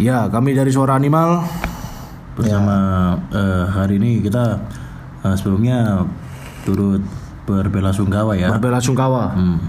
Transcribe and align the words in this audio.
Ya, 0.00 0.24
kami 0.32 0.56
dari 0.56 0.72
Suara 0.72 0.96
Animal. 0.96 1.44
bersama 2.30 3.12
eh, 3.36 3.64
hari 3.68 4.00
ini 4.00 4.24
kita 4.24 4.56
eh, 5.28 5.36
sebelumnya 5.36 6.08
turut 6.64 7.04
berbelasungkawa 7.44 8.32
ya. 8.32 8.48
Berbela 8.56 8.80
sungkawa. 8.80 9.36
Hmm. 9.36 9.60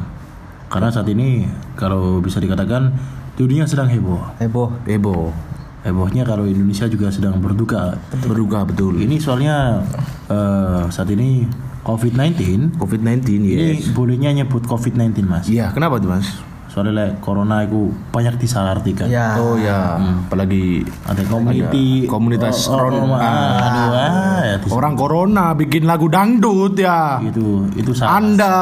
Karena 0.71 0.87
saat 0.87 1.11
ini 1.11 1.51
kalau 1.75 2.23
bisa 2.23 2.39
dikatakan 2.39 2.95
dunia 3.35 3.67
sedang 3.67 3.91
heboh. 3.91 4.23
Heboh. 4.39 4.71
Ebo. 4.87 5.35
Hebohnya 5.83 6.23
kalau 6.23 6.47
Indonesia 6.47 6.87
juga 6.87 7.11
sedang 7.11 7.43
berduka. 7.43 7.99
Berduka 8.23 8.63
betul. 8.63 9.03
Ini 9.03 9.19
soalnya 9.19 9.83
eh, 10.31 10.87
saat 10.87 11.11
ini 11.11 11.43
COVID-19 11.83 12.77
COVID-19 12.79 13.19
ya. 13.41 13.57
ini 13.67 13.83
bolehnya 13.91 14.31
nyebut 14.31 14.63
COVID-19 14.63 15.27
mas. 15.27 15.51
Iya, 15.51 15.75
kenapa 15.75 15.99
tuh 15.99 16.13
mas? 16.13 16.50
Soalnya 16.71 17.03
like, 17.03 17.19
corona 17.19 17.67
itu 17.67 17.91
banyak 18.15 18.39
disalahartikan. 18.39 19.11
Ya. 19.11 19.35
Oh 19.35 19.59
ya, 19.59 19.99
apalagi 19.99 20.87
Ada 21.03 21.27
community 21.27 22.07
komunitas 22.07 22.71
oh, 22.71 22.79
oh, 22.79 22.87
ron- 22.87 23.11
oh, 23.11 23.19
ah, 23.19 23.59
aduh, 23.59 23.87
ah, 23.91 24.39
ya, 24.39 24.55
orang 24.71 24.95
corona 24.95 25.51
bikin 25.51 25.83
lagu 25.83 26.07
dangdut 26.07 26.79
ya. 26.79 27.19
itu 27.19 27.67
itu 27.75 27.91
salah. 27.91 28.23
Anda 28.23 28.53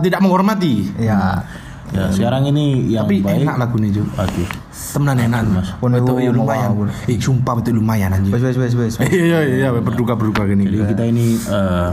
tidak 0.00 0.24
menghormati. 0.24 0.96
Ya. 0.96 1.44
Ya, 1.88 2.12
sekarang 2.12 2.44
ini 2.48 2.92
yang 2.92 3.08
Tapi 3.08 3.24
baik. 3.24 3.48
enak 3.48 3.56
lagunya 3.56 3.88
juga. 3.92 4.24
Aduh. 4.24 4.48
Temenan 4.72 5.18
enak 5.28 5.40
mas. 5.48 5.68
Pun 5.80 5.96
Itu 5.96 6.12
iya, 6.20 6.32
lumayan. 6.32 6.72
Eh 7.08 7.16
sumpah 7.16 7.64
itu 7.64 7.72
lumayan 7.72 8.12
anjing. 8.12 8.32
Wes 8.32 8.44
wes 8.44 8.56
wes 8.60 8.72
wes. 8.76 8.94
Iya 9.08 9.40
iya 9.44 9.68
iya 9.68 9.68
berduka 9.72 10.12
berduka 10.12 10.44
gini. 10.44 10.68
Jadi 10.68 10.84
kita 10.84 11.04
ini 11.08 11.36
eh, 11.36 11.88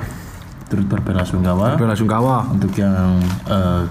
turut 0.68 0.88
berbelasungkawa 0.92 1.80
Berbela 1.80 1.96
sungkawa. 1.96 2.44
untuk 2.52 2.76
yang 2.76 3.24
eh, 3.48 3.84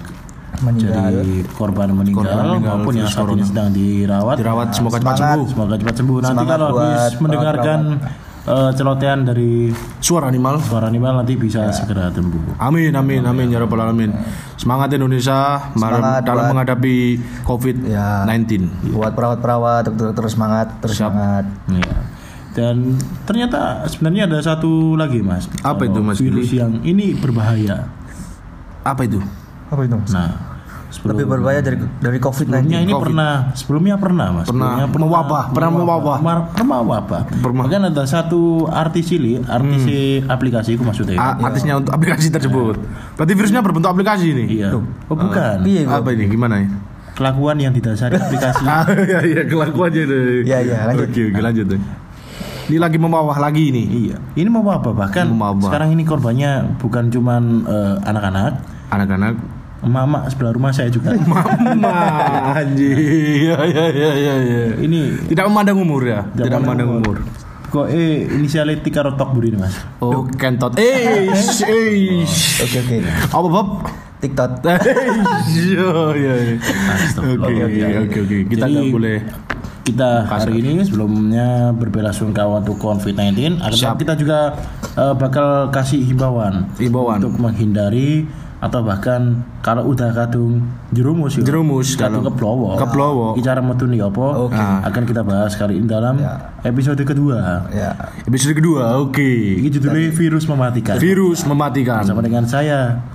Meninggal. 0.61 1.11
jadi 1.11 1.33
korban 1.51 1.87
meninggal, 1.89 2.23
Korban 2.23 2.43
meninggal 2.49 2.75
maupun 2.77 2.93
yang 2.93 3.07
saat 3.07 3.27
ini 3.29 3.43
sedang 3.43 3.69
dirawat. 3.69 4.35
Dirawat 4.35 4.67
semoga 4.71 4.97
cepat 4.97 5.15
sembuh. 5.17 5.45
Semoga 5.47 5.75
cepat 5.75 5.95
sembuh. 5.95 6.17
Nanti 6.17 6.31
Semangat 6.31 6.57
kalau 6.57 6.67
habis 6.77 7.13
mendengarkan 7.17 7.79
eh, 8.45 8.71
celotehan 8.71 9.19
dari 9.23 9.51
Suara 9.97 10.25
animal. 10.27 10.61
suara 10.61 10.85
animal 10.85 11.11
nanti 11.17 11.33
bisa 11.33 11.65
segera 11.71 12.07
sembuh. 12.09 12.57
Amin 12.57 12.91
amin 12.91 13.21
amin 13.21 13.47
ya 13.47 13.57
rabbal 13.57 13.81
alamin. 13.81 14.13
Semangat 14.55 14.91
Indonesia 14.91 15.71
Semangat 15.71 16.21
dalam 16.21 16.41
buat- 16.41 16.51
menghadapi 16.53 16.95
COVID-19. 17.43 18.45
Buat 18.91 19.13
perawat-perawat 19.13 19.89
terus 19.89 20.13
terus 20.13 20.31
semangat, 20.33 20.67
terus 20.79 20.95
semangat. 20.95 21.45
Iya. 21.67 21.93
Dan 22.55 22.95
ternyata 23.25 23.83
sebenarnya 23.83 24.31
ada 24.31 24.39
satu 24.39 24.95
lagi 24.95 25.19
mas. 25.19 25.51
Apa 25.59 25.83
itu, 25.83 25.99
Mas 25.99 26.15
Virus 26.17 26.47
yang 26.49 26.79
ini 26.81 27.11
berbahaya. 27.11 27.91
Apa 28.79 29.03
itu? 29.03 29.19
Apa 29.67 29.81
itu? 29.83 29.91
Mas? 29.97 30.13
Nah, 30.15 30.54
sebelum, 30.95 31.13
Lebih 31.13 31.27
berbahaya 31.29 31.59
dari 31.59 31.75
dari 31.99 32.17
sebelumnya 32.17 32.23
COVID-19. 32.63 32.71
ini 32.81 32.93
COVID. 32.93 33.03
pernah, 33.03 33.31
sebelumnya 33.51 33.95
pernah 33.95 34.27
mas. 34.31 34.47
Pernah 34.47 34.71
Sebelumnya 34.79 34.87
mewabah, 34.97 35.43
pernah 35.51 35.69
mewabah. 35.69 36.17
Pernah 36.49 36.77
mewabah. 36.79 37.21
Pernah. 37.35 37.61
Bahkan 37.61 37.81
ada 37.91 38.03
satu 38.05 38.41
artis 38.65 39.03
cilik, 39.05 39.43
artis 39.43 39.83
aplikasi 40.25 40.69
itu 40.73 40.81
maksudnya. 40.81 41.15
A- 41.15 41.37
artisnya 41.43 41.75
untuk 41.75 41.91
aplikasi 41.91 42.27
tersebut. 42.29 42.79
Berarti 43.13 43.33
virusnya 43.33 43.59
berbentuk 43.59 43.91
aplikasi 43.91 44.31
ini. 44.31 44.43
Iya. 44.55 44.71
Oh 45.05 45.13
bukan. 45.13 45.61
Iya, 45.61 45.91
Apa 45.91 46.09
ini? 46.09 46.25
Gimana 46.25 46.57
ya? 46.57 46.69
Kelakuan 47.13 47.55
yang 47.57 47.71
didasari 47.71 48.15
aplikasi. 48.15 48.63
Ah, 48.67 48.83
iya 48.89 49.19
iya 49.21 49.41
kelakuannya 49.43 50.03
deh. 50.03 50.43
Iya, 50.43 50.57
iya, 50.61 50.77
lanjut. 50.85 51.07
Oke 51.07 51.21
oke 51.29 51.41
lanjut 51.41 51.65
deh. 51.69 51.81
Ini 52.65 52.77
lagi 52.77 52.97
memawah 52.97 53.37
lagi 53.37 53.69
ini. 53.69 53.83
iya. 54.03 54.17
Ini 54.33 54.49
mewabah 54.49 54.89
bahkan 54.89 55.29
Mewabah. 55.29 55.69
sekarang 55.69 55.93
ini 55.93 56.01
korbannya 56.01 56.75
bukan 56.75 57.07
cuman 57.07 57.61
eh, 57.63 57.95
anak-anak, 58.03 58.53
Anak-anak. 58.89 59.37
Emak-emak 59.83 60.23
sebelah 60.31 60.51
rumah 60.55 60.71
saya 60.71 60.87
juga. 60.87 61.11
Mama 61.31 61.91
anjing. 62.55 62.95
Iya 62.95 63.57
iya 63.67 63.85
iya 63.91 64.11
iya. 64.15 64.35
iya. 64.39 64.63
ini 64.79 65.27
Tidak 65.27 65.45
memandang 65.49 65.81
umur 65.81 66.01
ya. 66.05 66.23
Tidak, 66.31 66.59
memandang 66.61 67.01
umur. 67.01 67.19
Kok 67.65 67.91
eh 67.91 68.23
inisialnya 68.29 68.79
Tika 68.79 69.03
Rotok 69.03 69.35
Budi 69.35 69.51
ini 69.51 69.59
mas? 69.59 69.75
Oh 69.99 70.23
kentot. 70.23 70.79
Eh 70.79 71.27
eh. 71.67 72.23
Oke 72.63 72.77
oke. 72.79 72.97
Apa 73.33 73.47
Bob? 73.51 73.67
TikTok. 74.25 74.51
Iya 75.45 75.89
iya. 76.17 76.33
iya. 76.39 76.55
Oke 77.35 77.53
oke 78.07 78.19
oke. 78.25 78.37
Kita 78.49 78.65
nggak 78.65 78.87
boleh. 78.89 79.17
Kita 79.85 80.25
hari 80.25 80.65
ini 80.65 80.81
sebelumnya 80.81 81.69
berbelasungkawa 81.77 82.65
untuk 82.65 82.81
COVID-19. 82.81 83.61
Akan 83.61 84.01
kita 84.01 84.17
juga 84.17 84.57
eh, 84.97 85.13
bakal 85.13 85.69
kasih 85.69 86.01
himbauan 86.01 86.65
Himbauan. 86.81 87.21
untuk 87.21 87.37
menghindari 87.37 88.25
atau 88.65 88.81
bahkan 88.81 89.45
kalau 89.61 89.93
udah 89.93 90.09
kadung 90.09 90.65
jerumus 90.89 91.37
ya. 91.37 91.45
Jerumus 91.45 91.93
kadung 91.93 92.25
keplowo. 92.25 92.73
keplowo. 92.81 93.27
Bicara 93.37 93.61
metu 93.61 93.85
nih 93.85 94.01
apa? 94.01 94.49
Oke. 94.49 94.57
Akan 94.57 95.05
kita 95.05 95.21
bahas 95.21 95.53
kali 95.53 95.77
ini 95.77 95.85
dalam 95.85 96.17
episode 96.65 96.97
kedua. 97.05 97.69
Ya. 97.69 97.93
Episode 98.25 98.57
kedua. 98.57 98.97
Oke. 99.05 99.61
Ini 99.61 99.69
judulnya 99.69 100.09
virus 100.09 100.49
mematikan. 100.49 100.97
Virus 100.97 101.45
mematikan. 101.45 102.01
Bersama 102.01 102.25
dengan 102.25 102.49
saya 102.49 103.05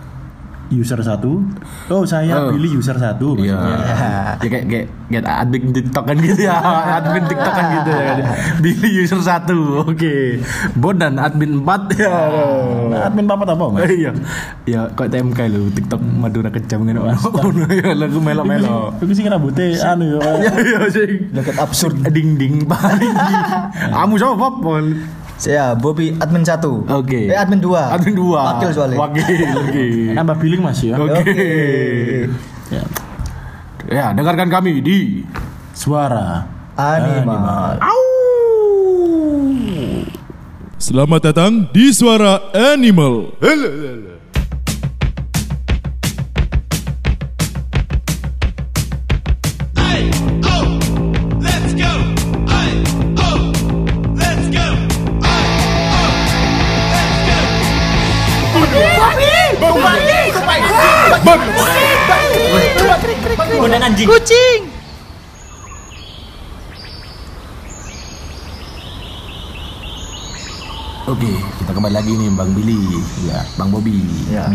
user 0.70 1.02
satu. 1.02 1.42
Oh 1.90 2.06
saya 2.06 2.32
Oh. 2.40 2.54
pilih 2.54 2.78
user 2.78 2.94
satu. 2.94 3.34
Iya. 3.36 3.58
Ya 4.38 4.48
kayak 4.48 4.64
kayak 4.70 4.86
kayak 5.10 5.24
admin 5.26 5.74
TikTok 5.74 6.04
kan 6.06 6.16
gitu 6.16 6.42
ya. 6.46 6.56
admin 7.02 7.24
TikTok 7.26 7.52
kan 7.52 7.66
gitu 7.74 7.90
ya. 7.90 8.12
Billy 8.58 8.90
user 9.02 9.20
satu. 9.20 9.82
Oke. 9.84 10.38
Bodan 10.78 11.18
admin 11.18 11.60
4 11.60 11.98
ya. 11.98 12.14
Nah, 12.88 13.00
admin 13.10 13.26
papat 13.26 13.48
apa 13.52 13.64
mas? 13.68 13.90
Iya. 13.90 14.10
Ya 14.64 14.80
kok 14.88 15.10
TMK 15.10 15.38
lu 15.50 15.68
TikTok 15.70 16.00
Madura 16.00 16.48
kejam. 16.48 16.86
Ono 16.86 17.02
ya 17.82 17.92
lagu 17.92 18.18
melo-melo. 18.22 18.94
Aku 18.96 19.10
sih 19.10 19.26
rambutnya 19.26 19.74
anu 19.90 20.16
ya. 20.16 20.20
Ya 20.38 20.52
iya 20.54 20.80
sing. 20.86 21.34
Deket 21.34 21.58
absurd. 21.58 21.98
Ding 22.10 22.38
ding 22.38 22.64
paling. 22.64 23.14
Kamu 23.94 24.14
sama 24.16 24.34
Bob? 24.38 24.62
Saya 25.40 25.72
Bobby 25.72 26.12
admin 26.20 26.44
satu. 26.44 26.84
Oke. 26.84 27.32
Eh 27.32 27.38
admin 27.40 27.64
dua. 27.64 27.96
Admin 27.96 28.12
2. 28.12 28.28
Wakil 28.28 28.70
soalnya. 28.76 28.98
Wakil. 29.00 29.24
Oke. 29.64 29.86
Nambah 30.12 30.36
billing 30.36 30.60
mas 30.60 30.84
ya. 30.84 31.00
Oke. 31.00 31.32
Ya. 32.68 32.84
Ya, 33.88 34.06
dengarkan 34.12 34.52
kami 34.52 34.84
di 34.84 35.24
Suara. 35.72 36.44
Animal. 36.76 37.80
Selamat 40.76 41.32
datang 41.32 41.72
di 41.72 41.88
Suara 41.88 42.52
Animal. 42.52 43.32
Hey, 43.40 44.19
Oke, 71.10 71.32
kita 71.60 71.70
kembali 71.76 71.94
lagi 72.00 72.16
nih 72.16 72.32
Bang 72.32 72.56
Billy, 72.56 72.80
ya, 73.28 73.44
Bang 73.60 73.68
Bobby. 73.68 74.00
Ya. 74.32 74.48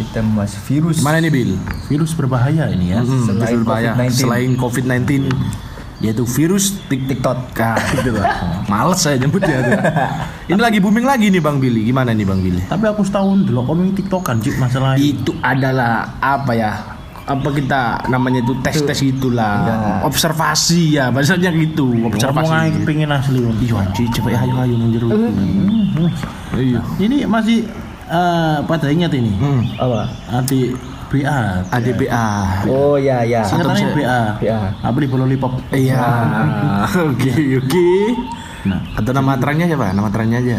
Kita 0.00 0.24
membahas 0.24 0.56
virus. 0.64 1.04
Mana 1.04 1.20
nih 1.20 1.28
Bill? 1.28 1.52
Virus 1.92 2.16
berbahaya 2.16 2.72
ini 2.72 2.96
ya. 2.96 3.04
Hmm, 3.04 3.28
Selain 3.28 3.44
virus 3.44 3.60
berbahaya. 3.60 3.92
COVID-19. 3.92 4.16
Selain 4.16 4.50
COVID-19 4.56 5.10
yaitu 6.02 6.24
virus 6.26 6.80
tik 6.90 7.06
TikTok. 7.06 7.54
Nah, 7.54 7.78
gitu 7.94 8.10
lah. 8.16 8.40
Males 8.66 8.98
saya 8.98 9.20
nyebutnya 9.20 9.56
tuh. 9.62 9.78
Ini 10.50 10.58
lagi 10.58 10.78
booming 10.82 11.06
lagi 11.06 11.28
nih 11.30 11.38
Bang 11.44 11.60
Billy. 11.60 11.86
Gimana 11.86 12.10
nih 12.10 12.24
Bang 12.26 12.40
Billy? 12.40 12.58
Tapi 12.66 12.88
aku 12.88 13.04
setahun 13.06 13.46
dulu 13.46 13.68
komen 13.68 13.94
tiktokan 13.94 14.40
cik 14.42 14.58
masalah. 14.58 14.96
Itu 14.98 15.36
adalah 15.44 16.18
apa 16.18 16.52
ya? 16.56 16.91
Apa 17.32 17.48
kita 17.52 17.80
namanya 18.12 18.44
itu 18.44 18.52
tes-tes 18.60 18.98
gitulah. 19.00 20.02
Observasi 20.04 21.00
ya, 21.00 21.08
bahasanya 21.08 21.48
gitu. 21.56 21.88
Ngomong 21.88 22.12
aja 22.12 22.28
Observasi. 22.28 22.84
pengen 22.84 23.10
asli. 23.10 23.40
Iya 23.64 23.74
anjir, 23.80 24.06
coba 24.12 24.28
ya 24.32 24.38
ayo 24.44 24.54
ayo. 24.60 24.76
Iya. 26.52 26.80
Ini 27.00 27.16
masih 27.24 27.64
eh, 28.12 28.56
pada 28.62 28.86
ingat 28.92 29.12
ini. 29.16 29.32
Hmm. 29.40 29.62
Apa? 29.80 30.00
Anti 30.28 30.76
BA. 31.12 31.40
ADPA. 31.68 32.28
Oh 32.72 32.96
ya 32.96 33.20
ya. 33.20 33.44
Singkatannya 33.44 33.92
BA. 33.92 34.20
BA. 34.40 34.60
Apa 34.80 34.96
di 34.96 35.08
lollipop? 35.12 35.52
Iya. 35.72 36.00
Oke, 37.12 37.32
oke. 37.60 37.88
Nah, 38.62 38.78
Atau 38.94 39.10
nama 39.10 39.34
terangnya 39.36 39.66
siapa? 39.66 39.90
Nama 39.90 40.08
terangnya 40.08 40.38
aja. 40.38 40.58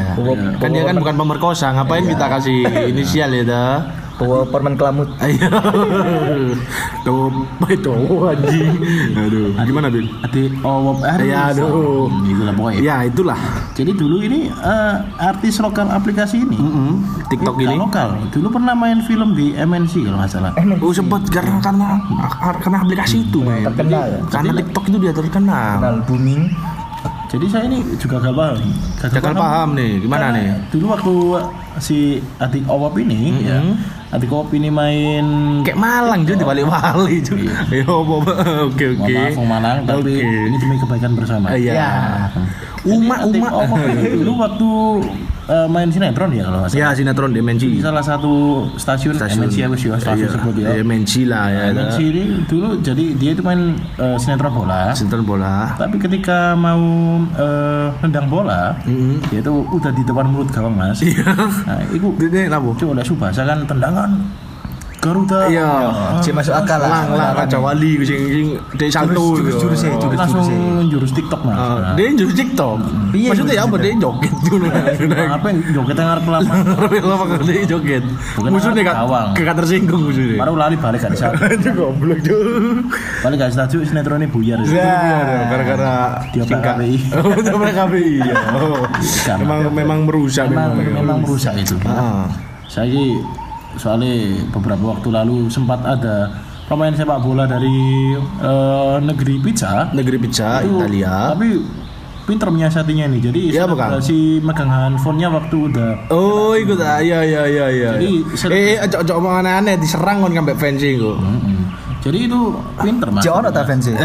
Kan 0.60 0.70
dia 0.76 0.84
kan 0.84 0.96
bukan 1.00 1.16
pemerkosa, 1.16 1.72
ngapain 1.72 2.04
kita 2.04 2.26
kasih 2.28 2.58
inisial 2.92 3.32
ya 3.32 3.44
dah? 3.48 4.03
Bawa 4.14 4.46
permen 4.46 4.78
kelamut. 4.78 5.10
Ayo. 5.18 5.50
Tuh, 7.02 7.28
itu 7.68 7.94
anjing. 8.24 8.70
Aduh, 9.18 9.48
gimana? 9.60 9.88
Adi 9.90 10.42
Owop 10.62 11.02
Aris. 11.02 11.28
Ya, 11.28 11.50
aduh. 11.50 12.08
Hmm, 12.08 12.30
Itulah 12.30 12.54
pokoknya. 12.54 12.80
Ya, 12.80 12.96
itulah. 13.04 13.40
Jadi 13.74 13.92
dulu 13.92 14.22
ini 14.22 14.48
eh, 14.48 14.96
artis 15.20 15.58
lokal 15.60 15.90
aplikasi 15.90 16.46
ini. 16.46 16.56
Mm, 16.56 16.94
TikTok 17.28 17.58
Lokal, 17.58 17.66
ini. 17.66 17.76
lokal. 17.76 18.08
Dulu 18.30 18.48
pernah 18.54 18.74
main 18.74 19.02
film 19.04 19.34
di 19.34 19.52
MNC 19.52 19.94
kalau 20.06 20.18
nggak 20.22 20.32
salah. 20.32 20.52
Oh 20.80 20.94
sempat 20.94 21.26
karena 21.28 21.58
karena 21.60 21.88
karena 22.62 22.78
aplikasi 22.86 23.26
itu, 23.26 23.42
men. 23.42 23.66
Terkenal 23.66 24.04
ya? 24.08 24.20
Karena 24.30 24.52
TikTok 24.62 24.84
itu 24.88 24.98
dia 25.02 25.14
terkenal. 25.14 25.74
Kenal 25.82 25.96
booming. 26.06 26.44
Jadi 27.28 27.50
saya 27.50 27.66
ini 27.66 27.82
juga 27.98 28.22
gak 28.22 28.30
paham. 28.38 28.62
Gagal 29.10 29.34
paham 29.34 29.70
nih, 29.74 30.06
gimana 30.06 30.30
nih? 30.38 30.54
Dulu 30.70 30.86
waktu 30.94 31.14
si 31.82 31.98
Atik 32.38 32.62
Owop 32.70 32.94
ini 33.02 33.42
ya, 33.42 33.58
Atik 34.14 34.30
Owop 34.30 34.54
ini 34.54 34.70
main 34.70 35.26
Kayak 35.66 35.74
Malang 35.76 36.22
juga 36.22 36.38
di 36.38 36.46
balik 36.46 36.66
wali 36.70 37.18
juga. 37.20 37.66
Ya, 37.74 37.82
apa- 37.82 38.70
oke 38.70 38.86
oke. 38.94 39.10
maaf 39.10 39.38
Malang 39.42 39.78
tapi 39.84 40.14
Oke. 40.22 40.46
ini 40.46 40.56
demi 40.56 40.76
kebaikan 40.78 41.12
bersama. 41.18 41.50
Iya. 41.52 42.30
Uma 42.86 43.26
Uma. 43.26 43.50
Dulu 44.14 44.32
waktu 44.38 44.70
eh, 45.46 45.68
main 45.68 45.88
sinetron 45.88 46.30
ya 46.30 46.44
kalau 46.44 46.60
nggak 46.60 46.72
salah. 46.72 46.82
Ya 46.82 46.90
sinetron 46.94 47.30
di 47.30 47.36
Di 47.36 47.44
MNC. 47.44 47.64
salah 47.80 48.02
satu 48.02 48.34
stasiun, 48.76 49.14
MNC 49.16 49.56
ya 49.56 49.68
wis 49.68 49.82
ya, 49.82 49.96
stasiun 49.96 50.24
Iya, 50.24 50.30
sebut 50.32 50.54
ya. 50.56 50.66
iya, 50.70 50.82
MNC 50.82 51.14
lah 51.26 51.46
ya. 51.48 51.62
MNC 51.72 51.98
ini 52.02 52.24
dulu 52.46 52.68
jadi 52.80 53.04
dia 53.14 53.32
itu 53.32 53.42
main 53.42 53.62
eh, 53.98 54.18
sinetron 54.18 54.54
bola. 54.54 54.92
Sinetron 54.92 55.24
bola. 55.24 55.76
Tapi 55.76 55.96
ketika 55.98 56.54
mau 56.54 56.82
eh, 57.34 57.88
nendang 58.00 58.28
bola, 58.28 58.76
dia 59.30 59.40
itu 59.40 59.52
udah 59.52 59.92
di 59.92 60.04
depan 60.04 60.26
mulut 60.26 60.50
gawang 60.50 60.74
mas. 60.74 61.00
Nah, 61.64 61.80
itu 61.90 62.08
Ini 62.20 62.48
labu. 62.48 62.72
coba 62.74 62.96
oleh 62.96 63.04
Subasa 63.04 63.44
kan 63.44 63.64
tendangan 63.64 64.12
Garuda. 65.04 65.40
Iya. 65.46 65.68
Cik 66.18 66.34
masuk 66.34 66.56
akal 66.56 66.80
lah. 66.80 66.90
Lang 67.04 67.08
lang 67.12 67.32
Raja 67.36 67.58
Wali 67.60 68.00
sing 68.02 68.22
sing 68.26 68.48
dek 68.74 68.88
salto. 68.88 69.36
Jurus- 69.36 69.60
jurus- 69.60 69.84
jurus- 69.84 70.00
jurus- 70.00 70.16
langsung 70.16 70.46
jurus- 70.48 70.88
jurus 70.90 71.12
TikTok 71.12 71.42
mas. 71.44 71.56
Ah, 71.56 71.76
Nah, 71.84 71.94
Dia 71.94 72.08
jurus 72.16 72.34
TikTok. 72.34 72.78
Iya, 73.12 73.30
Maksudnya 73.30 73.54
ya 73.54 73.64
apa 73.64 73.76
dia 73.78 73.94
joget 73.96 74.34
dulu. 74.48 74.66
apa 75.38 75.46
yang 75.46 75.58
joget 75.70 75.96
yang 75.96 76.10
lama. 76.24 76.54
Lama 77.12 77.24
kali 77.28 77.52
dia 77.52 77.64
joget. 77.68 78.04
Musuhnya 78.40 78.82
kak 78.82 78.96
gawang. 78.96 79.30
kakak 79.36 79.56
tersinggung 79.60 80.02
musuhnya. 80.08 80.38
Baru 80.40 80.54
lali 80.56 80.76
balik 80.80 81.04
gak 81.04 81.12
bisa. 81.12 81.28
Itu 81.60 81.70
goblok 81.76 82.20
juga. 82.24 82.48
Balik 83.22 83.36
gak 83.38 83.50
bisa 83.52 83.62
sinetron 83.84 84.24
ini 84.24 84.32
buyar. 84.32 84.58
Ya, 84.64 84.96
gara-gara 85.52 86.24
Dia. 86.32 86.44
KPI. 86.48 86.96
Dia 87.44 87.72
KPI. 87.76 88.16
Memang 89.44 89.60
memang 89.70 90.00
merusak 90.08 90.48
Memang 90.48 91.20
merusak 91.20 91.54
itu. 91.58 91.76
Ah. 91.84 92.30
Saya 92.66 92.90
soalnya 93.76 94.14
beberapa 94.50 94.84
waktu 94.92 95.10
lalu 95.10 95.48
sempat 95.48 95.82
ada 95.82 96.30
pemain 96.64 96.90
sepak 96.90 97.20
bola 97.20 97.44
dari 97.44 97.74
eh, 98.18 98.96
negeri 99.00 99.38
pizza 99.40 99.90
Negeri 99.90 100.18
pizza 100.18 100.60
itu, 100.60 100.78
Italia. 100.78 101.32
tapi 101.32 101.48
pinter 102.24 102.48
menyiasatinya 102.48 103.06
nih 103.06 103.20
jadi 103.22 103.40
Iya, 103.52 103.62
apa, 103.66 103.76
Kang? 103.76 103.92
si 104.00 104.16
megang 104.40 104.68
handphonenya 104.68 105.28
waktu 105.30 105.56
udah 105.68 105.92
Oh, 106.08 106.56
ikut 106.56 106.80
ah, 106.80 106.98
iya 106.98 107.20
iya 107.22 107.44
iya 107.46 107.66
iya. 107.70 107.90
Jadi, 107.94 108.10
iya. 108.48 108.80
eh, 108.80 108.86
ojo 108.86 108.98
ojo 109.02 109.14
omong 109.18 109.36
aneh-aneh 109.40 109.76
diserang 109.76 110.20
kon 110.20 110.32
sampai 110.32 110.56
fencing 110.56 110.96
kok. 110.98 111.18
Mm-mm. 111.20 111.60
jadi 112.00 112.18
itu 112.26 112.40
pinter 112.78 113.08
mas 113.10 113.24
Jauh 113.24 113.44
tak 113.44 113.64
fans 113.64 113.84
sih. 113.84 113.96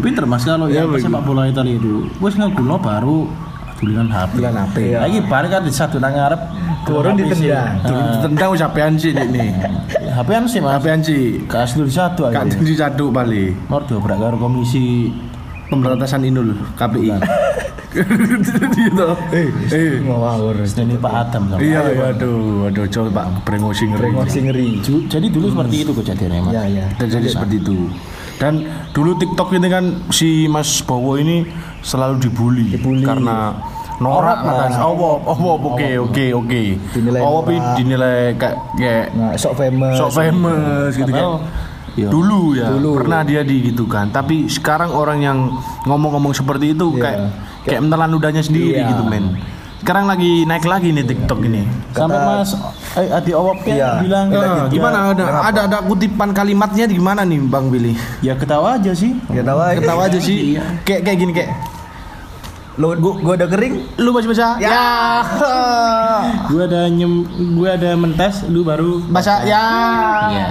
pinter 0.00 0.24
mas 0.24 0.42
kalau 0.42 0.66
Iya, 0.66 0.82
yang 0.82 0.88
begitu. 0.90 1.06
sepak 1.06 1.22
bola 1.22 1.42
Italia 1.44 1.76
itu 1.76 2.08
wes 2.18 2.34
ngegulno 2.34 2.76
baru 2.78 3.28
tulisan 3.78 4.10
HP 4.10 4.30
Tulisan 4.42 4.56
HP. 4.58 4.76
lagi 4.98 5.18
balik 5.24 5.50
kan 5.54 5.62
di 5.62 5.72
satu 5.72 5.96
nang 6.02 6.12
ngarep 6.12 6.40
Turun 6.88 7.20
ditendang. 7.20 7.84
Nah, 7.84 8.16
Tendang 8.24 8.48
wis 8.56 8.64
apean 8.64 8.96
sih 8.96 9.12
nih. 9.16 9.52
HP 10.08 10.28
an 10.32 10.48
sih 10.48 10.56
mas 10.56 10.80
Apean 10.80 11.04
sih. 11.04 11.36
kasih 11.44 11.84
tulis 11.84 11.92
satu 11.92 12.20
aja 12.32 12.40
Kak 12.40 12.56
Tensi 12.56 12.72
Caduk 12.72 13.12
balik. 13.12 13.52
Mau 13.68 13.76
dobrak 13.84 14.16
karo 14.16 14.40
komisi 14.40 15.12
Pemberantasan 15.68 16.24
Inul 16.24 16.56
KPI. 16.80 17.12
Gitu. 17.92 19.04
Eh, 19.32 19.48
eh. 19.72 19.96
Ngawur. 20.00 20.60
ini 20.60 20.96
Pak 20.96 21.12
Adam 21.12 21.42
sama. 21.48 21.60
Iya, 21.60 21.80
iya, 21.88 22.04
aduh, 22.12 22.68
aduh, 22.68 22.84
coba 22.88 23.08
Pak, 23.16 23.26
bremosi 23.48 23.84
ngeri. 23.88 24.08
Masih 24.12 24.40
ngeri. 24.44 24.68
Jadi 25.08 25.26
dulu 25.32 25.46
seperti 25.52 25.76
itu 25.84 25.92
kejadiannya 25.96 26.40
mas. 26.44 26.52
Ya 26.52 26.64
ya. 26.68 26.86
Dan 27.00 27.06
jadi 27.08 27.26
seperti 27.28 27.56
itu. 27.64 27.88
Dan 28.38 28.62
dulu 28.90 29.14
TikTok 29.14 29.50
ini 29.52 29.66
kan 29.66 29.84
si 30.08 30.46
Mas 30.46 30.78
Bowo 30.80 31.14
ini 31.14 31.42
selalu 31.80 32.22
dibully, 32.22 32.66
Dibully. 32.70 33.02
karena 33.02 33.50
norak 33.98 34.38
katanya. 34.40 34.78
Oh, 34.80 34.94
oh, 34.94 35.18
oh, 35.26 35.58
oke, 35.74 35.90
oke, 36.06 36.24
oke. 36.38 36.62
Dinilai 36.94 37.18
Oh, 37.18 37.42
tapi 37.42 37.58
dinilai 37.76 38.38
kayak 38.38 38.56
kayak 38.78 39.06
Nah, 39.12 39.34
sok 39.34 39.58
famous. 39.58 39.94
sok 39.96 40.10
famous 40.12 40.92
gitu 40.94 41.10
kan. 41.10 41.18
Padahal, 41.18 41.34
iya. 41.94 42.08
Dulu 42.08 42.42
ya, 42.54 42.66
Dulu. 42.70 42.90
pernah 42.96 43.20
dia 43.22 43.42
digitukan. 43.42 44.08
Tapi 44.08 44.46
sekarang 44.46 44.94
orang 44.94 45.18
yang 45.18 45.38
ngomong-ngomong 45.82 46.30
seperti 46.30 46.72
itu 46.72 46.94
Iya. 46.94 47.02
kayak 47.02 47.18
kayak 47.66 47.80
menelan 47.82 48.08
ludahnya 48.08 48.40
sendiri 48.40 48.78
Iya. 48.78 48.86
gitu, 48.88 49.02
men. 49.02 49.34
Sekarang 49.78 50.04
lagi 50.04 50.42
naik 50.42 50.66
lagi 50.66 50.90
nih 50.90 51.06
TikTok 51.06 51.38
ini. 51.40 51.62
Sampai 51.92 52.18
mas 52.18 52.50
eh, 52.94 53.08
Adi 53.08 53.30
Owop 53.30 53.62
kan 53.62 53.72
Iya. 53.72 53.90
bilang 54.02 54.26
Iya, 54.28 54.66
gimana 54.66 54.96
ada, 55.08 55.22
Kenapa? 55.22 55.44
ada 55.46 55.60
ada 55.64 55.78
kutipan 55.80 56.30
kalimatnya 56.32 56.84
di 56.84 56.98
mana 56.98 57.22
nih 57.22 57.38
Bang 57.42 57.70
Billy? 57.70 57.94
ya 58.18 58.34
ketawa 58.34 58.74
aja 58.74 58.90
sih. 58.90 59.14
Tahu 59.24 59.58
aja. 59.60 59.78
Ketawa 59.78 60.02
aja 60.04 60.18
sih. 60.18 60.58
Kayak 60.82 61.00
kayak 61.04 61.18
gini 61.18 61.32
kayak 61.32 61.50
Lo 62.74 62.94
gua, 62.94 63.18
gua 63.18 63.34
udah 63.34 63.48
kering. 63.48 63.74
lu 63.96 64.10
masih 64.12 64.30
bisa 64.30 64.54
ya, 64.56 65.18
Gua 66.46 66.62
ada 66.64 66.86
nyem, 66.86 67.26
gua 67.52 67.74
ada 67.74 67.90
mentes, 67.94 68.46
lu 68.46 68.62
baru 68.62 69.02
bahasa 69.04 69.42
ya 69.42 69.62
Iya. 70.28 70.48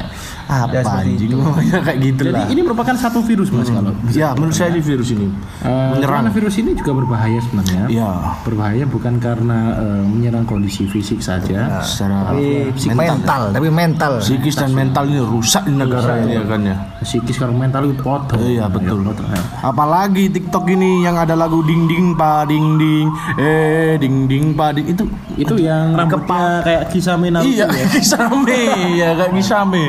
Apa 0.48 0.72
Ya, 0.74 0.82
anjing 1.04 1.32
kayak 1.78 1.98
gitu 2.00 2.22
Jadi 2.24 2.34
lah 2.34 2.48
ini 2.48 2.62
merupakan 2.62 2.96
satu 2.96 3.20
virus 3.20 3.52
mas 3.52 3.68
kalau. 3.68 3.92
ya 4.10 4.32
menurut 4.32 4.52
saya 4.52 4.72
sih 4.72 4.82
virus 4.82 5.12
ini 5.12 5.28
Eh, 5.58 5.90
menyerang 5.92 6.24
karena 6.24 6.32
virus 6.32 6.56
ini 6.56 6.72
juga 6.72 6.92
berbahaya 6.94 7.40
sebenarnya. 7.40 7.84
ya 7.90 8.12
Berbahaya 8.42 8.84
bukan 8.86 9.20
karena 9.20 9.60
eh, 9.76 10.04
menyerang 10.04 10.44
kondisi 10.44 10.86
fisik 10.86 11.20
saja. 11.20 11.84
secara 11.84 12.32
Tapi 12.32 12.72
mental, 12.90 13.52
tapi 13.52 13.68
mental. 13.68 14.14
psikis 14.20 14.56
dan 14.56 14.72
mental 14.72 15.04
ini 15.06 15.20
rusak 15.20 15.64
di 15.64 15.74
negara 15.74 16.16
ini 16.18 16.34
ya 16.34 16.44
kan 16.44 16.62
ya 16.64 16.78
Psikis 16.98 17.36
kalau 17.36 17.54
mental 17.54 17.86
itu 17.86 18.00
podo. 18.00 18.36
Iya, 18.38 18.66
betul. 18.68 19.00
Ya, 19.00 19.06
podo, 19.06 19.24
ya. 19.24 19.42
apalagi 19.62 20.30
TikTok 20.30 20.66
ini 20.68 21.04
yang 21.04 21.16
ada 21.16 21.34
lagu 21.34 21.62
ding 21.62 21.86
ding 21.86 22.16
pa 22.16 22.42
ding 22.44 22.78
ding 22.78 23.08
eh 23.38 23.96
ding 23.98 24.26
ding 24.26 24.54
pa 24.54 24.72
ding 24.72 24.88
itu 24.88 25.04
Itu 25.36 25.54
yang 25.54 25.94
rambutnya 25.94 26.66
kayak 26.66 26.84
kisah 26.90 27.14
Naruto 27.18 27.46
iya 27.46 27.66
ya. 27.68 27.86
kisame 27.94 28.58
ya 28.96 29.10
kayak 29.14 29.32
kisame 29.34 29.84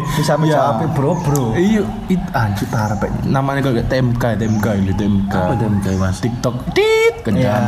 Bisa 0.49 0.57
mencapai 0.57 0.89
bro 0.97 1.13
bro. 1.21 1.45
Iya, 1.53 1.83
it 2.09 2.23
anjir 2.33 2.67
parah 2.73 2.97
Pak. 2.97 3.11
Namanya 3.29 3.61
kayak 3.69 3.87
TMK, 3.93 4.25
TMK 4.41 4.67
ini 4.81 4.93
TMK. 4.97 5.35
Apa 5.37 5.53
kayak 5.61 5.99
mas? 6.01 6.17
TikTok 6.25 6.57
tit 6.73 7.15
kejam. 7.21 7.63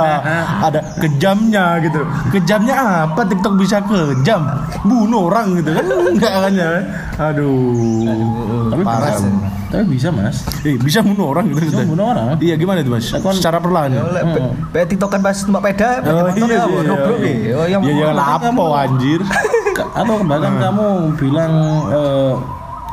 Ada 0.70 0.80
kejamnya 1.02 1.66
gitu. 1.82 2.00
Kejamnya 2.30 2.74
apa 3.10 3.20
TikTok 3.26 3.54
bisa 3.58 3.82
kejam? 3.82 4.46
Bunuh 4.86 5.26
orang 5.26 5.58
gitu 5.58 5.70
kan 5.74 5.86
enggak 6.14 6.34
kan 6.46 6.52
ya. 6.54 6.70
Aduh. 7.18 8.70
Tapi 8.70 8.82
Parah. 8.86 9.18
Tapi 9.72 9.88
bisa 9.88 10.12
mas. 10.12 10.44
Eh, 10.60 10.76
bisa 10.76 11.00
bunuh 11.00 11.32
orang 11.32 11.48
gitu. 11.48 11.64
Bisa 11.64 11.80
gitu. 11.80 11.88
bunuh 11.88 12.12
orang. 12.12 12.36
Iya, 12.36 12.54
gimana 12.54 12.84
itu, 12.84 12.92
Mas? 12.92 13.08
Lakon- 13.08 13.40
Secara 13.40 13.56
perlahan. 13.56 13.88
ya? 13.90 14.00
Oleh 14.04 14.22
pe 14.68 14.84
tiktokan 14.84 15.18
pas 15.18 15.36
numpak 15.42 15.72
peda, 15.72 15.88
Oh, 16.04 16.28
motor 16.28 16.36
iya, 16.36 16.44
ya, 16.44 16.62
iya, 16.62 16.80
bro 16.84 16.94
bro. 16.94 17.14
iya. 17.16 17.16
nih. 17.18 17.36
Oh, 17.50 17.66
yang 17.66 17.80
Ya 17.80 17.92
jangan 18.04 18.16
apa 18.36 18.64
anjir. 18.78 19.20
Atau 19.72 20.14
bahkan 20.22 20.52
kamu 20.60 20.86
bilang 21.16 21.52
eh, 21.88 22.32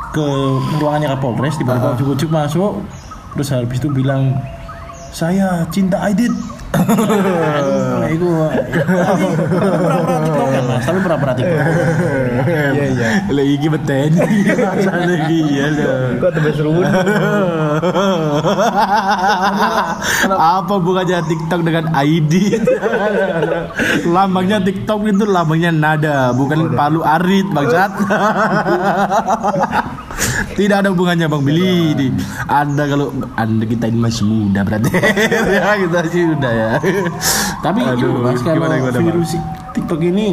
ke 0.10 0.26
ruangannya 0.80 1.12
Kapolres 1.12 1.54
tiba-tiba 1.54 1.94
ujuk-ujuk 1.94 2.32
masuk 2.32 2.82
terus 3.30 3.54
habis 3.54 3.78
itu 3.78 3.92
bilang 3.92 4.34
saya 5.12 5.68
cinta 5.70 6.02
Aidit. 6.02 6.32
Aduh, 6.70 8.06
itu 8.14 8.28
tapi 8.30 9.26
pura-pura 9.50 10.18
tiktokan 10.22 10.64
mas, 10.70 10.84
tapi 10.86 11.00
pura-pura 11.02 11.34
tiktokan. 11.34 11.66
Iya 12.46 12.86
iya. 12.94 13.68
Beten. 13.70 14.12
Rasane 14.18 15.14
iki 15.26 15.40
ya 15.50 15.68
lho. 15.74 15.94
Kok 16.22 16.30
tebes 16.38 16.58
ruwun. 16.62 16.86
Apa 20.30 20.74
bukannya 20.78 21.26
TikTok 21.26 21.62
dengan 21.66 21.86
ID? 21.94 22.34
lambangnya 24.10 24.58
TikTok 24.62 25.10
itu 25.10 25.26
lambangnya 25.26 25.72
nada, 25.74 26.18
bukan 26.34 26.74
palu 26.78 27.02
arit, 27.02 27.46
bangsat. 27.50 27.92
Tidak 30.60 30.76
ada 30.84 30.92
hubungannya 30.92 31.32
Bang 31.32 31.44
Billy. 31.48 31.96
Di- 31.96 32.12
Anda 32.52 32.84
kalau 32.84 33.16
Anda 33.40 33.64
kita 33.64 33.88
ini 33.88 34.00
masih 34.00 34.28
muda 34.28 34.68
berarti. 34.68 34.92
ya 35.56 35.72
kita 35.80 36.00
sih 36.12 36.24
udah 36.36 36.52
ya. 36.52 36.59
Tapi 37.66 37.80
Aduh, 37.84 37.98
itu 37.98 38.08
mas 38.24 38.40
kalau 38.40 38.56
gimana, 38.56 38.74
gimana, 38.80 38.94
Bang? 38.96 39.06
virus 39.06 39.32
TikTok 39.70 40.02
ini 40.02 40.28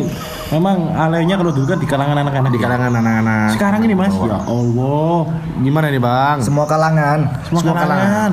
memang 0.49 0.76
alainya 0.92 1.37
kalau 1.37 1.52
dulu 1.52 1.66
kan 1.66 1.78
di 1.78 1.88
kalangan 1.88 2.16
anak-anak. 2.16 2.50
Di 2.50 2.59
ya. 2.59 2.64
kalangan 2.66 2.92
anak-anak. 2.97 3.49
Sekarang 3.52 3.80
ini 3.85 3.95
mas, 3.95 4.14
ya 4.14 4.38
Allah, 4.42 5.18
Gimana 5.61 5.87
nih 5.90 6.00
Bang? 6.00 6.37
Semua 6.40 6.64
kalangan. 6.64 7.18
semua, 7.45 7.61
Semua 7.61 7.75
kalangan. 7.76 8.33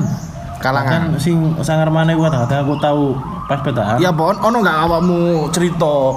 Kalangan. 0.58 1.00
Bahkan 1.12 1.20
sing 1.20 1.36
sangar 1.60 1.92
mana 1.92 2.16
gua 2.16 2.32
tahu 2.32 2.46
aku 2.48 2.74
tahu 2.80 3.02
pas 3.44 3.60
petaan. 3.60 4.00
Ya 4.00 4.08
Bon, 4.08 4.32
ono 4.32 4.56
nggak 4.64 4.78
awakmu 4.88 5.20
cerita 5.52 6.16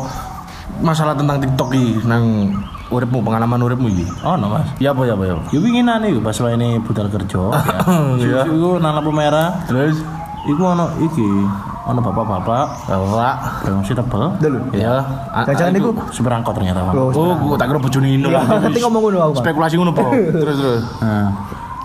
masalah 0.79 1.17
tentang 1.17 1.41
TikTok 1.41 1.73
iki 1.73 2.05
nang 2.07 2.53
uripmu 2.87 3.19
pengalaman 3.19 3.59
uripmu 3.59 3.91
iki. 3.91 4.07
Oh, 4.23 4.39
no, 4.39 4.55
Mas. 4.55 4.71
Ya 4.79 4.95
apa 4.95 5.03
ya 5.03 5.19
apa 5.19 5.25
ya. 5.27 5.35
Ya 5.51 5.59
winginan 5.59 5.99
iku 6.07 6.23
pas 6.23 6.37
wae 6.39 6.55
ini 6.55 6.79
budal 6.79 7.11
kerja 7.11 7.43
ya. 7.51 7.59
Iya. 8.23 8.41
Iku 8.47 8.79
nang 8.79 8.95
lampu 8.95 9.11
merah. 9.11 9.59
Terus 9.67 9.99
Iku 10.47 10.63
ono 10.63 10.87
iki, 11.03 11.27
ono 11.87 11.99
bapak-bapak 11.99 12.63
bapak 12.83 13.33
berangsi 13.63 13.91
tebel. 13.91 14.23
Dulu. 14.37 14.59
ya. 14.71 14.95
a- 15.31 15.47
Jangan 15.47 15.71
a- 15.71 15.79
iku. 15.79 15.89
Supir 16.11 16.29
angkot 16.29 16.53
ternyata, 16.53 16.83
Pak. 16.83 16.93
Oh, 16.93 17.09
Oh, 17.09 17.33
gua 17.37 17.55
tak 17.55 17.71
kira 17.71 17.79
bojone 17.79 18.07
Ino 18.11 18.27
lah. 18.27 18.43
Nanti 18.63 18.79
ngomong 18.79 19.01
ngono 19.01 19.17
aku, 19.21 19.31
Pak. 19.33 19.43
Spekulasi 19.43 19.75
ngono, 19.75 19.91
Po. 19.91 20.03
Terus 20.43 20.55
terus. 20.55 20.83
Nah, 20.99 21.27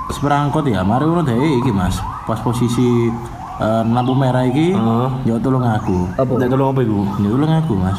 supir 0.09 0.30
angkot 0.30 0.66
ya, 0.66 0.82
mari 0.82 1.06
ngono 1.06 1.23
deh 1.23 1.38
iki, 1.56 1.71
Mas. 1.71 1.97
Pas 2.23 2.38
posisi 2.38 3.09
eh, 3.54 3.82
lampu 3.87 4.12
merah 4.12 4.42
iki, 4.42 4.75
Heeh. 4.75 5.09
ya 5.25 5.38
tolong 5.38 5.62
aku. 5.62 6.11
Apa? 6.14 6.32
Tolong 6.37 6.68
apa 6.68 6.80
iku? 6.82 7.00
Ya 7.18 7.28
tolong 7.30 7.52
aku, 7.54 7.75
Mas. 7.76 7.99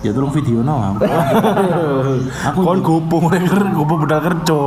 Ya 0.00 0.16
tolong 0.16 0.32
video 0.32 0.64
no 0.64 0.80
aku. 0.80 1.04
aku 2.48 2.58
Kon 2.64 2.80
gopo 2.80 3.16
ker 3.28 3.68
gopo 3.68 4.00
budal 4.00 4.20
kerja. 4.24 4.60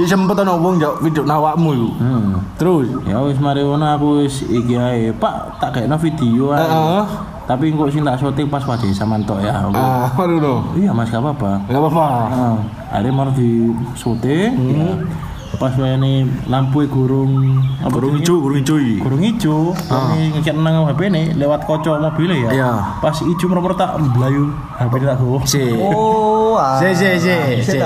Sik 0.00 0.08
sempet 0.08 0.40
ana 0.40 0.56
wong 0.56 0.80
njak 0.80 1.04
video 1.04 1.22
nawakmu 1.28 1.70
iku. 1.76 1.90
Hmm. 2.00 2.40
Terus 2.56 2.88
Ya 3.04 3.20
wis 3.20 3.36
mari 3.36 3.60
ngono 3.60 3.84
aku 3.84 4.24
wis 4.24 4.40
iki 4.48 4.80
ae. 4.80 5.12
Pak, 5.12 5.60
tak 5.60 5.76
kayakno 5.76 6.00
video 6.00 6.56
ae. 6.56 6.64
Heeh. 6.64 7.04
Tapi 7.44 7.74
kok 7.74 7.90
sing 7.90 8.06
tak 8.06 8.16
syuting 8.16 8.46
pas 8.46 8.62
wae 8.62 8.88
sama 8.94 9.18
tok 9.26 9.42
ya. 9.42 9.52
Aku. 9.66 9.74
ah, 9.74 10.06
aduh 10.06 10.38
no. 10.38 10.54
Iya, 10.78 10.94
Mas, 10.94 11.10
gak 11.10 11.18
apa-apa. 11.18 11.66
Enggak 11.66 11.82
apa-apa. 11.82 12.06
Akhirnya 12.94 13.10
mau 13.10 13.26
di 13.34 13.74
syuting. 13.98 14.50
ya. 14.70 14.94
Pas 15.60 15.76
ini 15.76 16.24
lampu 16.48 16.88
gurung 16.88 17.60
apa 17.84 17.92
Gurung 17.92 18.16
ijo, 18.16 18.40
gurung 18.40 18.64
ijo 18.64 18.80
iki. 18.80 18.96
Gurung 19.04 19.20
ijo. 19.20 19.76
Ini 19.76 20.32
ngecek 20.40 20.56
nang 20.56 20.88
HP 20.88 21.12
ini 21.12 21.36
lewat 21.36 21.68
kocok 21.68 22.00
mobil 22.00 22.32
ya. 22.32 22.48
Iya. 22.48 22.72
Pas 22.96 23.12
ijo 23.20 23.44
merem 23.44 23.68
tak 23.76 23.92
mblayu 24.00 24.48
HP 24.80 24.92
tak 25.04 25.20
go. 25.20 25.36
Si. 25.44 25.60
Oh, 25.76 26.56
ah. 26.56 26.80
Si 26.80 26.96
si 26.96 27.12
si 27.20 27.36
si. 27.60 27.76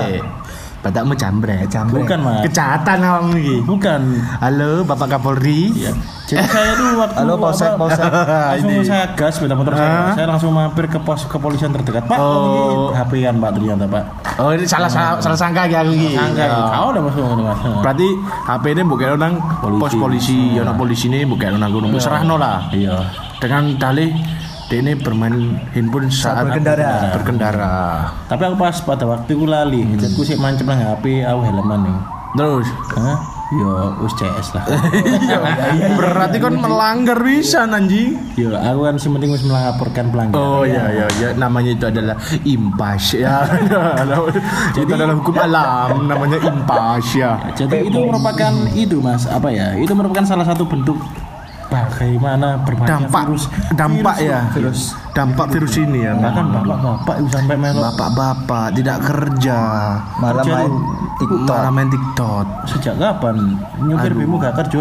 Tak? 0.85 0.93
Batakmu 0.93 1.13
jambret. 1.17 1.65
Jambret. 1.65 2.05
Bukan, 2.05 2.19
Mas. 2.21 2.41
Kecatan 2.45 2.97
awakmu 3.01 3.33
iki. 3.35 3.57
Bukan. 3.65 4.01
Halo, 4.37 4.85
Bapak 4.85 5.07
Kapolri. 5.11 5.73
Ya. 5.73 5.89
Jadi 6.25 6.41
saya 6.41 6.73
tuh 6.73 6.97
waktu 6.97 7.17
Halo, 7.21 7.33
Polsek, 7.37 7.71
Polsek. 7.73 8.01
langsung 8.09 8.69
Ini. 8.71 8.81
saya 8.81 9.05
gas 9.13 9.37
sepeda 9.37 9.53
motor 9.53 9.73
saya. 9.73 10.13
Saya 10.13 10.25
langsung 10.25 10.51
mampir 10.51 10.85
ke 10.85 10.97
pos 10.97 11.25
kepolisian 11.25 11.69
terdekat. 11.69 12.05
Pak, 12.05 12.17
Oh. 12.17 12.89
HP 12.89 13.21
kan 13.21 13.37
Pak 13.37 13.51
ternyata 13.53 13.85
Pak. 13.85 14.03
Oh, 14.37 14.49
ini 14.49 14.65
salah 14.65 14.89
salah, 14.89 15.21
salah 15.21 15.37
sangka 15.37 15.65
ya 15.65 15.81
aku 15.81 15.93
iki. 15.93 16.17
Ya. 16.17 16.49
kau 16.49 16.89
udah 16.89 17.01
masuk 17.01 17.21
ngono 17.21 17.41
Mas. 17.45 17.61
Berarti 17.85 18.07
HP 18.41 18.63
ini 18.73 18.81
bukan 18.81 19.07
nang 19.15 19.33
Polisi. 19.61 19.81
pos 19.81 19.93
polisi, 19.95 20.37
ya 20.53 20.61
nang 20.61 20.73
polisi 20.75 21.05
ini 21.09 21.25
bukan 21.25 21.57
nang 21.57 21.69
gunung. 21.69 21.93
Serahno 21.97 22.41
lah. 22.41 22.73
Iya. 22.73 23.05
Dengan 23.37 23.77
dalih 23.77 24.09
dia 24.65 24.81
ini 24.81 24.97
bermain 24.97 25.61
handphone 25.77 26.09
saat, 26.09 26.49
berkendara. 26.49 27.13
berkendara. 27.21 27.73
Tapi 28.25 28.41
aku 28.49 28.55
pas 28.57 28.77
pada 28.81 29.05
waktu 29.05 29.37
itu 29.37 29.45
lali, 29.45 29.85
Hmm. 29.85 30.01
jadi 30.01 30.17
sih 30.25 30.37
mancep 30.41 30.65
nang 30.65 30.81
HP, 30.81 31.21
aku 31.21 31.39
helman 31.45 31.79
nih. 31.85 31.97
Terus 32.35 32.67
Hah? 32.97 33.17
Yo, 33.53 33.69
us 34.01 34.11
CS 34.17 34.57
lah. 34.57 34.65
Iya, 35.15 35.93
berarti 35.93 36.41
kan 36.41 36.57
melanggar 36.57 37.21
bisa 37.21 37.61
anjing. 37.63 38.17
Yo, 38.33 38.51
aku 38.57 38.89
kan 38.89 38.97
sih 38.97 39.07
penting 39.07 39.29
harus 39.31 39.45
melaporkan 39.45 40.09
pelanggaran. 40.09 40.41
Oh 40.41 40.65
ya 40.65 40.89
ya 40.89 41.05
ya 41.21 41.29
namanya 41.37 41.77
itu 41.77 41.85
adalah 41.85 42.17
impas 42.41 43.13
ya. 43.13 43.45
itu 44.81 44.91
adalah 44.91 45.13
hukum 45.13 45.37
alam 45.37 46.09
namanya 46.09 46.41
impas 46.41 47.05
ya. 47.13 47.37
Jadi 47.53 47.85
itu 47.85 47.99
merupakan 48.01 48.53
itu 48.73 48.97
mas, 48.97 49.29
apa 49.29 49.53
ya? 49.53 49.77
Itu 49.77 49.93
merupakan 49.93 50.25
salah 50.25 50.43
satu 50.49 50.65
bentuk 50.65 50.97
bagaimana 51.75 52.47
berbagai 52.63 52.89
Dampak 52.89 53.23
virus, 53.27 53.43
dampak 53.75 54.15
virus, 54.15 54.31
ya. 54.31 54.39
virus. 54.55 54.79
Dampak 55.15 55.47
virus 55.51 55.73
ini 55.79 55.99
ya. 56.03 56.13
Bahkan 56.15 56.45
bapak-bapak 56.51 57.15
itu 57.23 57.29
sampai 57.31 57.55
melok 57.55 57.83
Bapak-bapak 57.87 58.65
tidak 58.75 58.97
kerja. 59.03 59.59
Kerja 60.19 60.51
main 60.55 60.71
lu. 60.71 60.79
TikTok. 61.15 61.55
Malah 61.55 61.71
main 61.71 61.87
TikTok. 61.87 62.45
sejak 62.67 62.95
kapan 62.99 63.35
nyupir 63.79 64.11
bimo 64.11 64.35
gak 64.35 64.55
kerja? 64.59 64.79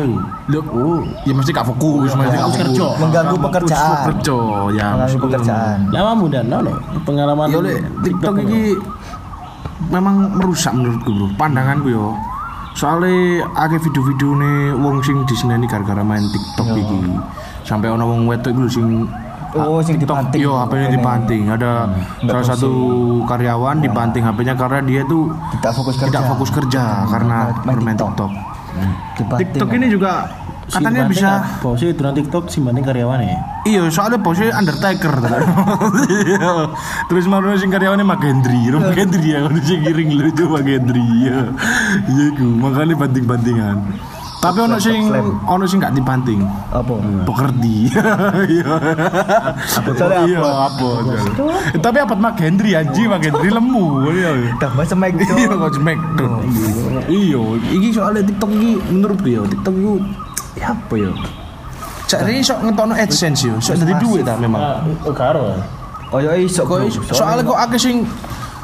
Loh, 0.50 0.64
oh, 0.74 1.00
ya 1.22 1.32
mesti 1.34 1.50
gak 1.54 1.66
fokus, 1.70 2.10
mesti 2.18 2.34
gak 2.34 2.46
fokus 2.50 2.58
kerja. 2.66 2.86
Mengganggu 2.98 3.36
pekerjaan. 3.38 4.04
Kerja 4.10 4.38
ya. 4.74 4.86
Mengganggu 4.94 5.18
pekerjaan. 5.22 5.78
Lama 5.94 6.12
muda, 6.18 6.40
no, 6.42 6.56
no. 6.62 6.72
pengalaman 7.06 7.46
Ya 7.54 7.58
TikTok 8.02 8.34
ini. 8.42 8.44
ini 8.50 8.60
memang 9.90 10.34
merusak 10.34 10.72
menurutku 10.74 11.10
bro. 11.14 11.26
Pandanganku 11.38 11.88
yo. 11.94 12.14
Soalnya 12.74 13.46
ada 13.54 13.78
video-video 13.78 14.34
nih 14.34 14.58
wong 14.74 14.98
sing 15.00 15.22
diseneni 15.24 15.64
gara-gara 15.64 16.02
main 16.02 16.26
TikTok 16.26 16.74
iki. 16.74 17.00
Sampai 17.62 17.88
ono 17.88 18.02
wong 18.04 18.26
wedok 18.26 18.50
iku 18.50 18.60
lho 18.66 18.70
sing 18.70 18.88
Oh, 19.54 19.78
sing 19.78 20.02
dipanting. 20.02 20.42
Yo, 20.42 20.58
HP-nya 20.58 20.90
dibanting. 20.90 21.46
Ada 21.46 21.86
salah 22.26 22.42
satu 22.42 22.72
karyawan 23.22 23.78
dibanting 23.78 24.26
HP-nya 24.26 24.58
karena 24.58 24.82
dia 24.82 25.06
tuh 25.06 25.30
Tidak 25.30 25.70
fokus 25.70 25.94
kerja. 25.94 26.10
tidak 26.10 26.24
fokus 26.26 26.50
kerja 26.50 26.82
karena 27.06 27.54
Main 27.62 27.78
bermain 27.78 27.94
TikTok. 27.94 28.30
TikTok. 28.34 29.14
Dibanting. 29.14 29.46
TikTok 29.54 29.70
ini 29.78 29.86
juga 29.86 30.26
katanya 30.70 31.02
bisa 31.08 31.30
Bosnya 31.60 31.92
itu 31.92 32.02
nanti 32.04 32.20
TikTok 32.24 32.44
simbanding 32.48 32.84
karyawan 32.84 33.20
ya. 33.20 33.38
Iya, 33.64 33.82
soalnya 33.88 34.20
bosnya 34.20 34.52
Undertaker 34.52 35.14
Iya. 36.08 36.68
Terus 37.08 37.24
malu 37.28 37.52
sing 37.56 37.72
karyawannya 37.72 38.04
Magendri, 38.04 38.68
Rum 38.68 38.84
Magendri 38.84 39.32
ya, 39.32 39.44
kalau 39.44 39.60
sing 39.64 39.80
kiring 39.84 40.10
lu 40.16 40.22
itu 40.28 40.44
Magendri 40.48 41.06
ya. 41.24 41.38
Iya 42.08 42.26
ku, 42.36 42.46
makanya 42.60 42.94
banting-bantingan. 42.96 43.78
Tapi 44.44 44.60
ono 44.60 44.76
sing 44.76 45.08
ono 45.48 45.64
sing 45.64 45.80
gak 45.80 45.96
dibanting. 45.96 46.44
Apa? 46.68 47.00
Pekerdi. 47.24 47.88
Iya. 48.44 48.76
Iya, 50.24 50.40
apa? 50.40 50.88
Tapi 51.80 51.98
apa 52.04 52.14
Magendri 52.16 52.76
anjing, 52.76 53.08
Magendri 53.08 53.48
lemu. 53.48 54.04
Iya. 54.12 54.52
Tambah 54.60 54.84
semek. 54.84 55.16
Iya 55.16 55.48
kok 55.48 55.72
smack 55.80 55.98
Iya, 57.08 57.40
iki 57.72 57.88
soalnya 57.92 58.20
TikTok 58.24 58.50
iki 58.52 58.72
menurutku 58.92 59.28
ya, 59.28 59.40
TikTok 59.48 59.74
itu 59.80 59.92
ya 60.54 60.70
apa 60.70 60.94
ya? 60.94 61.10
Cari 62.04 62.40
sok 62.40 62.58
ngetokno 62.62 62.94
AdSense 62.94 63.42
yo, 63.42 63.54
sok 63.58 63.80
dari 63.80 63.94
duit 63.98 64.22
ta 64.22 64.36
memang. 64.36 64.60
Oh, 65.02 65.10
karo. 65.10 65.56
Oh 66.08 66.18
ya 66.18 66.36
iso 66.36 66.62
Kok 66.62 66.86
soalnya 67.10 67.42
kok 67.42 67.58
akeh 67.58 67.80
sing 67.80 67.96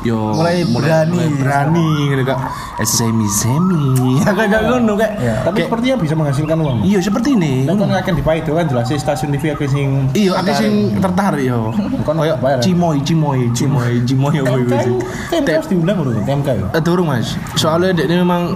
yo 0.00 0.32
Mulai 0.32 0.62
berani. 0.64 1.12
mulai 1.12 1.28
berani 1.34 1.86
ngene 2.06 2.22
kak 2.22 2.38
semi 2.84 3.26
semi 3.28 4.16
ya 4.22 4.30
kayak 4.30 4.64
ngono 4.64 4.94
kayak 4.94 5.12
Tapi 5.42 5.50
kayak- 5.50 5.66
sepertinya 5.66 5.96
bisa 5.98 6.14
menghasilkan 6.14 6.56
uang. 6.56 6.78
iya 6.80 7.02
seperti 7.02 7.34
ini 7.34 7.66
Dan 7.66 7.76
kan 7.76 7.90
akan 7.90 8.14
dipakai 8.14 8.40
itu 8.40 8.52
kan 8.54 8.64
jelas 8.64 8.86
sih 8.86 8.96
stasiun 8.96 9.34
TV 9.34 9.50
akeh 9.50 9.66
sing 9.66 10.08
iya 10.14 10.38
akeh 10.38 10.54
sing 10.54 10.72
tertarik 10.96 11.44
yo 11.44 11.74
Kon 12.06 12.16
kayak 12.16 12.38
bayar. 12.38 12.58
cimoy 12.62 12.96
cimoy 13.02 13.44
cimoy 13.50 13.98
cimoy 14.04 14.32
itu 14.32 14.72
itu 14.78 14.94
TMK 15.28 15.48
harus 15.50 15.68
diundang 15.68 15.96
bro 15.98 16.12
TMK 16.14 16.48
ya. 16.48 16.66
Eh 16.70 16.80
turun 16.80 17.04
mas 17.04 17.34
soalnya 17.52 17.92
dia 17.92 18.04
ini 18.06 18.16
memang 18.16 18.54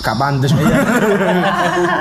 gak 0.00 0.14
pantes 0.14 0.50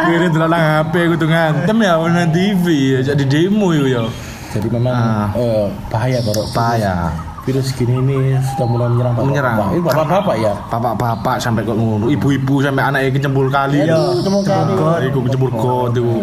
Kira 0.04 0.26
delok 0.28 0.48
nang 0.48 0.64
HP 0.82 0.94
kudu 1.10 1.26
ngantem 1.26 1.78
ya 1.78 1.94
nang 2.00 2.30
TV 2.32 2.66
ya 2.94 3.00
jadi 3.06 3.24
demo 3.24 3.72
yo 3.72 3.86
yo 3.86 4.04
Jadi 4.48 4.68
memang 4.72 4.96
Ah. 4.96 5.28
eh, 5.36 5.68
bahaya 5.88 6.24
kalau 6.24 6.48
bahaya 6.50 7.12
virus 7.44 7.72
gini 7.72 7.96
ini 7.96 8.36
sudah 8.42 8.66
mulai 8.66 8.88
menyerang 8.90 9.14
bapak. 9.14 9.26
Menyerang. 9.26 9.58
Ini 9.72 9.80
bapak-bapak 9.82 10.36
ya. 10.36 10.54
bapak-bapak 10.68 11.36
sampai 11.40 11.64
kok 11.64 11.76
ngono 11.76 12.08
ibu-ibu 12.08 12.60
sampai 12.60 12.84
anaknya 12.84 13.12
kecembur 13.12 13.48
kali 13.48 13.84
Iya, 13.84 13.96
kecembur 14.20 14.44
kali. 14.44 14.72
kecembur 15.08 15.52
got 15.52 15.92
iku 15.96 16.14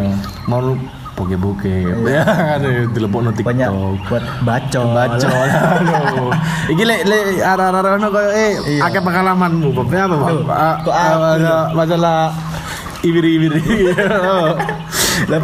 mau 1.15 1.23
boke-boke 1.23 1.71
ya 2.11 2.23
kan 2.27 2.59
dilepokno 2.91 3.31
TikTok 3.31 3.47
banyak 3.55 3.71
buat 4.11 4.25
baca. 4.43 4.81
baca 4.83 5.29
aduh 5.95 6.31
iki 6.67 6.83
lek 6.83 7.07
lek 7.07 7.39
arah-arah 7.39 7.97
ono 7.97 8.09
koyo 8.11 8.31
eh 8.35 8.83
akeh 8.83 8.99
pengalamanmu 8.99 9.71
Bob 9.71 9.89
ya 9.89 10.11
apa 10.11 10.15
Bob 10.19 10.51
Ah, 10.51 10.75
ah, 10.91 11.71
masalah- 11.71 12.35
ibiri-ibiri 13.05 13.93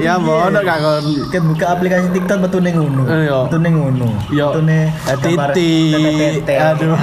ya 0.00 0.17
mau 0.17 0.43
ono 0.49 0.59
gak 0.59 0.79
kon 0.81 1.05
buka 1.47 1.67
aplikasi 1.71 2.09
TikTok 2.11 2.43
betul 2.43 2.65
ning 2.65 2.75
ngono. 2.75 3.05
Iya. 3.07 3.39
Betul 3.47 3.61
ning 3.61 3.75
ngono. 3.77 4.09
Betul 4.27 4.65
nih. 4.65 4.89
eh, 4.89 5.17
titik. 5.21 6.59
Aduh. 6.59 6.97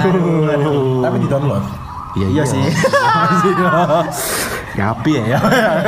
Tapi 1.00 1.16
di 1.22 1.28
download. 1.30 1.64
Iya 2.18 2.42
sih. 2.42 2.64
Ngapi 4.78 5.10
ya 5.10 5.24
ya. 5.34 5.38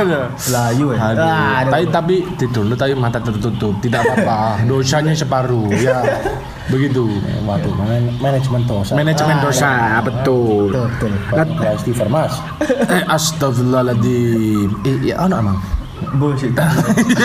Layu 0.53 0.91
ya. 0.91 0.99
Aduh. 1.15 1.23
Ah, 1.23 1.63
aduh. 1.63 1.71
Tapi 1.71 1.85
tapi 1.87 2.15
tidur 2.35 2.67
tapi 2.75 2.91
mata 2.91 3.23
tertutup, 3.23 3.71
tidak 3.79 4.03
apa-apa. 4.03 4.59
Dosanya 4.67 5.15
separuh, 5.15 5.71
ya. 5.71 6.03
Begitu. 6.67 7.07
Waduh, 7.47 7.71
man- 7.79 8.11
manajemen 8.19 8.67
dosa. 8.67 8.91
Manajemen 8.93 9.37
dosa, 9.39 9.99
betul. 10.03 10.75
Betul. 10.75 11.11
Pak 11.31 11.79
Istighfar 11.79 12.07
Mas. 12.11 12.35
Eh, 12.91 13.03
astagfirullahaladzim. 13.07 14.67
Eh, 14.83 14.97
ya 15.07 15.23
ono 15.23 15.35
emang. 15.39 15.57
Bullshit. 16.17 16.51
Ya, 16.51 16.67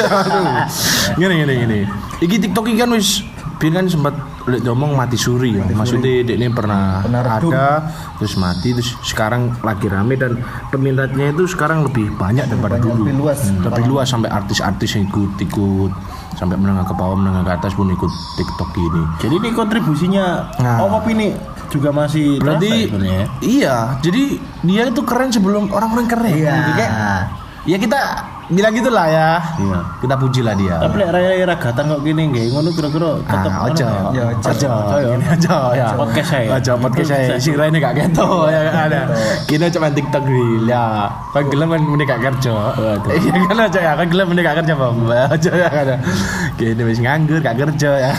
aduh. 0.07 0.63
Gini 1.19 1.35
gini 1.43 1.55
gini. 1.65 1.81
Iki 2.23 2.37
TikTok 2.47 2.71
iki 2.71 2.79
kan 2.79 2.95
wis 2.95 3.25
biar 3.57 3.73
kan 3.73 3.87
sempat 3.87 4.15
lek 4.45 4.61
ngomong 4.63 4.95
mati 4.95 5.17
suri 5.17 5.57
ya. 5.57 5.65
Maksudnya 5.67 6.23
dek 6.23 6.37
ini 6.37 6.47
pernah, 6.49 7.01
Pernah 7.03 7.23
ada 7.25 7.67
terus 8.17 8.37
mati 8.37 8.71
terus 8.71 8.93
sekarang 9.03 9.57
lagi 9.61 9.89
rame 9.89 10.15
dan 10.15 10.37
peminatnya 10.69 11.33
itu 11.33 11.49
sekarang 11.49 11.83
lebih 11.83 12.13
banyak 12.15 12.45
daripada 12.47 12.77
Banyak, 12.77 12.85
dulu. 12.87 13.03
lebih 13.03 13.15
luas. 13.17 13.41
Hmm, 13.43 13.65
lebih 13.65 13.85
luas 13.87 14.07
sampai 14.07 14.29
artis-artis 14.29 14.91
yang 14.95 15.09
ikut 15.09 15.33
ikut 15.41 15.91
sampai 16.37 16.55
menengah 16.55 16.85
ke 16.85 16.93
bawah 16.93 17.17
menengah 17.17 17.43
ke 17.43 17.53
atas 17.57 17.73
pun 17.73 17.89
ikut 17.89 18.13
TikTok 18.37 18.69
gini. 18.71 19.03
Jadi 19.19 19.35
ini 19.37 19.51
kontribusinya 19.51 20.27
Nah. 20.57 20.77
oh 20.81 20.89
kopi 20.93 21.17
ini 21.17 21.29
juga 21.67 21.91
masih 21.91 22.39
Berarti 22.39 22.93
ya? 22.93 23.25
iya, 23.41 23.77
jadi 23.99 24.37
dia 24.63 24.83
itu 24.87 25.03
keren 25.03 25.33
sebelum 25.33 25.69
orang-orang 25.69 26.07
keren. 26.07 26.31
Iya. 26.31 26.53
Jadi 26.55 26.73
kayak, 26.77 26.93
ya 27.65 27.77
kita 27.77 28.01
bilang 28.47 28.73
gitulah 28.73 29.07
ya. 29.07 29.31
Iya. 29.59 29.79
Kita 29.99 30.15
puji 30.15 30.41
lah 30.47 30.55
dia. 30.55 30.77
Tapi 30.79 30.95
lek 31.03 31.11
raya 31.11 31.45
ragatan 31.45 31.85
kok 31.89 32.01
gini 32.01 32.23
nggih 32.31 32.45
ngono 32.53 32.69
kira-kira 32.71 33.11
tetep 33.23 33.51
Ah, 33.51 33.67
ojo, 33.67 33.87
Ya, 34.13 34.25
ojo, 34.31 34.51
ojo. 34.53 34.69
ojo, 34.69 34.97
ya. 35.01 35.15
Aja, 35.33 35.57
ya. 35.73 35.87
Podcast 35.97 36.29
saya. 36.31 36.49
Ojo, 36.55 36.73
podcast 36.79 37.09
saya. 37.09 37.27
Si 37.41 37.51
Rai 37.57 37.69
ini 37.73 37.79
gak 37.81 37.95
keto, 37.97 38.47
ya 38.47 38.61
kan 38.69 38.75
ada. 38.87 39.01
Kita 39.49 39.67
cuma 39.73 39.89
TikTok 39.89 40.25
real, 40.25 40.65
ya. 40.69 40.85
Kan 41.33 41.45
gelem 41.49 41.69
kan 41.73 41.81
mending 41.83 42.07
gak 42.07 42.21
kerja. 42.23 42.53
Waduh. 42.77 43.11
Iya 43.17 43.33
kan 43.49 43.57
aja 43.67 43.81
ya, 43.81 43.93
kan 43.97 44.07
gelem 44.07 44.27
mending 44.29 44.45
gak 44.45 44.57
kerja, 44.63 44.73
Bang. 44.77 44.95
Ojo 45.07 45.51
ya 45.57 45.69
kan. 45.73 45.87
Gini 46.55 46.83
wis 46.85 46.99
nganggur 47.01 47.39
gak 47.41 47.57
kerja 47.57 47.91
ya. 47.99 48.13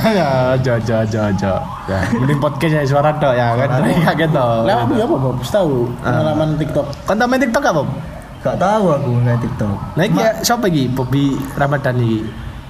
Ojo, 0.57 0.71
ojo, 0.81 0.93
ojo, 1.05 1.19
ojo. 1.31 1.53
Ya, 1.87 1.99
mending 2.17 2.39
podcast 2.41 2.73
ya 2.73 2.81
suara 2.83 3.15
tok 3.15 3.31
ya 3.31 3.55
kan. 3.55 3.69
Gak 3.85 4.15
keto. 4.27 4.47
Lah 4.67 4.83
apa 4.83 4.93
ya 4.97 5.05
apa 5.05 5.15
Bob? 5.15 5.37
Tahu 5.39 5.87
pengalaman 6.01 6.49
TikTok. 6.59 6.85
Kan 7.05 7.15
main 7.21 7.39
TikTok 7.39 7.61
gak, 7.63 7.75
Bob? 7.77 7.87
Gak 8.39 8.55
tahu 8.57 8.85
aku 8.89 9.09
nggak 9.21 9.37
TikTok. 9.41 9.77
Nah, 9.93 10.03
iki 10.05 10.17
ya, 10.17 10.31
siapa 10.39 10.65
iki? 10.67 10.87
Bobby 10.87 11.35
Ramadan 11.53 11.97
iki. 11.97 12.21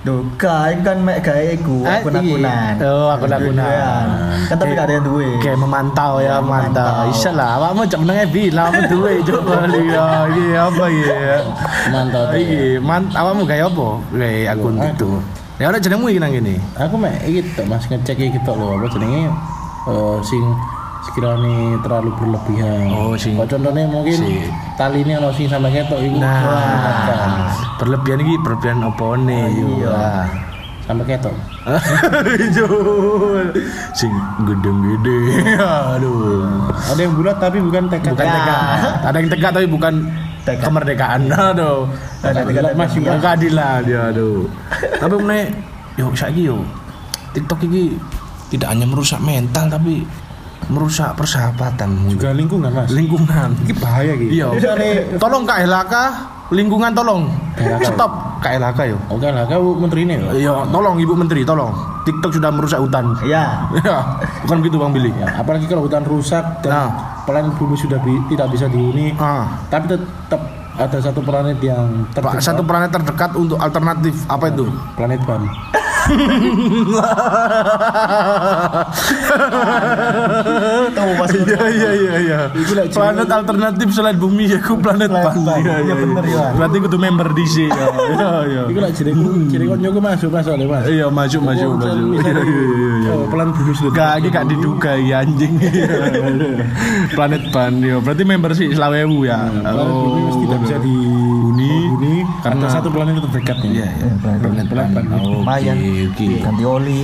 Duh, 0.02 0.24
kan 0.40 0.72
kan 0.88 1.04
mek 1.04 1.20
gawe 1.20 1.44
iku 1.52 1.84
Ah, 1.84 2.00
akun-akunan. 2.00 2.80
iya. 2.80 2.88
Oh, 2.88 3.12
akun-akunan. 3.12 4.08
Kan 4.48 4.56
tapi 4.56 4.72
gak 4.72 4.88
ada 4.88 4.94
yang 4.96 5.06
duwe. 5.06 5.28
Kayak 5.38 5.60
memantau 5.60 6.24
ya, 6.24 6.40
memantau. 6.40 6.80
memantau. 6.80 7.12
Bisa 7.12 7.30
lah, 7.36 7.60
awakmu 7.60 7.82
cek 7.84 8.00
menenge 8.00 8.26
bilang 8.32 8.72
apa 8.72 8.88
duwe 8.88 9.14
coba 9.28 9.68
ya. 9.68 10.08
Iki 10.32 10.46
apa 10.56 10.84
iki? 10.88 11.06
Mantau. 11.92 12.24
Iki, 12.32 12.62
man 12.80 13.02
awakmu 13.12 13.44
gawe 13.44 13.64
apa? 13.68 13.88
Gawe 14.16 14.40
akun 14.48 14.76
itu. 14.80 15.12
Ya 15.58 15.66
ora 15.68 15.78
jenengmu 15.78 16.08
iki 16.08 16.20
nang 16.22 16.32
kene. 16.32 16.56
Aku 16.80 16.96
mek 16.96 17.14
iki 17.28 17.42
tok 17.52 17.66
Mas 17.68 17.84
ngecek 17.84 18.16
iki 18.16 18.40
tok 18.46 18.56
lho 18.56 18.78
apa 18.78 18.88
jenenge 18.88 19.28
eh, 19.90 20.18
sing 20.24 20.44
sekiranya 21.08 21.80
terlalu 21.80 22.12
berlebihan. 22.14 22.92
Oh, 22.92 23.16
sing- 23.16 23.34
Kok 23.34 23.48
contohnya 23.48 23.88
mungkin 23.88 24.14
sing- 24.14 24.52
tali 24.76 25.02
ini 25.02 25.16
ono 25.16 25.32
sing 25.32 25.48
sampai 25.48 25.72
ketok 25.74 26.00
iku. 26.00 26.20
Nah, 26.20 27.48
berlebihan 27.78 28.20
iki 28.22 28.36
berlebihan 28.38 28.84
opo 28.84 29.16
ne 29.16 29.40
yo. 29.52 29.88
Lah. 29.88 30.28
Sampai 30.84 31.04
ketok. 31.06 31.36
Jul. 32.54 33.52
Sing 34.00 34.08
gede-gede. 34.42 35.20
Aduh. 36.00 36.48
Ada 36.72 37.00
yang 37.02 37.14
bulat 37.14 37.38
tapi 37.38 37.60
bukan 37.60 37.92
tekad. 37.92 38.16
Bukan 38.16 38.24
tekad. 38.26 38.60
Ada 39.04 39.18
yang 39.20 39.28
tegak 39.28 39.52
tapi 39.52 39.68
bukan 39.68 39.94
Tekad. 40.44 40.64
kemerdekaan. 40.64 41.28
Aduh. 41.28 41.92
Ada 42.24 42.40
tekad 42.42 42.72
masih 42.74 43.04
Bukan 43.04 43.20
keadilan 43.20 43.82
ya 43.84 44.02
aduh. 44.08 44.48
Tapi 44.72 45.14
meneh 45.18 45.52
yo 45.96 46.08
saiki 46.14 46.48
yo 46.48 46.64
TikTok 47.36 47.68
ini 47.68 48.00
tidak 48.48 48.72
hanya 48.72 48.88
merusak 48.88 49.20
mental 49.20 49.68
tapi 49.68 50.08
merusak 50.68 51.16
persahabatan 51.16 52.10
Juga 52.10 52.32
lingkungan 52.32 52.70
Mas. 52.70 52.90
lingkungan. 52.90 53.50
Ini 53.62 53.74
bahaya 53.78 54.14
gitu. 54.14 54.32
Iya. 54.34 54.48
Tolong 55.16 55.44
KLHK 55.44 55.94
lingkungan 56.50 56.92
tolong. 56.92 57.28
Stop 57.84 58.12
KLHK 58.40 58.80
yo. 58.88 58.98
Oke 59.10 59.28
lah, 59.28 59.44
kau 59.44 59.76
menteri 59.76 60.04
ini 60.04 60.16
loh. 60.16 60.32
Iya, 60.32 60.54
tolong 60.68 60.96
Ibu 60.96 61.14
Menteri, 61.14 61.42
tolong. 61.44 61.74
TikTok 62.04 62.32
sudah 62.32 62.50
merusak 62.50 62.80
hutan. 62.80 63.12
Iya. 63.22 63.68
Ya, 63.84 63.98
bukan 64.42 64.58
begitu 64.62 64.78
Bang 64.78 64.92
Billy. 64.92 65.12
Ya, 65.14 65.28
apalagi 65.36 65.66
kalau 65.66 65.84
hutan 65.84 66.04
rusak 66.04 66.44
dan 66.62 66.72
Nah. 66.72 66.90
planet 67.24 67.52
bumi 67.56 67.76
sudah 67.76 68.00
bi- 68.00 68.24
tidak 68.28 68.48
bisa 68.50 68.66
dihuni, 68.66 69.12
Ah, 69.18 69.60
tapi 69.68 69.90
tetap 69.90 70.40
ada 70.74 70.98
satu 70.98 71.20
planet 71.20 71.58
yang 71.60 72.06
terdekat, 72.12 72.40
satu 72.40 72.62
planet 72.62 72.90
terdekat 72.90 73.32
untuk 73.34 73.58
alternatif 73.58 74.16
apa 74.26 74.48
itu? 74.48 74.66
planet 74.94 75.20
Ban. 75.24 75.44
Tahu 80.94 81.12
masih 81.20 81.40
Iya 81.48 81.64
iya 81.70 81.92
iya 81.94 82.14
iya. 82.20 82.40
Planet 82.90 83.30
alternatif 83.30 83.88
selain 83.94 84.18
bumi 84.18 84.48
ya 84.48 84.60
ku 84.60 84.76
planet. 84.78 85.10
Bali. 85.10 85.64
Iya 85.64 85.76
Iya, 85.84 85.94
bener, 85.96 86.24
ya. 86.26 86.46
Berarti 86.54 86.78
kudu 86.82 86.98
member 86.98 87.28
di 87.34 87.46
sini. 87.46 87.72
Iya 88.18 88.32
iya. 88.48 88.62
Iku 88.68 88.80
lah 88.80 88.92
jadi 88.92 89.12
jadi 89.48 89.66
konyo 89.68 89.90
ku 89.92 90.00
masuk 90.02 90.30
masuk 90.32 90.54
deh 90.56 90.68
mas. 90.68 90.84
Iya 90.88 91.08
masuk 91.10 91.42
masuk 91.44 91.68
Oh, 91.68 91.76
masuk. 91.78 91.96
Iya 92.18 92.32
iya 92.32 92.42
iya. 92.42 92.92
iya. 93.04 93.12
Oh, 93.14 93.26
planet 93.28 93.54
bumi 93.54 93.74
sudah. 93.74 93.92
Gak, 93.94 94.14
ini 94.20 94.28
gak 94.30 94.46
diduga 94.48 94.92
ya 94.98 95.16
anjing. 95.22 95.54
Planet 97.16 97.44
Ban 97.52 97.74
ya. 97.80 97.98
Berarti 98.00 98.24
member 98.24 98.52
sih 98.54 98.68
Selawewu 98.72 99.26
ya. 99.26 99.38
Planet 99.52 99.88
bumi 99.92 100.20
mesti 100.24 100.44
tidak 100.46 100.60
bisa 100.64 100.78
dihuni, 100.80 101.28
huni 101.44 101.77
karena 102.48 102.68
satu 102.72 102.88
planet 102.88 103.14
terdekatnya. 103.28 103.70
Iya 103.70 103.88
iya. 103.92 104.06
Planet 104.40 104.68
Ban. 104.72 104.88
Oke 104.96 105.28
Lumayan. 105.28 105.76
oke. 106.12 106.28
ganti 106.40 106.64
oli. 106.64 107.00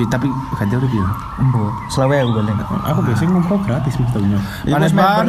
Eh, 0.00 0.08
Tapi 0.10 0.26
ganti 0.28 0.74
udah 0.76 0.90
ya. 0.90 1.06
Embo, 1.40 1.64
Selawe 1.88 2.16
balik. 2.28 2.56
Aku 2.84 3.00
biasanya 3.00 3.30
ngumpul 3.34 3.56
gratis. 3.64 3.94
Planet 3.96 4.40
Mas 4.68 4.92
Ban. 4.92 5.26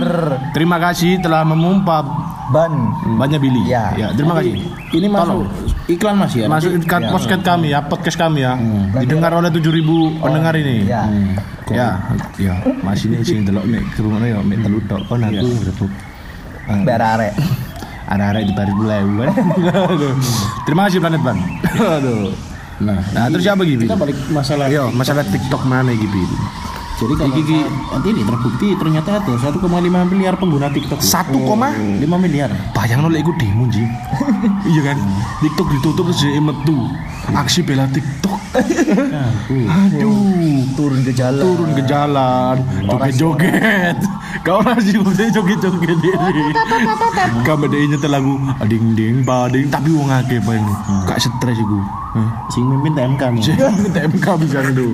Terima 0.51 0.77
kasih 0.81 1.23
telah 1.23 1.41
memompa 1.47 2.03
Ban. 2.51 2.73
banyak 3.17 3.39
Billy. 3.39 3.61
Iya. 3.71 3.85
Ya, 3.95 4.07
terima 4.13 4.37
kasih. 4.37 4.53
Ini 4.95 5.07
masuk 5.09 5.47
iklan 5.89 6.15
mas 6.19 6.33
ya. 6.35 6.45
Masuk 6.45 6.71
ikan 6.85 7.01
ya. 7.03 7.11
podcast 7.11 7.43
kami 7.43 7.67
ya, 7.73 7.79
podcast 7.83 8.17
kami 8.17 8.39
ya. 8.45 8.53
Didengar 9.01 9.31
oleh 9.33 9.49
7000 9.49 10.21
pendengar 10.21 10.53
ini. 10.57 10.85
Iya. 10.85 11.03
Ya, 11.65 11.97
ya, 12.37 12.53
masih 12.85 13.09
ini 13.09 13.25
sing 13.25 13.41
delok 13.41 13.65
nek 13.65 13.81
kerungono 13.97 14.21
ya 14.21 14.37
mek 14.45 14.61
telu 14.61 14.77
tok 14.85 15.01
kon 15.09 15.25
aku 15.25 15.49
grebuk. 15.65 15.91
Biar 16.85 17.01
Ada-ada 18.05 18.39
di 18.39 18.53
baris 18.53 18.73
mulai 18.73 19.01
kan. 19.01 19.33
Aduh. 19.89 20.13
Terima 20.63 20.81
kasih 20.85 20.99
Planet 20.99 21.21
Ban. 21.21 21.37
Aduh. 21.75 22.29
Nah, 22.75 22.99
Nah, 23.09 23.25
terus 23.31 23.43
siapa 23.43 23.63
Gibi? 23.63 23.87
kita 23.87 23.95
balik 23.95 24.17
masalah. 24.29 24.67
Yo, 24.67 24.91
masalah 24.91 25.23
TikTok 25.23 25.63
mana 25.63 25.89
Gibi? 25.89 26.21
Jadi 26.95 27.11
kalau 27.11 27.35
iki- 27.35 27.67
nanti 27.91 28.07
ini 28.07 28.23
terbukti 28.23 28.67
ternyata 28.71 29.19
ada 29.19 29.33
1,5 29.35 29.67
miliar 30.07 30.39
pengguna 30.39 30.71
TikTok. 30.71 31.03
1, 31.03 31.43
5 31.99 32.15
miliar. 32.15 32.47
Bayang 32.71 33.03
nolak 33.03 33.19
iku 33.19 33.35
demo 33.35 33.67
Ji. 33.67 33.83
iya 34.71 34.81
kan? 34.85 34.97
TikTok 35.39 35.67
ditutup 35.71 36.07
terus 36.07 36.23
jadi 36.23 36.39
metu. 36.39 36.87
Aksi 37.31 37.67
bela 37.67 37.83
TikTok. 37.89 38.39
Aduh. 39.67 40.63
Turun 40.75 41.03
ke 41.03 41.11
jalan. 41.11 41.43
turun 41.43 41.69
ke 41.75 41.83
jalan 41.83 42.55
joget-joget 42.87 43.97
kau 44.45 44.61
masih 44.61 45.01
udah 45.01 45.27
joget-joget 45.33 45.97
ini 45.97 46.53
dia 47.65 47.81
nyetel 47.89 48.11
lagu 48.13 48.37
ding 48.69 48.93
ding 48.93 49.25
bading. 49.25 49.73
Tapi 49.73 49.89
wong 49.89 50.13
akeh 50.13 50.37
bang 50.45 50.61
gak 51.09 51.17
stres 51.17 51.57
iku 51.57 52.04
Sing 52.51 52.63
mimpin 52.65 52.95
TMK 52.95 53.23
nih. 53.35 53.43
Jangan 53.59 53.89
TMK 53.91 54.27
bisa 54.41 54.59
itu 54.65 54.87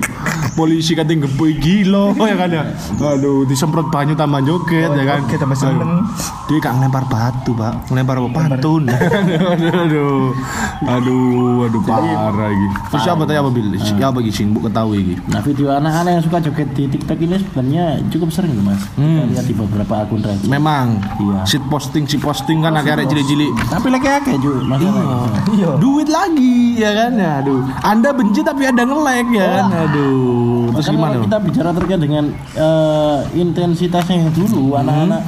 polisi 0.52 0.92
katanya 0.92 1.28
gepui 1.28 1.56
gilo 1.56 2.12
ya 2.30 2.36
kan 2.36 2.48
ya 2.52 2.62
aduh 3.00 3.44
disemprot 3.48 3.88
banyu 3.88 4.12
tambah 4.12 4.44
joget 4.44 4.92
ya 4.92 5.04
kan 5.04 5.24
joget 5.24 5.40
tambah 5.40 5.58
seneng. 5.58 6.04
dia 6.48 6.58
gak 6.60 6.74
ngelempar 6.76 7.04
batu 7.08 7.56
pak 7.56 7.88
ngelempar 7.88 8.20
apa 8.20 8.28
pantun 8.28 8.84
aduh 8.92 10.36
aduh 10.84 11.66
aduh 11.68 11.80
parah 11.88 12.52
gitu 12.52 12.76
terus 12.92 13.02
siapa 13.04 13.22
tanya 13.24 13.40
apa 13.40 13.50
bil 13.50 13.66
siapa 13.80 14.18
gitu 14.20 14.36
sing 14.44 14.52
bu 14.52 14.68
ketahui 14.68 15.16
gitu 15.16 15.20
Nah 15.32 15.40
video 15.40 15.72
anak-anak 15.72 16.10
yang 16.18 16.24
suka 16.24 16.38
joget 16.44 16.68
di 16.76 16.84
TikTok 16.90 17.18
ini 17.24 17.40
sebenarnya 17.40 17.84
cukup 18.12 18.28
sering 18.34 18.52
loh 18.58 18.64
mas. 18.68 18.82
Kita 18.92 19.24
lihat 19.32 19.46
di 19.48 19.54
beberapa 19.54 19.94
akun 20.04 20.20
rajin. 20.20 20.48
Memang. 20.50 21.00
Iya. 21.16 21.38
Sit 21.48 21.64
posting, 21.72 22.04
si 22.04 22.20
posting 22.20 22.60
kan 22.60 22.76
akhirnya 22.76 23.08
cilik-cilik. 23.08 23.52
Tapi 23.70 23.86
lagi 23.88 24.08
akeh 24.12 24.34
juga 24.36 24.60
masalah. 24.66 25.30
Iya. 25.48 25.70
Duit 25.78 26.08
lagi 26.10 26.76
ya 26.76 26.90
kan 26.92 27.11
aduh. 27.18 27.60
Anda 27.84 28.10
benci 28.14 28.40
tapi 28.40 28.62
ada 28.68 28.82
nge-like 28.84 29.30
ya 29.34 29.46
kan. 29.60 29.64
Aduh. 29.88 30.72
Terus 30.72 30.86
Bahkan 30.88 30.94
gimana? 30.96 31.22
kita 31.24 31.36
bicara 31.42 31.70
terkait 31.76 32.00
dengan 32.00 32.24
eh, 32.56 33.18
intensitasnya 33.36 34.16
yang 34.22 34.30
dulu 34.32 34.76
anak-anak 34.78 35.22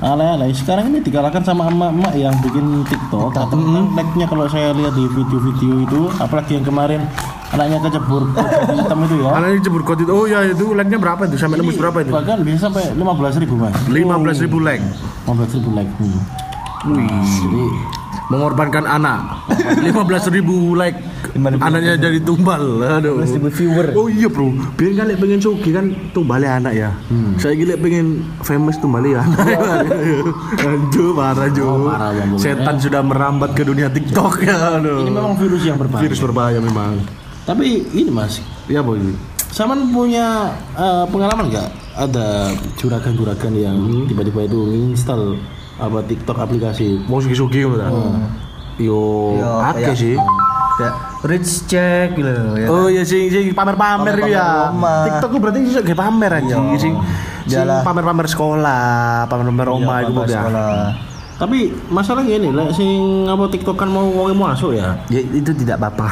alay-alay 0.00 0.48
sekarang 0.56 0.88
ini 0.88 1.04
dikalahkan 1.04 1.44
sama 1.44 1.68
emak-emak 1.68 2.16
yang 2.16 2.32
bikin 2.40 2.80
TikTok 2.88 3.36
atau 3.36 3.58
like-nya 3.92 4.24
kalau 4.24 4.48
saya 4.48 4.72
lihat 4.72 4.96
di 4.96 5.04
video-video 5.12 5.84
itu 5.84 6.00
apalagi 6.16 6.56
yang 6.56 6.64
kemarin 6.64 7.04
anaknya 7.52 7.84
kecebur 7.84 8.32
kecebur 8.32 8.74
hitam 8.80 8.98
itu 9.04 9.16
ya 9.20 9.30
Anaknya 9.36 9.60
cebur 9.60 9.82
kode 9.84 10.02
itu. 10.08 10.12
Oh 10.16 10.24
ya 10.24 10.40
itu 10.48 10.72
like-nya 10.72 10.96
berapa 10.96 11.28
itu? 11.28 11.36
Sampai 11.36 11.60
nembus 11.60 11.76
berapa 11.76 11.98
itu? 12.00 12.10
bahkan 12.16 12.40
bisa 12.40 12.72
sampai 12.72 12.96
15 12.96 13.42
ribu 13.44 13.54
mas 13.60 13.76
15 13.92 14.44
ribu 14.48 14.58
like. 14.64 14.84
15 15.28 15.56
ribu 15.60 15.70
like 15.76 15.92
hmm. 16.00 16.16
Jadi 17.20 17.64
mengorbankan 18.30 18.86
anak. 18.86 19.50
15 19.82 19.90
ribu 20.30 20.72
like 20.72 20.94
15.000 21.34 21.60
anaknya 21.60 21.94
jadi 21.98 22.18
tumbal. 22.22 22.62
Aduh. 22.80 23.20
15.000 23.22 23.50
viewer. 23.50 23.86
oh 23.92 24.06
iya 24.06 24.30
bro. 24.30 24.54
Biar 24.78 25.04
lek 25.04 25.18
pengen 25.18 25.42
suki 25.42 25.70
kan 25.70 25.90
tumbalnya 26.10 26.56
anak 26.56 26.72
ya. 26.72 26.90
Saya 27.36 27.58
gila 27.58 27.74
pengen 27.76 28.22
famous 28.40 28.78
tumbalnya 28.78 29.26
anak 29.26 29.46
Anjo 30.70 31.04
parah 31.12 31.48
Jo. 31.50 31.66
Oh, 31.66 31.90
parah, 31.90 32.10
setan 32.36 32.76
sudah 32.78 33.02
merambat 33.02 33.52
ke 33.52 33.62
dunia 33.62 33.90
TikTok 33.90 34.46
ya. 34.46 34.78
Aduh. 34.78 35.02
Ini 35.02 35.10
memang 35.10 35.34
virus 35.34 35.62
yang 35.62 35.76
berbahaya. 35.76 36.02
Virus 36.06 36.20
berbahaya 36.22 36.58
memang. 36.62 37.02
Tapi 37.42 37.82
ini 37.90 38.10
mas. 38.10 38.38
Ya 38.70 38.78
boy. 38.80 39.02
Saman 39.50 39.90
punya 39.90 40.54
eh, 40.72 41.04
pengalaman 41.10 41.50
nggak? 41.50 41.68
Ada 41.90 42.54
juragan-juragan 42.78 43.52
yang 43.52 43.76
Hmm. 43.76 44.06
tiba-tiba 44.06 44.46
itu 44.46 44.60
install 44.88 45.34
apa 45.80 45.98
TikTok 46.02 46.36
aplikasi? 46.38 47.00
Mau 47.04 47.18
sugi-sugi 47.18 47.60
gitu 47.60 47.74
kan. 47.74 47.92
Yo, 48.76 49.00
Yo, 49.34 49.50
akeh 49.62 49.82
kayak- 49.82 49.96
sih. 49.96 50.16
Kayak 50.72 50.94
rich 51.22 51.50
check 51.66 52.08
gitu 52.14 52.32
ya. 52.56 52.66
Oh 52.66 52.86
iya 52.86 53.02
sing 53.02 53.28
sing 53.28 53.50
pamer-pamer 53.50 54.16
gitu 54.18 54.30
ya. 54.30 54.72
TikTok 55.04 55.28
ku 55.28 55.36
berarti 55.38 55.58
iso 55.62 55.80
ge 55.80 55.92
pamer 55.92 56.32
aja 56.34 56.56
sing 56.56 56.64
sing 56.78 56.94
Jalan. 57.46 57.82
pamer-pamer 57.82 58.24
sekolah, 58.26 59.24
pamer-pamer 59.26 59.66
rumah 59.66 60.00
itu 60.00 60.12
Pamer 60.14 60.24
ya. 60.26 60.36
sekolah. 60.38 60.72
Tapi 61.36 61.58
masalahnya 61.88 62.36
ini 62.38 62.48
lah 62.48 62.68
sing 62.70 63.24
apa 63.24 63.48
TikTok 63.48 63.72
kan 63.74 63.88
mau 63.88 64.04
wong 64.04 64.32
masuk 64.34 64.72
ya. 64.72 64.92
Ya 65.08 65.20
itu 65.20 65.52
tidak 65.54 65.76
apa-apa. 65.76 66.04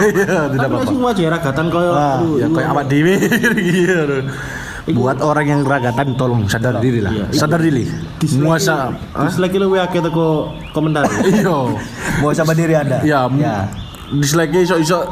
Iya, 0.00 0.46
tidak 0.52 0.58
Tapi 0.60 0.74
apa-apa. 0.74 0.86
sing 0.88 0.98
wajah 1.00 1.26
ragatan 1.28 1.66
koyo 1.68 1.90
Ah, 1.90 2.18
ya 2.34 2.46
iku- 2.46 2.54
kayak 2.56 2.70
awak 2.70 2.84
dewe 2.86 3.14
gitu. 3.20 4.16
Buat 4.86 5.18
orang 5.18 5.46
yang 5.48 5.60
ragatan 5.62 6.14
tolong 6.14 6.46
sadar 6.46 6.78
diri 6.78 7.02
lah. 7.02 7.10
Iya. 7.10 7.24
Sadar 7.34 7.58
diri. 7.58 7.90
Muasa. 8.38 8.94
Hah? 9.10 9.26
Dislike 9.26 9.58
lu 9.58 9.74
akeh 9.74 9.98
teko 9.98 10.54
komentar. 10.70 11.02
Iya. 11.26 11.74
Mau 12.18 12.30
sama 12.30 12.54
diri 12.54 12.72
Anda? 12.72 13.02
Ya, 13.02 13.26
Ya. 13.34 13.66
dislike 14.08 14.54
iso 14.54 14.78
iso 14.78 15.02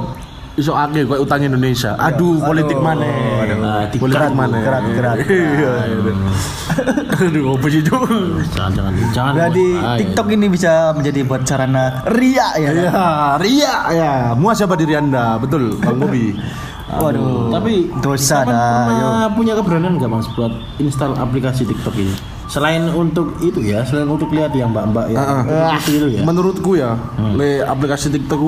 iso 0.54 0.70
akeh 0.70 1.02
koyo 1.02 1.26
utang 1.26 1.42
Indonesia. 1.42 1.98
Aduh, 1.98 2.38
politik 2.38 2.78
mana? 2.78 3.02
Ah, 3.02 3.90
Politik 3.90 4.30
mana? 4.30 4.62
kerat, 4.62 4.84
kerat. 4.94 5.16
Iya, 5.26 5.72
iya. 5.90 6.12
Aduh, 7.26 7.54
apa 7.54 7.66
sih 7.66 7.82
itu? 7.82 7.94
jangan 8.54 8.70
jangan 8.72 8.92
jangan. 9.10 9.32
Berarti 9.34 9.66
Ah, 9.74 9.96
TikTok 9.98 10.26
ini 10.30 10.46
bisa 10.46 10.94
menjadi 10.94 11.20
buat 11.26 11.42
sarana 11.42 11.98
ria 12.14 12.46
ya. 12.54 12.70
kan? 12.70 12.74
Ya, 12.78 13.02
ria 13.42 13.74
ya. 13.90 14.12
Muasabah 14.38 14.78
diri 14.78 14.94
Anda, 14.94 15.34
betul, 15.36 15.74
Bang 15.82 15.98
Bobi. 15.98 16.38
Waduh. 16.88 17.48
Tapi 17.50 17.88
dosa 18.04 18.44
Saman 18.44 18.52
dah. 18.52 18.84
pernah 18.86 19.28
punya 19.32 19.52
keberanian 19.56 19.96
nggak 19.96 20.10
mas 20.10 20.28
buat 20.36 20.52
install 20.76 21.16
aplikasi 21.16 21.64
TikTok 21.64 21.96
ini? 21.96 22.14
Selain 22.44 22.84
untuk 22.92 23.40
itu 23.40 23.64
ya, 23.64 23.80
selain 23.88 24.04
untuk 24.04 24.28
lihat 24.28 24.52
yang 24.52 24.68
mbak-mbak 24.68 25.08
yang 25.16 25.24
Ah, 25.48 25.80
itu 25.80 25.96
itu 25.96 26.08
ya. 26.20 26.22
Menurutku 26.28 26.76
ya, 26.76 26.92
le 27.34 27.64
aplikasi 27.64 28.12
TikTok 28.12 28.40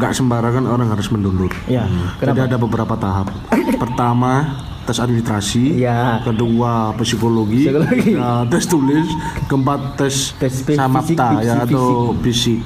nggak 0.00 0.16
sembarangan 0.16 0.64
orang 0.64 0.88
harus 0.88 1.12
mendownload. 1.12 1.52
Ya. 1.68 1.84
Jadi 2.24 2.40
ada 2.40 2.56
beberapa 2.56 2.96
tahap. 2.96 3.28
Pertama, 3.84 4.56
tes 4.88 4.96
administrasi. 4.96 5.76
Ya. 5.76 6.24
Kedua, 6.24 6.96
psikologi. 6.96 7.68
Psikologi. 7.68 8.16
Ya, 8.16 8.48
tes 8.48 8.64
tulis. 8.64 9.08
Keempat, 9.44 9.80
tes, 10.00 10.32
Tes 10.40 10.64
samapta 10.72 11.36
fisik, 11.36 11.44
ya 11.44 11.54
atau 11.68 12.16
fisik. 12.24 12.60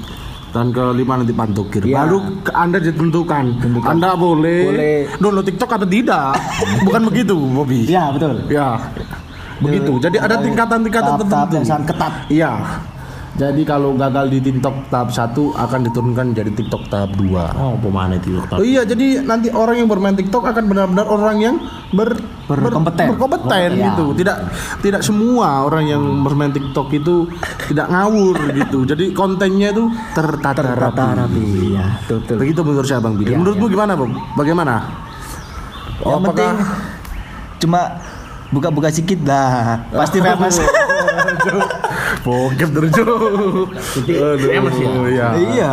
Dan 0.59 0.75
kelima 0.75 1.14
nanti 1.14 1.31
pantokir. 1.31 1.87
Ya. 1.87 2.03
Baru 2.03 2.42
ke 2.42 2.51
Anda 2.51 2.83
ditentukan. 2.83 3.62
Anda 3.87 4.18
boleh, 4.18 4.61
Boleh. 4.66 4.99
download 5.23 5.47
TikTok 5.47 5.71
atau 5.79 5.87
tidak. 5.87 6.35
Bukan 6.90 7.03
begitu, 7.07 7.38
Bobby. 7.38 7.87
Ya, 7.87 8.11
betul. 8.11 8.42
Ya. 8.51 8.75
Begitu. 9.62 10.03
Jadi 10.03 10.18
ada 10.18 10.35
tingkatan-tingkatan 10.42 11.14
tertentu. 11.23 11.55
yang 11.62 11.66
sangat 11.66 11.94
ketat. 11.94 12.12
Iya. 12.27 12.53
Jadi 13.38 13.62
kalau 13.62 13.94
gagal 13.94 14.35
di 14.35 14.42
TikTok 14.42 14.90
tahap 14.90 15.14
1 15.14 15.31
akan 15.55 15.81
diturunkan 15.87 16.27
jadi 16.35 16.51
TikTok 16.51 16.90
tahap 16.90 17.14
2. 17.14 17.55
Oh, 17.55 17.79
pemana 17.79 18.18
TikTok? 18.18 18.59
Oh 18.59 18.66
iya, 18.66 18.83
jadi 18.83 19.23
nanti 19.23 19.55
orang 19.55 19.79
yang 19.79 19.87
bermain 19.87 20.18
TikTok 20.18 20.42
akan 20.42 20.66
benar-benar 20.66 21.07
orang 21.07 21.38
yang 21.38 21.55
ber- 21.94 22.18
Berkompeten. 22.48 23.12
berkompeten 23.12 23.70
Ya. 23.76 23.92
gitu. 23.92 24.16
Tidak 24.16 24.37
tidak 24.80 25.00
semua 25.04 25.68
orang 25.68 25.84
yang 25.84 26.02
bermain 26.24 26.48
TikTok 26.48 26.88
itu 26.96 27.28
tidak 27.68 27.92
ngawur 27.92 28.37
gitu. 28.64 28.88
Jadi 28.88 29.12
kontennya 29.12 29.68
itu 29.70 29.92
tertata 30.16 30.64
Tertata 30.64 31.04
rapi. 31.12 31.76
Ya, 31.76 32.00
betul. 32.08 32.40
Begitu 32.40 32.61
menurut 32.64 32.88
saya 32.88 33.04
Bang 33.04 33.20
Billy. 33.20 33.37
Menurutmu 33.37 33.68
gimana, 33.68 33.92
Bob? 33.92 34.08
Bagaimana? 34.32 34.88
Yang 36.00 36.22
penting 36.24 36.52
cuma 37.58 37.80
buka-buka 38.48 38.88
sedikit 38.88 39.28
lah. 39.28 39.84
Pasti 39.92 40.18
famous. 40.24 40.56
Bokep 42.24 42.70
terus. 42.72 42.92
ya? 45.12 45.28
Iya. 45.37 45.72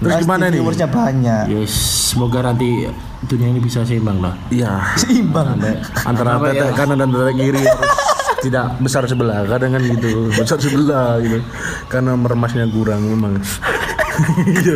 Terus 0.00 0.10
Pasti 0.10 0.24
gimana 0.24 0.44
nih? 0.48 0.58
viewersnya 0.58 0.88
banyak. 0.88 1.44
Yes, 1.46 1.72
semoga 2.08 2.38
nanti 2.42 2.88
dunia 3.22 3.48
ini 3.48 3.60
bisa 3.60 3.84
seimbang 3.84 4.18
lah. 4.18 4.32
Iya. 4.48 4.80
Seimbang. 4.96 5.60
antara 6.02 6.40
Apa 6.40 6.50
tete 6.50 6.64
ya? 6.64 6.72
kanan 6.72 6.96
dan 6.96 7.08
tete 7.08 7.32
kiri 7.34 7.60
harus 7.60 7.92
tidak 8.40 8.80
besar 8.80 9.04
sebelah 9.04 9.44
kadang 9.44 9.76
kan 9.76 9.84
gitu 9.84 10.32
besar 10.32 10.56
sebelah 10.56 11.20
gitu 11.20 11.44
karena 11.86 12.16
meremasnya 12.16 12.64
kurang 12.66 13.04
memang 13.04 13.36
iya 14.56 14.74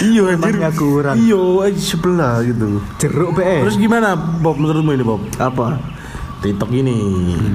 iya 0.00 0.22
Remasnya 0.24 0.70
kurang. 0.72 1.20
iya 1.20 1.76
sebelah 1.76 2.40
gitu 2.40 2.80
Jeruk 2.96 3.36
PS. 3.36 3.68
terus 3.68 3.76
gimana 3.76 4.16
Bob 4.16 4.56
menurutmu 4.56 4.96
ini 4.96 5.04
Bob 5.04 5.20
apa? 5.36 5.76
TikTok 6.36 6.68
ini 6.70 6.96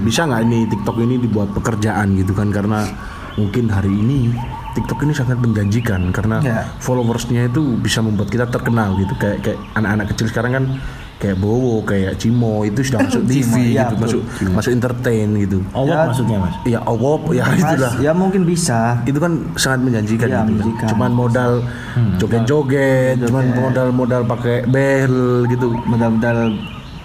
bisa 0.02 0.26
nggak 0.26 0.42
ini 0.44 0.60
TikTok 0.68 0.98
ini 1.00 1.18
dibuat 1.18 1.50
pekerjaan 1.54 2.14
gitu 2.14 2.34
kan 2.34 2.54
karena 2.54 2.86
mungkin 3.34 3.66
hari 3.66 3.90
ini 3.90 4.30
TikTok 4.72 5.00
ini 5.02 5.12
sangat 5.12 5.38
menjanjikan 5.38 6.10
karena 6.10 6.38
Ya. 6.40 6.64
followersnya 6.78 7.46
itu 7.46 7.76
bisa 7.76 8.00
membuat 8.00 8.28
kita 8.28 8.46
terkenal 8.46 8.96
gitu 8.96 9.12
kayak 9.16 9.42
kayak 9.42 9.60
anak-anak 9.74 10.08
kecil 10.10 10.28
sekarang 10.28 10.52
kan 10.54 10.66
kayak 11.18 11.38
Bowo 11.38 11.84
kayak 11.84 12.18
Cimo 12.18 12.64
itu 12.64 12.82
sudah 12.82 13.00
masuk 13.06 13.22
TV 13.24 13.46
Cimo, 13.46 13.58
ya, 13.70 13.84
gitu 13.84 13.96
betul. 13.96 14.02
masuk 14.02 14.22
masuk 14.52 14.72
entertain 14.74 15.28
gitu 15.38 15.58
Awop 15.72 15.86
Ya. 15.88 16.00
maksudnya 16.04 16.38
mas? 16.40 16.56
ya 16.66 16.80
awop 16.84 17.22
ya 17.30 17.44
Mas, 17.46 17.60
itulah 17.62 17.94
ya 18.00 18.12
mungkin 18.12 18.42
bisa. 18.44 18.80
itu 19.04 19.18
kan 19.18 19.32
sangat 19.54 19.80
menjanjikan 19.84 20.26
Iya, 20.26 20.34
gitu 20.34 20.42
kan. 20.42 20.48
menjanjikan. 20.50 20.88
cuman 20.90 21.12
modal 21.12 21.52
joget-joget 22.18 23.16
cuman 23.22 23.44
modal-modal 23.54 24.22
pakai 24.26 24.64
bel 24.66 25.16
gitu 25.48 25.74
Modal-modal 25.84 26.56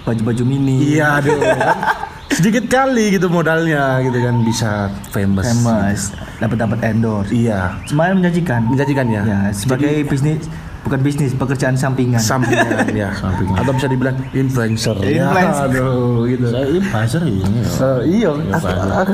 baju-baju 0.02 0.42
mini. 0.46 0.94
Iya, 0.94 1.18
aduh. 1.18 1.35
kan 1.35 1.76
sedikit 2.37 2.68
kali 2.68 3.16
gitu 3.16 3.27
modalnya 3.27 3.99
gitu 4.01 4.18
kan 4.20 4.44
bisa 4.44 4.70
famous. 5.11 5.49
Famous. 5.49 6.01
Dapat-dapat 6.37 6.79
endorse. 6.85 7.33
Iya, 7.33 7.81
Semuanya 7.85 8.14
menjanjikan. 8.14 8.61
menjanjikan 8.68 9.07
ya. 9.09 9.22
Ya, 9.25 9.38
sebagai 9.51 10.05
bisnis 10.05 10.44
bukan 10.87 11.03
bisnis, 11.03 11.35
pekerjaan 11.35 11.75
sampingan. 11.75 12.22
Sampingan 12.22 12.87
ya. 12.94 13.11
Atau 13.59 13.75
bisa 13.75 13.90
dibilang 13.90 14.14
influencer. 14.31 14.94
Ya, 15.03 15.27
Influencer. 15.27 15.66
aduh, 15.66 16.22
gitu. 16.31 16.46
Saya 16.46 16.64
ini 16.70 16.81
buzzer 16.85 17.22
ini. 17.25 17.42
ya. 17.42 17.66
Eh, 17.87 18.01
iya, 18.14 18.31
aku, 18.31 18.66
aku 18.94 19.12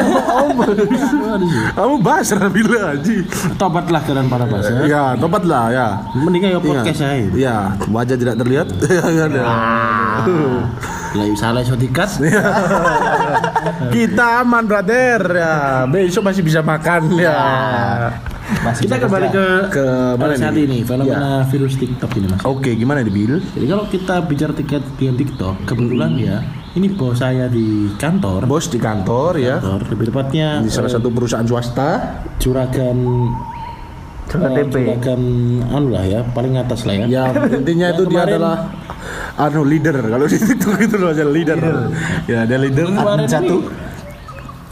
kamu 1.73 1.97
basar 2.05 2.45
bila 2.53 2.93
aja. 2.93 3.15
Tobatlah 3.57 4.03
kalian 4.05 4.29
para 4.29 4.45
buzzer. 4.45 4.85
Ya, 4.85 5.17
tobat 5.17 5.49
lah 5.49 5.73
ya. 5.73 5.87
Mendingan 6.13 6.53
ya 6.53 6.61
podcast 6.61 6.93
Iya. 6.93 7.01
saya. 7.01 7.17
itu. 7.17 7.35
Iya, 7.41 7.57
wajah 7.89 8.17
tidak 8.19 8.35
terlihat. 8.37 8.67
Ya, 8.93 9.25
ada. 9.25 9.43
Lah 11.13 11.27
salah 11.37 11.61
iso 11.61 11.77
dikat. 11.77 12.09
Kita 13.95 14.41
aman, 14.41 14.65
brother. 14.65 15.21
Ya, 15.33 15.85
besok 15.85 16.25
masih 16.25 16.41
bisa 16.41 16.65
makan 16.65 17.21
ya. 17.21 17.37
Masih 18.63 18.85
Kita 18.85 19.01
kembali 19.01 19.29
ke 19.33 19.47
Ke 19.73 19.87
mana 20.19 20.37
saat 20.37 20.57
ini 20.57 20.85
fenomena 20.85 21.45
virus 21.49 21.77
TikTok 21.77 22.11
ini 22.21 22.27
mas. 22.29 22.41
Oke, 22.45 22.73
gimana 22.77 23.01
nih, 23.05 23.13
Bil? 23.13 23.41
Jadi 23.41 23.67
kalau 23.69 23.85
kita 23.89 24.15
bicara 24.25 24.53
tiket 24.53 24.83
dengan 24.97 25.15
TikTok, 25.21 25.55
kebetulan 25.69 26.13
ya 26.21 26.37
ini 26.73 26.89
bos 26.89 27.21
saya 27.21 27.53
di 27.53 27.93
kantor. 28.01 28.49
Bos 28.49 28.73
di 28.73 28.81
kantor 28.81 29.37
ya. 29.37 29.61
Kantor, 29.61 29.81
lebih 29.93 30.05
tepatnya 30.09 30.65
Di 30.65 30.73
salah 30.73 30.89
eh, 30.89 30.95
satu 30.97 31.09
perusahaan 31.13 31.45
swasta. 31.45 31.91
juragan 32.41 32.97
Juragan 34.33 34.49
eh, 34.49 34.57
tempe. 34.65 34.81
juragan 34.81 35.21
anu 35.69 35.89
lah 35.93 36.05
ya, 36.05 36.21
paling 36.33 36.55
atas 36.57 36.81
lah 36.89 36.95
ya. 36.97 37.05
Ya 37.07 37.25
intinya 37.61 37.87
itu 37.93 38.03
dia 38.09 38.23
adalah 38.25 38.55
anu 39.37 39.61
leader 39.63 39.97
kalau 40.01 40.25
di 40.25 40.39
TikTok 40.41 40.77
itu 40.81 40.97
loh 40.97 41.13
aja 41.13 41.25
leader. 41.29 41.59
Ya 42.25 42.49
ada 42.49 42.57
leader. 42.57 42.89
Kemarin 42.89 43.29
satu. 43.29 43.57
ini, 43.61 43.69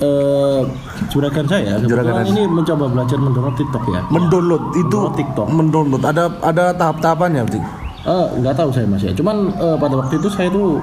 eh, 0.01 0.61
juragan 1.09 1.44
saya 1.44 1.77
Juragan. 1.79 2.25
ini 2.25 2.49
mencoba 2.49 2.88
belajar 2.88 3.20
mendownload 3.20 3.57
TikTok 3.57 3.85
ya. 3.87 4.01
Mendownload 4.09 4.64
itu 4.73 4.81
Mendownload 4.81 5.12
TikTok. 5.14 5.46
mendownload 5.53 6.03
ada 6.03 6.25
ada 6.40 6.64
tahap-tahapannya 6.73 7.42
berarti. 7.44 7.61
Eh, 8.01 8.27
nggak 8.40 8.55
tahu 8.57 8.73
saya 8.73 8.88
mas 8.88 9.05
ya. 9.05 9.12
Cuman 9.12 9.53
eh, 9.53 9.77
pada 9.77 9.94
waktu 10.01 10.16
itu 10.16 10.29
saya 10.33 10.49
tuh 10.49 10.81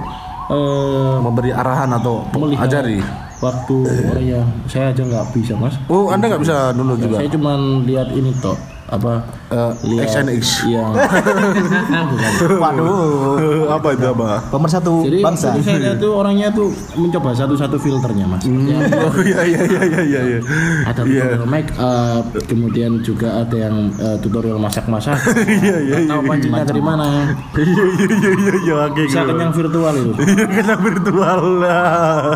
eh, 0.53 1.15
Memberi 1.17 1.49
arahan 1.49 1.97
atau 1.97 2.21
melihat 2.37 2.69
ajari. 2.69 3.01
Waktu 3.37 3.75
orang 4.09 4.25
yang 4.25 4.47
saya 4.65 4.93
aja 4.93 5.01
nggak 5.05 5.25
bisa 5.33 5.53
mas. 5.57 5.77
Oh, 5.89 6.09
Anda 6.09 6.33
nggak 6.33 6.41
bisa 6.41 6.73
download 6.73 6.99
juga. 7.01 7.21
Saya 7.21 7.29
cuman 7.33 7.59
lihat 7.85 8.09
ini 8.13 8.33
toh 8.41 8.57
apa 8.87 9.13
Eh, 9.47 9.71
lihat 9.85 10.11
XNX. 10.11 10.67
yang 10.67 10.91
Waduh. 12.61 13.67
apa 13.69 13.87
itu 13.93 14.05
apa? 14.05 14.43
Pemersatu 14.45 14.93
jadi 15.01 15.19
bangsa. 15.21 15.51
jadi 15.53 15.63
saya 15.63 15.91
tuh 15.95 16.11
orangnya 16.13 16.51
tuh 16.51 16.67
mencoba 16.93 17.31
satu-satu 17.31 17.75
filternya 17.77 18.25
mas 18.25 18.43
Ya, 18.43 18.75
Oh 19.07 19.15
iya 19.17 19.41
iya 19.45 19.61
iya 19.63 19.81
iya 19.85 20.01
iya. 20.03 20.21
iya. 20.25 20.39
ada 20.83 21.01
Iya. 21.01 21.23
tutorial 21.31 21.47
make 21.47 21.71
up 21.77 22.25
kemudian 22.43 22.99
juga 23.01 23.39
ada 23.39 23.55
yang 23.57 23.75
eh, 23.93 24.17
tutorial 24.19 24.57
masak-masak 24.57 25.15
Iya 25.63 25.77
iya 25.81 25.95
iya. 25.97 26.09
tahu 26.09 26.21
pancinya 26.23 26.63
dari 26.63 26.81
mana 26.81 27.07
Iya 27.53 27.83
iya 27.87 28.05
iya 28.09 28.31
iya 28.33 28.53
iya 28.57 28.75
oke. 28.83 29.01
bisa 29.01 29.23
kenyang 29.23 29.53
virtual 29.53 29.93
itu 29.95 30.11
Iya 30.19 30.45
kena 30.49 30.75
virtual 30.77 31.39
lah. 31.57 32.35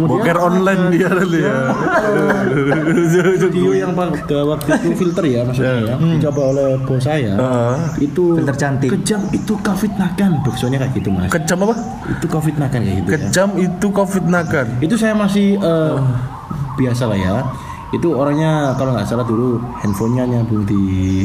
Boker 0.00 0.36
online 0.38 0.82
dia 0.92 1.10
ya. 1.28 1.56
video 3.40 3.70
yang 3.74 3.92
pada 3.92 4.38
waktu 4.44 4.70
itu 4.76 4.90
filter 4.96 5.24
ya 5.24 5.40
maksudnya 5.42 5.67
ya, 5.68 5.94
dicoba 5.96 6.42
oleh 6.54 6.66
bos 6.84 7.02
saya. 7.02 7.32
Itu 7.98 8.38
Filter 8.40 8.56
cantik. 8.56 8.88
Kejam 8.92 9.20
itu 9.30 9.52
covid 9.60 9.92
nakan. 9.96 10.30
Backsoundnya 10.44 10.78
kayak 10.82 10.92
gitu 10.96 11.08
mas. 11.12 11.30
Kejam 11.30 11.58
apa? 11.64 11.74
itu 12.08 12.26
covid 12.26 12.54
nakan 12.56 12.80
kayak 12.84 12.96
gitu. 13.02 13.08
ya. 13.08 13.14
Kejam 13.18 13.48
itu 13.56 13.86
covid 13.92 14.24
nakan. 14.26 14.66
Itu 14.80 14.94
saya 14.96 15.14
masih 15.14 15.58
eh, 15.60 15.94
biasa 16.78 17.04
lah 17.10 17.18
ya. 17.18 17.36
Itu 17.88 18.12
orangnya 18.12 18.76
kalau 18.76 18.92
nggak 18.92 19.08
salah 19.08 19.24
dulu 19.24 19.56
handphonenya 19.80 20.24
nyambung 20.28 20.64
di 20.68 20.82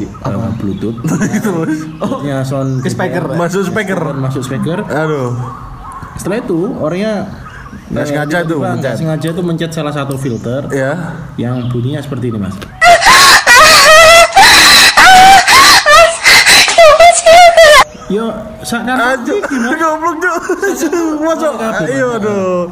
eh, 0.08 0.52
bluetooth. 0.60 0.96
Gitu. 1.36 1.52
Oh, 2.00 2.24
sound 2.44 2.80
Ke 2.84 2.90
speaker. 2.92 3.36
Masuk 3.36 3.68
speaker. 3.68 4.00
masuk 4.16 4.42
speaker. 4.44 4.80
Aduh. 4.88 5.36
Setelah 6.16 6.40
itu 6.46 6.60
orangnya 6.78 7.26
Nggak 7.94 8.06
eh, 8.06 8.10
sengaja 8.10 8.38
tuh 8.46 8.60
nggak 8.62 8.96
sengaja 8.98 9.28
tuh 9.34 9.44
mencet 9.46 9.72
salah 9.74 9.94
satu 9.94 10.16
filter 10.18 10.66
Ya. 10.74 11.14
yang 11.38 11.70
bunyinya 11.70 12.02
seperti 12.02 12.34
ini 12.34 12.40
mas. 12.42 12.56
Yo, 18.14 18.30
seakan 18.62 18.94
Aduh, 18.94 19.42
goblok 19.74 20.16
tuh. 20.22 20.38
Masuk. 21.26 21.54
Iya, 21.90 22.22
aduh. 22.22 22.70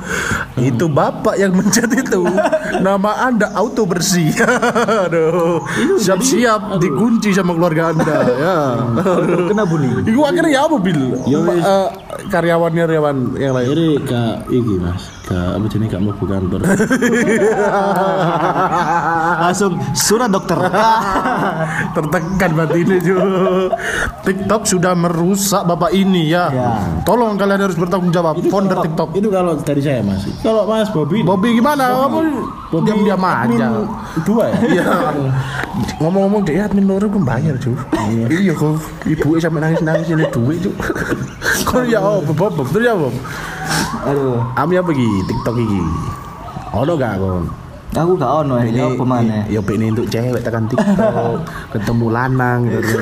Itu 0.62 0.86
bapak 0.86 1.34
yang 1.42 1.58
mencet 1.58 1.90
itu. 1.90 2.22
Nama 2.78 3.26
anda 3.26 3.50
auto 3.58 3.90
bersih. 3.90 4.30
aduh. 5.10 5.66
Siap-siap 5.98 6.78
dikunci 6.78 7.34
sama 7.34 7.58
keluarga 7.58 7.90
anda. 7.90 8.18
Ya. 8.42 8.58
Kena 9.50 9.64
bully. 9.68 10.02
Iku 10.08 10.22
akhirnya 10.26 10.50
ya 10.50 10.62
apa 10.66 10.78
bil? 10.82 11.20
Karyawannya 12.30 12.84
karyawan 12.86 13.18
yang 13.40 13.54
lain. 13.56 13.68
Jadi 13.72 13.88
kak 14.06 14.36
iki 14.52 14.76
mas, 14.78 15.04
kak 15.26 15.58
apa 15.58 15.66
jenis 15.66 15.88
kak 15.90 16.02
mau 16.04 16.14
kantor. 16.14 16.60
Langsung 19.42 19.72
surat 19.96 20.30
dokter. 20.30 20.58
Tertekan 21.96 22.52
batin 22.54 22.90
itu. 22.94 23.16
TikTok 24.22 24.62
sudah 24.68 24.94
merusak 24.94 25.66
bapak 25.66 25.92
ini 25.92 26.30
ya. 26.30 26.52
Ya. 26.54 26.70
Tolong 27.04 27.40
kalian 27.40 27.66
harus 27.66 27.78
bertanggung 27.80 28.14
jawab. 28.14 28.38
Founder 28.48 28.78
Kalau- 28.78 28.86
TikTok. 28.86 29.10
Itu 29.18 29.28
kalau 29.32 29.54
dari 29.58 29.82
saya 29.82 30.02
mas. 30.06 30.28
Kalau 30.44 30.68
mas 30.68 30.90
Bobby, 30.94 31.24
Bobby 31.26 31.58
gimana? 31.58 32.06
Kamu 32.06 32.22
diam-diam 32.84 33.20
admin 33.20 33.60
aja. 33.60 33.68
Dua 34.24 34.48
ya. 34.48 34.56
Iya. 34.64 34.86
Ngomong-ngomong 36.00 36.42
dia 36.48 36.68
admin 36.68 36.86
loro 36.88 37.08
kan 37.08 37.24
bayar, 37.24 37.56
Cu. 37.60 37.76
Iya 38.28 38.54
kok 38.56 38.80
ibu 39.08 39.40
sampe 39.40 39.60
nangis-nangis 39.60 40.08
ini 40.08 40.26
duit, 40.32 40.60
Cu. 40.64 40.72
Kok 41.62 41.88
ya 41.88 42.00
oh, 42.20 42.34
Bob, 42.36 42.52
Bob, 42.52 42.68
terus 42.68 42.84
ya, 42.84 42.94
Bob. 42.98 43.16
Aduh. 44.08 44.40
Ami 44.58 44.76
apa 44.76 44.90
iki 44.92 45.08
TikTok 45.30 45.56
iki? 45.56 45.82
Ono 46.76 46.92
gak 47.00 47.16
kon? 47.22 47.46
Aku 47.92 48.16
gak 48.16 48.32
ono 48.48 48.56
ya, 48.64 48.88
apa 48.88 49.04
mana? 49.04 49.44
Ya 49.52 49.60
ini 49.60 49.92
untuk 49.92 50.08
cewek 50.08 50.42
tekan 50.44 50.64
TikTok, 50.72 51.44
ketemu 51.76 52.08
lanang 52.08 52.72
gitu. 52.72 53.00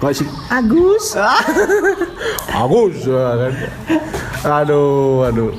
Kok 0.00 0.12
si 0.16 0.24
Agus? 0.48 1.16
Agus 2.64 2.96
ya 3.04 3.28
kan. 3.36 3.52
Aduh, 4.64 5.28
aduh. 5.28 5.52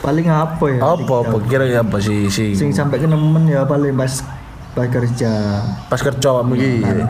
Paling 0.00 0.26
apa 0.28 0.64
ya? 0.68 0.80
Apa 0.84 1.14
apa 1.24 1.36
kira 1.48 1.64
ya 1.64 1.80
apa 1.80 1.96
sih 1.96 2.28
sing 2.28 2.52
Sing 2.52 2.70
sampai 2.72 3.00
ke 3.00 3.08
nemen 3.08 3.48
ya 3.48 3.64
paling 3.64 3.96
pas 3.96 4.20
pas 4.76 4.88
kerja. 4.90 5.32
pas 5.88 6.00
kerja 6.02 6.42
mungkin 6.44 7.08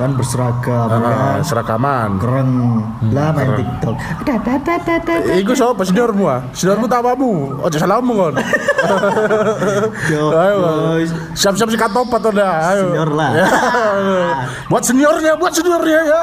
Kan 0.00 0.16
berseragam 0.16 0.88
Ah, 0.88 0.96
kan. 0.96 1.44
seragaman. 1.44 2.16
Keren. 2.16 2.48
Lah 3.12 3.36
main 3.36 3.52
TikTok. 3.52 3.96
Iku 5.36 5.52
sapa 5.52 5.84
seniormu 5.84 6.24
ah? 6.24 6.40
Seniormu 6.50 6.88
tak 6.88 7.04
apamu? 7.04 7.60
Ojo 7.60 7.76
salahmu 7.76 8.12
kon. 8.16 8.34
Yo, 10.08 10.32
Ayo. 10.40 10.58
Siap-siap 11.36 11.68
sikat 11.68 11.92
topat 11.92 12.24
udah. 12.24 12.52
Ayo. 12.72 12.84
Senior 12.88 13.10
lah. 13.12 13.30
Buat 14.72 14.82
seniornya, 14.82 15.36
buat 15.36 15.52
seniornya 15.52 16.00
ya. 16.00 16.22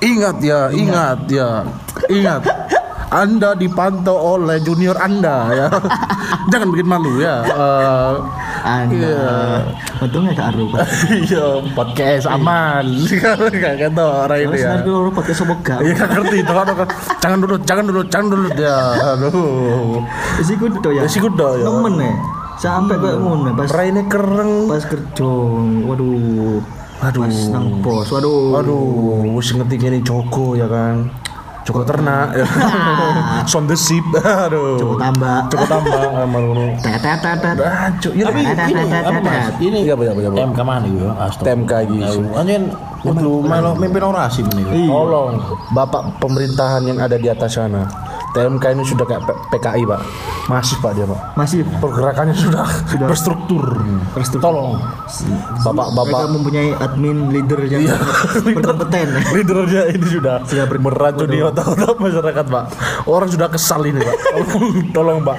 Ingat 0.00 0.36
ya, 0.40 0.60
ingat 0.72 1.20
ya. 1.28 1.48
Ingat. 2.08 2.42
Anda 3.06 3.54
dipantau 3.54 4.16
oleh 4.34 4.58
junior 4.58 4.96
Anda 4.96 5.36
ya. 5.52 5.66
Jangan 6.50 6.68
bikin 6.70 6.86
malu 6.86 7.20
ya. 7.20 7.44
Eh, 7.44 8.12
Anda. 8.66 8.98
Iya. 8.98 9.30
Untungnya 10.02 10.30
gak 10.34 10.48
aru. 10.50 10.64
Iya, 11.26 11.46
podcast 11.70 12.26
aman. 12.26 12.84
Gak 13.62 13.74
kata 13.78 14.02
orang 14.26 14.38
Terus 14.50 14.60
ya. 14.60 14.70
nanti 14.74 14.90
lu 14.90 15.10
podcast 15.14 15.38
sobo 15.38 15.54
gak. 15.62 15.78
Iya 15.86 15.94
gak 15.94 16.10
ngerti 16.10 16.38
jangan 17.22 17.38
dulu 17.38 17.54
jangan 17.62 17.84
dulu 17.86 18.00
jangan 18.10 18.26
dulu 18.34 18.46
ya 18.58 18.78
aduh 19.14 20.02
Isi 20.42 20.54
kudo 20.58 20.88
ya. 20.90 21.02
Isi 21.06 21.18
kudo 21.22 21.48
ya. 21.56 21.66
Nemen 21.70 21.94
ya. 22.02 22.12
Sampai 22.58 22.96
kayak 22.98 23.18
ngono 23.22 23.54
pas 23.54 23.70
raine 23.70 24.02
kereng 24.10 24.66
pas 24.66 24.82
kerja. 24.82 25.30
Waduh. 25.86 26.58
Aduh. 27.06 27.22
Pas 27.22 27.36
nang 27.54 27.66
pos. 27.84 28.08
Waduh. 28.10 28.58
aduh 28.58 29.36
wis 29.38 29.54
ngerti 29.54 29.74
gini 29.78 29.98
Joko 30.02 30.58
ya 30.58 30.66
kan 30.66 31.06
Joko 31.66 31.82
ternak 31.82 32.30
ya. 32.38 32.46
Son 33.42 33.66
the 33.66 33.74
ship 33.74 34.06
aduh 34.46 34.78
Joko 34.78 34.94
tambah. 35.02 35.50
Joko 35.50 35.66
tambah 35.66 35.98
sama 36.22 36.38
ngono 36.38 36.64
Tetetetet. 36.78 37.56
Aduh, 37.58 38.12
iya 38.14 38.24
Tapi 38.30 38.40
ini 38.46 38.82
apa? 38.86 39.30
Ini 39.58 39.78
Iya, 39.82 39.94
iya, 39.98 40.12
iya, 40.14 40.28
iya. 40.30 40.30
TMK 40.30 40.60
mana 40.62 40.86
gitu? 40.86 41.06
TMK 41.42 41.72
iki. 41.90 41.98
Anjen 42.38 42.62
kudu 43.02 43.42
melo 43.42 43.74
mimpin 43.74 44.02
orasi 44.06 44.46
meneh. 44.46 44.86
Tolong 44.86 45.42
Bapak 45.74 46.22
pemerintahan 46.22 46.86
yang 46.86 46.98
ada 47.02 47.18
di 47.18 47.26
atas 47.26 47.58
sana 47.58 48.05
TMK 48.36 48.64
ini 48.76 48.84
sudah 48.84 49.08
kayak 49.08 49.24
PKI 49.48 49.88
Pak 49.88 50.00
Masih 50.46 50.76
Pak 50.84 50.92
dia 50.92 51.08
Pak 51.08 51.20
Masih 51.40 51.64
Pergerakannya 51.80 52.36
sudah, 52.36 52.68
berstruktur. 53.08 53.64
Tolong 54.36 54.76
Bapak-bapak 55.64 56.26
mereka 56.26 56.34
mempunyai 56.34 56.70
admin 56.76 57.32
leader 57.32 57.60
yang 57.64 57.88
berkompeten. 58.44 59.08
Leadernya 59.34 59.82
ini 59.88 60.06
sudah 60.06 60.36
Sudah 60.44 60.64
ber- 60.68 60.82
meracuni 60.82 61.38
otak-otak 61.40 61.96
masyarakat, 61.96 62.44
Pak. 62.44 62.64
Orang 63.08 63.28
sudah 63.30 63.48
kesal 63.48 63.86
ini, 63.86 64.02
Pak. 64.02 64.14
Tolong, 64.36 64.74
tolong, 64.92 65.18
Pak. 65.22 65.36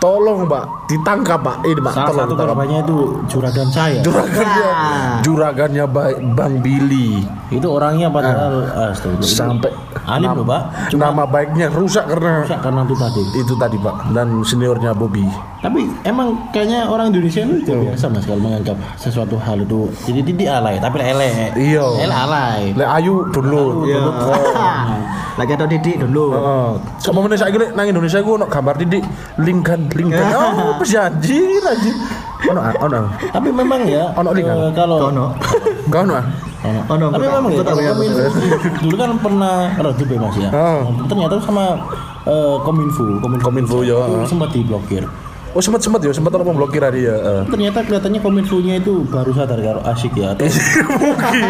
Tolong, 0.00 0.48
Pak. 0.48 0.64
Ditangkap, 0.88 1.44
Pak. 1.44 1.56
Ini, 1.62 1.76
Pak. 1.76 1.92
Salah 1.92 2.08
tolong 2.08 2.20
satu 2.24 2.34
korbannya 2.34 2.78
itu 2.80 2.96
juragan 3.28 3.68
saya. 3.68 4.00
Juragannya, 4.00 4.68
Ah. 4.72 5.20
juragannya 5.20 5.84
Ba- 5.84 6.16
Bang 6.32 6.64
Billy 6.64 7.20
Itu 7.50 7.66
orangnya 7.66 8.06
padahal 8.08 8.62
astagfirullah. 8.88 9.26
Itu 9.26 9.36
sampai 9.36 9.70
Alim 10.06 10.32
loh, 10.38 10.46
Pak. 10.46 10.62
Cuma 10.88 11.10
nama 11.10 11.26
baiknya 11.26 11.66
rusak 11.68 12.06
karena 12.06 12.40
rusak 12.40 12.62
karena 12.62 12.80
itu 12.82 12.94
tadi. 12.94 13.22
itu 13.36 13.54
tadi, 13.58 13.76
Pak. 13.76 13.94
Dan 14.14 14.40
seniornya 14.40 14.94
Bobby. 14.94 15.26
Tapi 15.60 15.84
emang 16.02 16.32
kayaknya 16.48 16.88
orang 16.88 17.12
Indonesia 17.12 17.44
itu 17.44 17.60
juga 17.60 17.92
biasa 17.92 18.08
mas 18.08 18.24
kalau 18.24 18.40
menganggap 18.40 18.80
sesuatu 18.96 19.36
hal 19.36 19.60
itu 19.60 19.92
jadi 20.08 20.20
tidak 20.24 20.48
alay, 20.56 20.76
tapi 20.80 20.96
lele. 20.96 21.52
Iya. 21.52 21.84
Lele 22.00 22.14
alay. 22.16 22.60
Le 22.72 22.84
Ayu 22.88 23.28
dulu. 23.28 23.84
Iya. 23.84 24.00
Lagi 25.36 25.52
ada 25.52 25.66
Didik 25.66 26.00
dulu. 26.00 26.32
Heeh. 26.32 26.68
Sama 26.96 27.20
meneh 27.20 27.36
saiki 27.36 27.58
nang 27.72 27.84
Indonesia 27.84 28.22
ku 28.22 28.36
ono 28.36 28.46
gambar 28.46 28.74
titik 28.78 29.02
link 29.36 29.60
kan, 29.62 29.89
link 29.96 30.10
kan. 30.14 30.32
Oh, 30.34 30.80
sih 30.84 30.98
anjir 30.98 31.62
anjir. 31.62 31.94
Ono 32.50 32.60
ah, 32.60 32.72
ono. 32.80 33.00
Tapi 33.30 33.48
memang 33.52 33.84
ya 33.84 34.10
Ono 34.16 34.30
link, 34.32 34.48
eh, 34.48 34.54
kan? 34.54 34.72
kalau 34.72 34.98
Kono. 35.10 35.26
Kau 35.92 36.00
ono 36.04 36.14
ah. 36.16 36.24
Ono. 36.66 36.80
Ono, 36.88 37.06
Tapi 37.12 37.24
memang 37.26 37.52
ya 37.52 37.62
dulu 38.80 38.94
kan 38.96 39.10
pernah 39.20 39.54
redup 39.76 40.08
ya 40.08 40.18
mas 40.18 40.36
ya. 40.36 40.50
Oh. 40.52 40.80
Ternyata 41.08 41.36
sama 41.40 41.64
eh, 42.24 42.56
Kominfo, 42.64 43.04
Kominfo, 43.20 43.44
Kominfo, 43.48 43.78
ya, 43.84 43.98
sempat 44.28 44.52
diblokir. 44.52 45.04
Oh 45.50 45.58
sempat 45.58 45.80
sempat 45.80 45.98
ya, 46.00 46.10
sempat 46.10 46.30
ono 46.30 46.44
pemblokir 46.44 46.78
dia. 46.90 47.10
eh. 47.10 47.42
Ternyata 47.44 47.82
kelihatannya 47.82 48.20
Kominfo-nya 48.20 48.74
itu 48.76 49.02
baru 49.04 49.32
sadar 49.32 49.58
kalau 49.58 49.82
asik 49.84 50.14
ya. 50.14 50.30
Atau 50.30 50.46
mungkin 51.10 51.42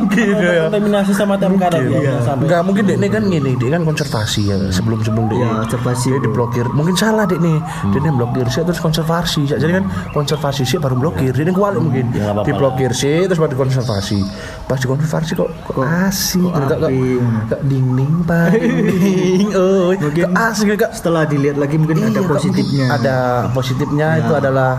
mungkin 0.00 0.26
ya. 0.38 0.64
kontaminasi 0.66 1.12
sama 1.12 1.36
TMK 1.36 1.62
tadi 1.66 1.92
ya, 1.94 2.16
sampai 2.20 2.44
Enggak 2.44 2.60
mungkin 2.62 2.82
dek 2.86 2.96
nih 2.96 3.10
kan 3.10 3.22
gini, 3.26 3.52
dia 3.54 3.70
kan 3.70 3.82
konservasi 3.82 4.42
ya 4.46 4.56
sebelum 4.70 4.98
sebelum 5.00 5.26
dia 5.28 5.38
Iya, 5.38 5.50
konservasi. 5.62 6.06
dia 6.10 6.20
diblokir. 6.22 6.66
Mungkin 6.70 6.94
salah 6.94 7.24
dek 7.24 7.38
nih, 7.38 7.56
dia 7.86 8.00
nih 8.00 8.12
blokir 8.14 8.46
sih 8.46 8.62
terus 8.62 8.78
konservasi. 8.78 9.40
Jadi 9.46 9.68
kan 9.70 9.84
konservasi 10.10 10.62
sih 10.64 10.76
baru 10.76 10.96
blokir, 10.96 11.32
dia 11.32 11.44
kualik 11.50 11.78
mungkin 11.78 12.08
Ya, 12.12 12.32
diblokir 12.38 12.90
sih 12.92 13.24
terus 13.24 13.36
baru 13.36 13.52
dikonservasi. 13.52 14.18
Pas 14.64 14.76
dikonservasi 14.76 15.30
kok 15.34 15.48
kok 15.66 15.84
asik, 15.84 16.40
kok 16.40 16.78
kok 16.80 17.60
dingning 17.62 18.24
pak, 18.24 18.54
dingning, 18.56 19.52
oh, 19.52 19.92
Mungkin 19.92 20.24
kok 20.24 20.32
asik 20.42 20.66
kok. 20.74 20.90
Setelah 20.90 21.24
dilihat 21.24 21.56
lagi 21.56 21.76
mungkin 21.76 22.00
ada 22.00 22.08
Iya, 22.10 22.20
Kak, 22.20 22.32
positifnya. 22.32 22.86
mungkin 22.88 23.09
Ada 23.10 23.50
positifnya 23.50 24.08
itu 24.22 24.32
adalah 24.32 24.70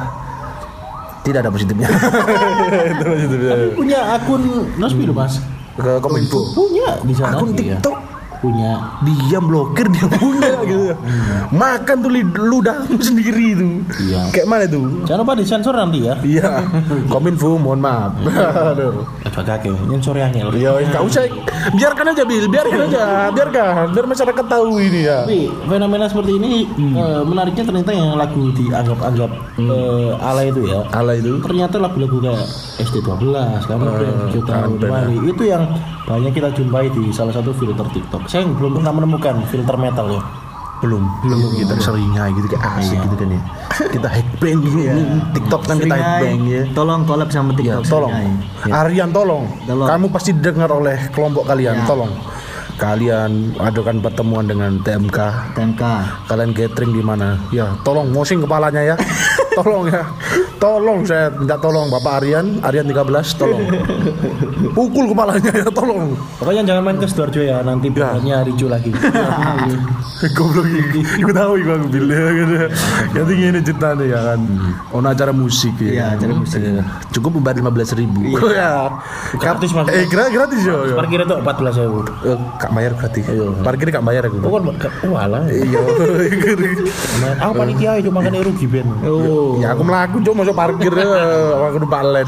tidak 1.22 1.40
ada 1.46 1.52
positifnya. 1.54 1.88
itu 2.96 3.04
positifnya. 3.04 3.52
punya 3.78 4.00
akun 4.16 4.42
resmi 4.80 5.04
loh 5.06 5.16
mas. 5.16 5.44
Ke 5.78 6.00
kominfo. 6.00 6.40
Punya 6.56 7.00
di 7.04 7.14
sana. 7.14 7.38
Akun 7.38 7.54
iya. 7.56 7.78
TikTok. 7.78 8.11
Punya. 8.42 8.72
dia 9.06 9.40
blokir 9.40 9.86
dia 9.94 10.06
punya 10.10 10.50
gitu. 10.70 10.98
Makan 11.54 11.96
tuh 12.02 12.12
ludahmu 12.36 12.98
sendiri 13.08 13.54
itu. 13.54 13.70
Iya. 14.02 14.34
kayak 14.34 14.48
mana 14.50 14.66
tuh 14.66 15.06
Jangan 15.06 15.22
lupa 15.22 15.34
disensor 15.38 15.74
nanti 15.78 16.10
ya. 16.10 16.16
iya. 16.26 16.66
Kominfo 17.08 17.56
mohon 17.62 17.80
maaf. 17.80 18.18
Aduh. 18.74 19.06
Agak 19.24 19.62
kakek, 19.62 19.78
nyensor 19.88 20.18
yang 20.18 20.34
angel. 20.34 20.50
ya 20.58 20.72
nggak 20.82 21.04
usah. 21.06 21.24
Biarkan 21.78 22.06
aja 22.12 22.24
bil. 22.26 22.46
Biarkan 22.50 22.80
aja. 22.90 23.04
Biarkan. 23.32 23.94
Biar 23.94 24.06
masyarakat 24.10 24.46
tahu 24.50 24.82
ini 24.82 25.02
ya. 25.06 25.24
Tapi 25.24 25.48
fenomena 25.70 26.06
seperti 26.10 26.32
ini 26.42 26.52
eh, 26.98 27.22
menariknya 27.24 27.64
ternyata 27.64 27.92
yang 27.94 28.18
lagu 28.18 28.50
dianggap-anggap 28.58 29.32
eh, 29.62 30.12
ala 30.18 30.42
itu 30.44 30.62
ya. 30.66 30.82
ala 30.92 31.14
itu. 31.16 31.38
Ternyata 31.46 31.78
lagu-lagu 31.78 32.18
kayak 32.18 32.42
SD12, 32.82 33.24
kamu 33.70 33.86
uh, 33.86 34.72
Kembali 34.82 35.16
itu 35.30 35.44
yang 35.46 35.64
banyak 36.10 36.34
kita 36.34 36.50
jumpai 36.58 36.90
di 36.92 37.14
salah 37.14 37.32
satu 37.32 37.54
filter 37.54 37.86
TikTok. 37.94 38.26
Saya 38.32 38.48
belum 38.48 38.80
pernah 38.80 38.94
menemukan 38.94 39.44
filter 39.46 39.76
metal 39.76 40.08
ya. 40.10 40.24
belum 40.82 41.04
belum 41.22 41.40
kita 41.54 41.78
seringai 41.78 42.34
gitu 42.34 42.48
kayak 42.50 42.82
asik 42.82 42.98
gitu 42.98 43.14
kan 43.14 43.30
ya 43.30 43.42
kita 43.86 44.08
hackbang 44.10 44.58
gitu 44.66 44.78
ya 44.82 44.94
TikTok 45.30 45.62
kan 45.62 45.78
kita 45.78 45.94
hackbang 45.94 46.42
ya 46.50 46.62
Tolong 46.74 47.06
collab 47.06 47.30
sama 47.30 47.54
Ya, 47.54 47.78
TikTok. 47.78 47.86
tolong. 47.86 48.10
Seringai. 48.10 48.82
Aryan 48.82 49.10
tolong. 49.12 49.44
Tolong. 49.62 49.86
Kamu 49.86 50.06
pasti 50.10 50.32
dengar 50.34 50.72
oleh 50.72 50.98
kelompok 51.12 51.46
kalian, 51.46 51.76
Ya. 51.76 51.86
tolong. 51.86 52.10
Kalian 52.80 53.32
adakan 53.62 54.02
pertemuan 54.02 54.42
dengan 54.44 54.82
TMK. 54.82 55.20
TMK. 55.54 55.84
Kalian 56.26 56.50
catering 56.50 56.92
di 56.92 57.04
mana? 57.04 57.38
Ya, 57.52 57.78
tolong 57.86 58.10
mosing 58.10 58.42
kepalanya 58.42 58.82
ya. 58.82 58.96
tolong 59.54 59.84
ya. 59.88 60.04
Tolong 60.58 61.00
saya 61.04 61.34
minta 61.34 61.58
tolong 61.58 61.90
Bapak 61.90 62.22
Aryan, 62.22 62.62
Aryan 62.62 62.86
13 62.86 63.02
tolong. 63.34 63.64
Pukul 64.72 65.10
kepalanya 65.10 65.52
ya, 65.52 65.68
tolong. 65.68 66.14
Pokoknya 66.38 66.62
jangan 66.64 66.82
main 66.86 66.98
ke 66.98 67.08
Sidoarjo 67.10 67.42
ya, 67.42 67.66
nanti 67.66 67.90
bukannya 67.90 68.38
ricu 68.46 68.70
lagi. 68.70 68.92
Goblok 70.38 70.70
iki. 70.70 71.02
Iku 71.18 71.34
tahu 71.34 71.58
iku 71.58 71.82
aku 71.82 71.88
bilang 71.90 72.34
gitu. 72.38 72.54
Jadi 73.18 73.32
ngene 73.42 73.60
ceritanya 73.66 74.06
ya 74.06 74.20
kan. 74.22 74.40
Ono 74.94 75.08
acara 75.10 75.34
musik 75.34 75.74
ya. 75.82 75.90
Iya, 75.90 76.06
acara 76.14 76.34
musik. 76.38 76.62
Iya. 76.62 76.84
Cukup 77.10 77.42
membayar 77.42 77.58
15 77.58 77.98
ribu. 77.98 78.20
Ya. 78.54 79.02
Gratis, 79.34 79.74
Mas. 79.74 79.90
Eh, 79.90 80.06
gra- 80.06 80.30
gratis 80.30 80.62
yo. 80.62 80.86
yo. 80.86 80.94
Parkir 80.94 81.26
itu 81.26 81.34
14 81.34 81.74
ewu. 81.82 82.06
Eh, 82.22 82.38
Kak 82.62 82.70
bayar 82.70 82.94
gratis. 82.94 83.26
Parkir 83.66 83.90
kak 83.90 84.06
bayar 84.06 84.30
aku. 84.30 84.38
Oh 84.46 84.62
kan, 84.78 84.92
oh 85.10 85.18
alah. 85.18 85.42
Iya. 85.50 85.82
Aku 87.42 87.54
panitia 87.58 87.98
itu 87.98 88.14
makanya 88.14 88.46
rugi 88.46 88.70
ben. 88.70 88.86
Oh. 89.02 89.41
Ya 89.58 89.68
aku 89.74 89.82
melaku 89.84 90.16
cuma 90.22 90.44
masuk 90.44 90.56
parkir 90.56 90.94
eh, 90.94 91.50
aku 91.68 91.78
udah 91.82 91.90
palen. 91.90 92.28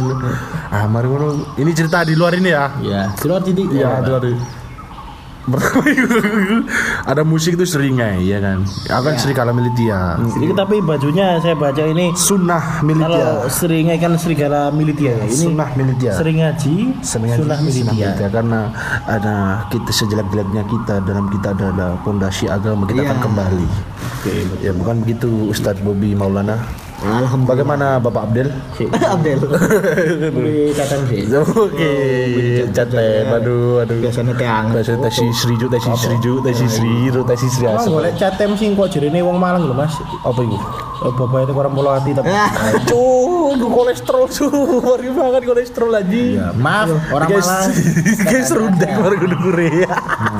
Ah, 0.69 0.85
mari 0.85 1.05
ngono. 1.05 1.27
Ini 1.55 1.71
cerita 1.71 2.01
di 2.01 2.13
luar 2.13 2.33
ini 2.33 2.49
ya. 2.49 2.65
Ya, 2.81 3.01
di 3.13 3.25
luar 3.25 3.41
titik. 3.41 3.67
Iya, 3.69 4.01
di 4.01 4.09
luar. 4.09 4.23
Pertama 5.43 5.83
ada 7.11 7.27
musik 7.27 7.59
itu 7.59 7.67
seringai 7.67 8.23
ya 8.23 8.39
kan. 8.39 8.63
Aku 8.63 9.03
kan 9.03 9.19
serigala 9.19 9.51
militia. 9.51 10.15
Tapi 10.55 10.79
bajunya 10.79 11.35
saya 11.43 11.51
baca 11.51 11.83
ini 11.83 12.15
Sunnah 12.15 12.79
kalau 12.79 12.87
militia. 12.87 13.51
seringai 13.51 13.97
kan 13.99 14.15
serigala 14.15 14.71
militia 14.71 15.11
ya. 15.19 15.27
Ini 15.27 15.35
Sunnah 15.43 15.69
militia. 15.75 16.11
seringaji, 16.15 16.75
sunnah 17.03 17.35
sunnah 17.35 17.59
militia. 17.59 17.91
militia 17.91 18.27
karena 18.31 18.59
ada 19.03 19.35
kita 19.67 19.91
sejelek-jeleknya 19.91 20.63
kita 20.63 20.95
dalam 21.03 21.27
kita 21.27 21.51
ada 21.51 21.65
ada 21.75 21.87
pondasi 22.07 22.47
agama 22.47 22.87
kita 22.87 23.03
akan 23.03 23.19
kembali. 23.19 23.67
Oke, 24.23 24.33
Ya 24.63 24.71
bukan 24.71 25.03
begitu 25.03 25.51
Ustadz 25.51 25.83
Bobi 25.83 26.15
Maulana. 26.15 26.55
Alhamdulillah. 27.03 27.51
Bagaimana 27.51 27.87
Bapak 27.99 28.31
Abdel? 28.31 28.47
Abdel. 29.13 29.39
Boleh 30.31 30.71
datang 30.71 31.03
sih. 31.11 31.27
Oke, 31.67 31.91
catet. 32.71 33.27
Aduh, 33.27 33.83
aduh. 33.83 33.99
Biasanya 33.99 34.33
teh 34.39 34.47
anget. 34.47 34.75
Biasa 34.79 34.93
tesi 35.03 35.25
Sriju, 35.35 35.67
tesi 35.67 35.91
Sriju, 35.91 36.33
tesi 36.39 36.65
Sri, 36.71 37.11
tesi 37.11 37.47
Sri 37.51 37.65
Emang 37.67 37.83
Asem. 37.83 37.91
golek 37.91 38.13
catem 38.15 38.51
sing 38.55 38.71
kok 38.73 38.87
jerene 38.87 39.19
wong 39.19 39.35
Malang 39.35 39.67
lho, 39.67 39.75
Mas. 39.75 39.91
Apa 40.23 40.39
itu? 40.39 40.57
Oh, 41.03 41.11
bapak 41.11 41.43
itu 41.43 41.51
orang 41.51 41.73
Pulau 41.75 41.91
Hati 41.91 42.15
tapi 42.15 42.31
gue 43.59 43.69
kolesterol 43.69 44.23
cuh, 44.31 44.51
mari 44.81 45.09
banget 45.11 45.41
kolesterol 45.43 45.91
lagi. 45.91 46.39
ya, 46.39 46.55
maaf 46.55 46.89
orang 47.11 47.27
Guys, 47.27 47.43
Malang. 47.47 47.71
guys 48.31 48.45
serundek 48.47 48.91
baru 48.97 49.15
gue 49.19 49.29
dengure 49.35 49.67
ya. 49.83 49.93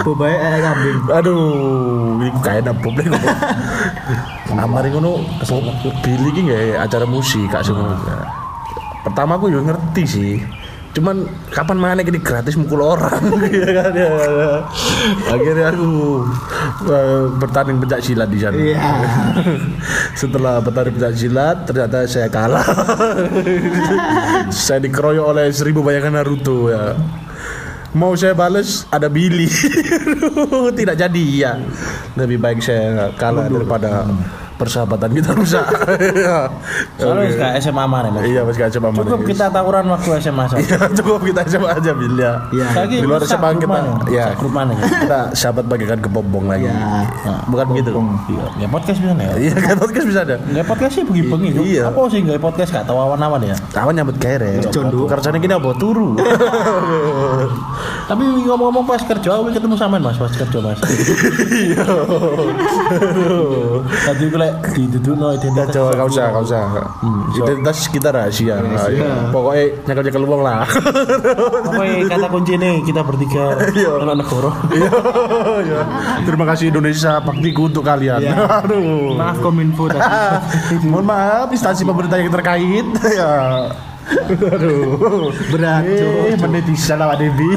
Bobae 0.08 0.32
eh 0.32 0.60
kambing. 0.63 0.99
Aduh, 1.12 1.43
ini 2.23 2.30
kayak 2.39 2.67
ada 2.67 2.73
problem. 2.76 3.12
Amari 4.54 4.89
ngono, 4.93 5.19
Billy 5.99 6.30
iki 6.32 6.41
nggak 6.47 6.88
acara 6.88 7.06
musik 7.06 7.52
kak 7.52 7.67
semua. 7.67 7.99
Pertama 9.04 9.36
aku 9.36 9.52
juga 9.52 9.76
ngerti 9.76 10.04
sih. 10.08 10.34
Cuman 10.94 11.26
kapan 11.50 11.78
mana 11.82 12.06
gini 12.06 12.22
gratis 12.22 12.54
mukul 12.54 12.86
orang 12.86 13.18
ya 13.50 13.70
kan 13.82 13.94
ya. 13.98 14.14
Akhirnya 15.26 15.74
aku 15.74 15.90
eh, 16.86 17.24
bertanding 17.42 17.78
pencak 17.82 18.00
silat 18.06 18.30
di 18.30 18.38
sana. 18.38 18.54
Iya. 18.62 18.78
Setelah 20.22 20.62
bertanding 20.62 21.02
pencak 21.02 21.14
silat 21.18 21.58
ternyata 21.66 22.06
saya 22.06 22.30
kalah. 22.30 22.62
saya 24.54 24.80
dikeroyok 24.86 25.26
oleh 25.34 25.50
seribu 25.50 25.82
bayangan 25.82 26.22
Naruto 26.22 26.70
ya. 26.70 26.94
Mau 27.98 28.14
saya 28.14 28.38
bales 28.38 28.86
ada 28.94 29.10
Billy. 29.10 29.50
Tidak 30.78 30.96
jadi 30.98 31.26
ya. 31.34 31.58
Lebih 32.14 32.38
baik 32.38 32.62
saya 32.62 33.10
kalah 33.18 33.50
daripada 33.50 34.06
persahabatan 34.63 35.10
kita 35.12 35.30
rusak. 35.36 35.65
Soalnya 36.95 37.28
okay. 37.36 37.60
SMA 37.60 37.84
mana, 37.84 38.08
Mas? 38.08 38.23
Iya, 38.23 38.47
Mas 38.47 38.56
Kaca 38.56 38.80
Paman. 38.80 39.04
Cukup 39.04 39.21
kita 39.28 39.45
tawuran 39.52 39.86
waktu 39.91 40.10
SMA 40.23 40.43
saja. 40.47 40.63
Iya, 40.63 40.80
cukup 40.95 41.21
kita 41.28 41.41
coba 41.60 41.67
aja 41.76 41.91
Bil 41.91 42.15
ya. 42.15 42.34
Iya. 42.56 42.67
Lagi 42.71 42.95
Di 43.04 43.08
luar 43.08 43.21
SMA 43.28 43.49
kita 43.60 43.67
mana? 43.67 43.91
ya. 44.08 44.32
Rusak 44.32 44.39
grup 44.39 44.54
mana 44.56 44.71
ya? 44.71 44.86
Kita 44.88 45.19
sahabat 45.36 45.65
bagikan 45.67 45.99
ke 45.99 46.08
bombong 46.08 46.47
lagi. 46.47 46.71
Iya. 46.71 47.04
Nah, 47.28 47.41
Bukan 47.52 47.65
begitu. 47.76 47.89
Iya, 48.32 48.45
ya 48.63 48.67
podcast 48.71 48.97
bisa 49.04 49.13
ya. 49.19 49.36
Iya, 49.36 49.56
kan 49.60 49.76
podcast 49.76 50.06
bisa 50.08 50.19
ada. 50.23 50.36
Nggak 50.39 50.65
podcast 50.71 50.93
sih 50.95 51.04
bengi-bengi. 51.04 51.49
Cuk. 51.54 51.63
Iya. 51.67 51.84
Apa 51.91 51.99
sih 52.08 52.19
nggak 52.23 52.39
podcast 52.39 52.69
gak 52.71 52.86
tahu 52.88 52.97
awan-awan 53.04 53.41
ya? 53.43 53.56
Kawan 53.76 53.93
nyambut 53.99 54.17
kere. 54.17 54.63
Condo. 54.71 55.06
Kerjanya 55.12 55.39
gini 55.43 55.54
apa? 55.54 55.69
Turu. 55.76 56.15
Tapi 58.10 58.23
ngomong-ngomong 58.45 58.86
pas 58.86 59.02
kerja, 59.02 59.39
aku 59.39 59.52
ketemu 59.56 59.76
sama 59.80 59.95
Mas 59.99 60.17
pas 60.19 60.32
kerja 60.32 60.58
Mas. 60.60 60.80
Iya. 61.54 61.86
Tadi 63.84 64.23
gue 64.28 64.49
diduduk 64.74 65.13
no 65.18 65.34
identitas. 65.34 65.74
coba 65.74 65.92
kau 65.96 66.08
usah, 66.10 66.26
kau 66.34 66.44
usah. 66.44 66.63
Identitas 67.34 67.78
kita 67.89 68.10
rahasia. 68.13 68.62
Pokoknya 69.30 69.66
nyekel-nyekel 69.89 70.24
uang 70.24 70.42
lah. 70.42 70.68
Pokoknya 71.63 71.96
kata 72.10 72.28
kunci 72.30 72.54
nih 72.58 72.74
kita 72.86 73.02
bertiga 73.02 73.44
anak 74.04 74.16
negara. 74.24 74.52
Iya. 74.74 75.80
Terima 76.26 76.46
kasih 76.50 76.66
Indonesia 76.70 77.22
baktiku 77.22 77.70
untuk 77.70 77.84
kalian. 77.86 78.22
Aduh. 78.34 79.16
Maaf 79.18 79.38
kominfo 79.39 79.88
tadi. 79.88 80.02
Mohon 80.92 81.06
maaf 81.06 81.48
instansi 81.52 81.84
pemerintah 81.88 82.18
yang 82.20 82.32
terkait. 82.32 82.86
ya. 83.20 83.34
Aduh. 84.04 85.32
Berat, 85.50 85.84
Eh, 85.84 86.00
Cuk. 86.34 86.44
menetizen 86.44 86.98
awak 86.98 87.18
Debi. 87.18 87.48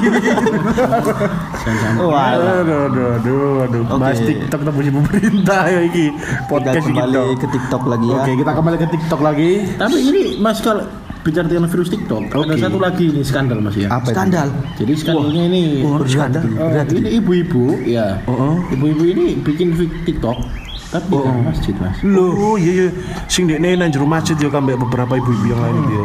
Wah. 1.98 2.35
Aduh, 2.35 2.87
aduh, 2.87 3.09
aduh, 3.16 3.64
aduh. 3.64 3.82
Oke. 3.85 3.98
Bahas 3.98 4.18
TikTok 4.20 4.61
tembus 4.62 4.87
pemerintah 4.87 5.62
ya 5.66 5.80
iki. 5.82 6.06
Kita 6.11 6.46
Podcast 6.46 6.76
iki 6.78 6.87
kembali 6.88 7.14
toh. 7.14 7.26
ke 7.37 7.46
TikTok 7.48 7.82
lagi 7.85 8.06
ya. 8.06 8.16
Oke, 8.16 8.32
kita 8.37 8.50
kembali 8.52 8.76
ke 8.76 8.88
TikTok 8.88 9.20
lagi. 9.20 9.50
Tapi 9.74 9.96
ini 10.00 10.20
Mas 10.37 10.59
kalau 10.61 10.85
bicara 11.20 11.44
tentang 11.44 11.66
virus 11.66 11.88
TikTok, 11.88 12.22
ada 12.30 12.54
satu 12.56 12.78
lagi 12.78 13.04
ini 13.09 13.20
skandal 13.20 13.59
Mas 13.59 13.74
ya. 13.74 13.88
Apa 13.90 14.06
itu? 14.06 14.14
Skandal. 14.14 14.48
Jadi 14.76 14.92
skandalnya 14.94 15.42
ini 15.44 15.62
Oh, 15.82 15.98
skandal. 16.00 16.42
eh, 16.46 16.85
ini 16.92 17.11
ibu-ibu, 17.18 17.64
ya. 17.82 18.22
Ibu-ibu 18.70 19.02
ini 19.04 19.26
bikin 19.37 19.74
TikTok 20.04 20.38
tapi 20.87 21.11
di 21.11 21.18
dalam 21.18 21.42
masjid 21.42 21.74
Mas. 21.76 21.98
Oh 22.06 22.54
iya 22.54 22.72
iya, 22.78 22.88
sing 23.26 23.50
dekne 23.50 23.74
nang 23.74 23.90
jero 23.90 24.06
masjid 24.06 24.38
yo 24.38 24.46
kambek 24.46 24.78
beberapa 24.78 25.18
ibu-ibu 25.18 25.44
yang 25.48 25.59
lain 25.61 25.82
yo. 25.90 26.04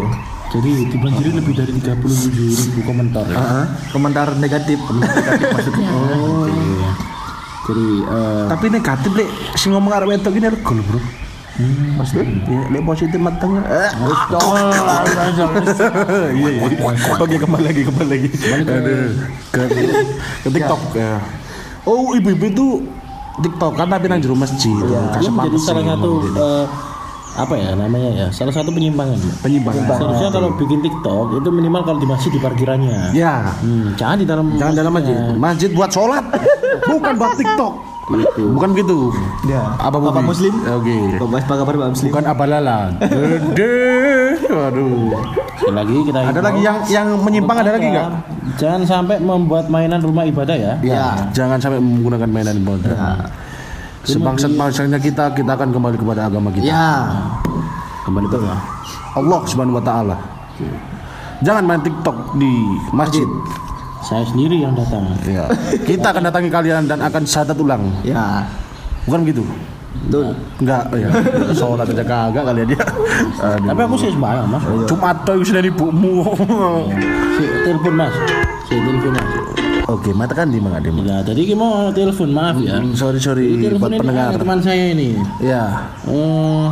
Jadi 0.52 0.72
dibanjiri 0.92 1.32
lebih 1.32 1.54
dari 1.56 1.72
37 1.72 2.28
ribu 2.68 2.80
komentar 2.84 3.24
ya. 3.24 3.40
Komentar 3.90 4.36
negatif. 4.36 4.78
Negatif 4.92 5.48
maksudnya. 5.48 5.88
Oh, 6.22 6.44
iya. 6.44 6.92
Jadi 7.62 7.88
eh, 8.04 8.46
Tapi 8.50 8.66
negatif 8.68 9.12
lek 9.14 9.30
sing 9.56 9.72
ngomong 9.72 9.94
arek 9.94 10.08
wedok 10.10 10.34
ini 10.34 10.48
rego 10.50 10.72
lho, 10.74 10.84
Bro. 10.84 11.00
Maksudnya, 11.94 12.26
ya, 12.50 12.62
lek 12.68 12.84
positif 12.84 13.20
mateng. 13.22 13.62
Eh, 13.62 13.92
Iya, 16.34 16.50
iya. 16.52 16.60
Oke, 17.16 17.36
kembali 17.38 17.64
lagi, 17.64 17.82
kembali 17.86 18.10
lagi. 18.10 18.28
Ke, 19.52 19.62
ke 20.42 20.50
TikTok 20.50 20.82
ya. 20.98 21.22
Oh, 21.84 22.12
ibu-ibu 22.12 22.46
itu 22.46 22.68
TikTok 23.40 23.74
kan 23.74 23.88
tapi 23.88 24.06
nang 24.06 24.20
jero 24.20 24.36
masjid. 24.36 24.74
dia 24.82 25.00
Kasih 25.16 25.32
menjadi 25.32 25.58
salah 25.60 25.80
sih, 25.80 25.92
satu 25.96 26.12
apa 27.32 27.54
ya 27.56 27.72
namanya 27.74 28.10
ya 28.12 28.28
salah 28.28 28.52
satu 28.52 28.70
penyimpangan 28.70 29.16
Penyimpangan. 29.40 29.88
seharusnya 29.88 30.30
kalau 30.30 30.52
bikin 30.56 30.80
TikTok 30.80 31.40
itu 31.40 31.48
minimal 31.48 31.82
kalau 31.82 31.96
di 31.96 32.06
masjid 32.06 32.28
di 32.28 32.38
parkirannya 32.38 33.12
Ya, 33.12 33.56
Hmm, 33.60 33.96
jangan 33.96 34.20
di 34.20 34.26
dalam 34.28 34.46
jangan 34.56 34.74
dalam 34.76 34.92
masjid. 34.92 35.16
Masjid 35.34 35.70
buat 35.72 35.90
sholat, 35.90 36.24
bukan 36.92 37.14
buat 37.16 37.34
TikTok. 37.36 37.74
Bukan 38.36 38.76
begitu. 38.76 39.16
Ya. 39.48 39.72
Apa 39.80 39.96
Bapak? 39.96 40.20
Muslim? 40.26 40.52
Oke. 40.52 41.16
Bahas 41.16 41.48
apa 41.48 41.54
kabar 41.56 41.74
Pak 41.80 41.90
Muslim? 41.96 42.10
Bukan 42.12 42.24
abalalan. 42.28 42.90
Gede. 43.00 43.88
Waduh. 44.52 45.16
Sekali 45.56 45.76
lagi 45.78 45.96
kita 46.04 46.20
Ada 46.20 46.40
lagi 46.44 46.60
yang 46.60 46.78
yang 46.90 47.08
menyimpang 47.16 47.58
ada 47.58 47.72
lagi 47.72 47.88
nggak? 47.88 48.08
Jangan 48.60 48.82
sampai 48.84 49.16
membuat 49.16 49.72
mainan 49.72 50.04
rumah 50.04 50.28
ibadah 50.28 50.58
ya. 50.58 50.74
Ya, 50.84 51.24
jangan 51.32 51.64
sampai 51.64 51.80
menggunakan 51.80 52.28
mainan 52.28 52.60
ibadah. 52.60 52.92
Sebangsat 52.92 53.32
bangsanya 54.58 54.98
kita, 54.98 55.34
kita 55.38 55.52
akan 55.54 55.70
kembali 55.70 55.98
kepada 55.98 56.28
agama 56.30 56.50
kita. 56.50 56.66
Ya. 56.66 57.10
Kembali 58.02 58.26
ke 58.30 58.38
Allah 59.14 59.40
Subhanahu 59.46 59.78
wa 59.78 59.86
taala. 59.86 60.18
Jangan 61.42 61.64
main 61.66 61.82
TikTok 61.82 62.38
di 62.38 62.54
masjid. 62.94 63.26
Saya 64.02 64.26
sendiri 64.26 64.62
yang 64.62 64.74
datang. 64.74 65.06
Ya. 65.30 65.46
Kita 65.86 66.10
akan 66.10 66.30
datangi 66.30 66.50
kalian 66.50 66.90
dan 66.90 67.02
akan 67.06 67.22
syahadat 67.22 67.58
ulang. 67.62 67.94
Ya. 68.02 68.46
Bukan 69.06 69.26
begitu? 69.26 69.46
Betul. 70.08 70.34
Enggak, 70.58 70.84
ya. 70.98 71.10
Sholat 71.54 71.86
aja 71.86 72.06
kagak 72.06 72.44
kalian 72.48 72.68
dia. 72.74 72.82
Aduh. 73.44 73.70
Tapi 73.70 73.82
aku 73.86 73.96
sih 74.02 74.10
sembahyang 74.10 74.48
mas. 74.50 74.64
Jumat 74.90 75.18
tuh 75.28 75.46
sudah 75.46 75.62
ibumu. 75.62 76.34
Si 77.38 77.44
telepon 77.68 77.94
mas. 77.94 78.16
Si 78.66 78.74
telepon 78.74 79.12
mas. 79.14 79.51
Oke, 79.92 80.16
mata 80.16 80.32
kan 80.32 80.48
di 80.48 80.58
Ade. 80.58 80.88
Ya, 81.04 81.20
tadi 81.20 81.44
kita 81.44 81.60
mau 81.60 81.92
telepon 81.92 82.32
maaf 82.32 82.56
ya. 82.58 82.80
Hmm, 82.80 82.96
Sorry 82.96 83.20
sorry 83.20 83.60
buat 83.76 83.92
pendengar. 83.92 84.40
teman 84.40 84.64
saya 84.64 84.96
ini. 84.96 85.20
Ya, 85.44 85.92
Oh, 86.08 86.72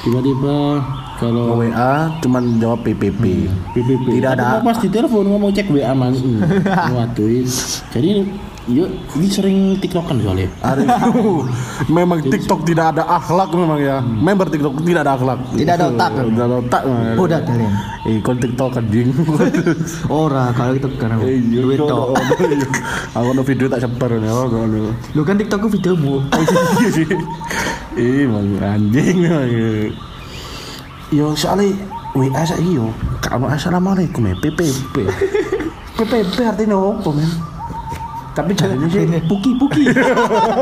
tiba-tiba 0.00 0.78
kalau 1.18 1.58
WA 1.58 2.14
cuman 2.22 2.62
jawab 2.62 2.86
PPP. 2.86 3.50
PPP. 3.74 4.22
Tidak 4.22 4.32
Tapi 4.32 4.54
ada. 4.54 4.62
pas 4.62 4.78
di 4.78 4.86
telepon 4.86 5.26
ngomong 5.26 5.50
cek 5.50 5.66
WA 5.66 5.90
mas. 5.90 6.14
Hmm. 6.16 6.38
Waduh. 6.94 7.42
Jadi 7.90 8.10
yuk 8.68 8.88
ini 9.16 9.26
sering 9.32 9.58
tiktokan 9.80 10.20
soalnya. 10.20 10.48
Arif, 10.60 10.86
memang 11.88 12.20
TikTok 12.20 12.68
tidak 12.68 12.92
ada 12.94 13.08
akhlak 13.08 13.48
memang 13.56 13.80
ya. 13.80 14.04
Member 14.04 14.46
TikTok 14.52 14.84
tidak 14.84 15.02
ada 15.08 15.12
akhlak. 15.16 15.38
Tidak 15.56 15.74
ada 15.74 15.86
otak. 15.88 16.10
Tidak 16.20 16.44
ada 16.44 16.56
otak. 16.60 16.82
memang. 16.84 17.16
Udah 17.16 17.40
kalian. 17.42 17.72
Eh, 18.04 18.16
kon 18.20 18.36
TikTok 18.36 18.76
anjing. 18.76 19.08
Ora 20.12 20.52
kalau 20.52 20.76
itu 20.76 20.88
karena 21.00 21.16
Iya, 21.24 21.60
duit 21.64 21.80
tok. 21.80 22.14
Aku 23.16 23.30
no 23.32 23.42
video 23.42 23.66
tak 23.72 23.80
sebar. 23.82 24.12
Oh, 24.20 24.46
ngono. 24.46 24.92
Lu 25.16 25.20
kan 25.24 25.40
TikTokku 25.40 25.72
videomu. 25.72 26.20
Iya 26.78 26.90
sih. 26.94 27.06
Mang 28.28 28.60
anjing. 28.60 29.16
memang. 29.24 29.90
Yo 31.08 31.32
soalnya 31.32 31.72
WA 32.12 32.44
saiki 32.44 32.76
yo, 32.76 32.92
gak 33.20 33.36
ono 33.36 33.48
assalamualaikum 33.48 34.28
ya 34.28 34.34
PPP. 34.40 34.96
PPP 35.96 36.36
artinya 36.44 36.76
apa, 36.76 37.08
men? 37.12 37.57
Tapi 38.38 38.54
caranya 38.54 38.86
sih 38.86 39.02
puki 39.26 39.50
puki. 39.58 39.90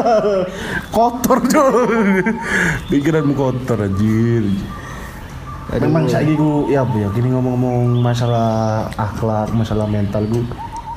kotor 0.96 1.44
tuh. 1.44 1.68
Pikiranmu 2.88 3.36
kotor 3.36 3.84
anjir. 3.84 4.48
Memang 5.76 6.08
saya 6.08 6.32
ku 6.32 6.72
ya 6.72 6.88
apa 6.88 6.96
ya 6.96 7.08
gini 7.12 7.36
ngomong-ngomong 7.36 8.00
masalah 8.00 8.86
akhlak, 8.96 9.52
masalah 9.52 9.84
mental 9.84 10.24
ku 10.24 10.40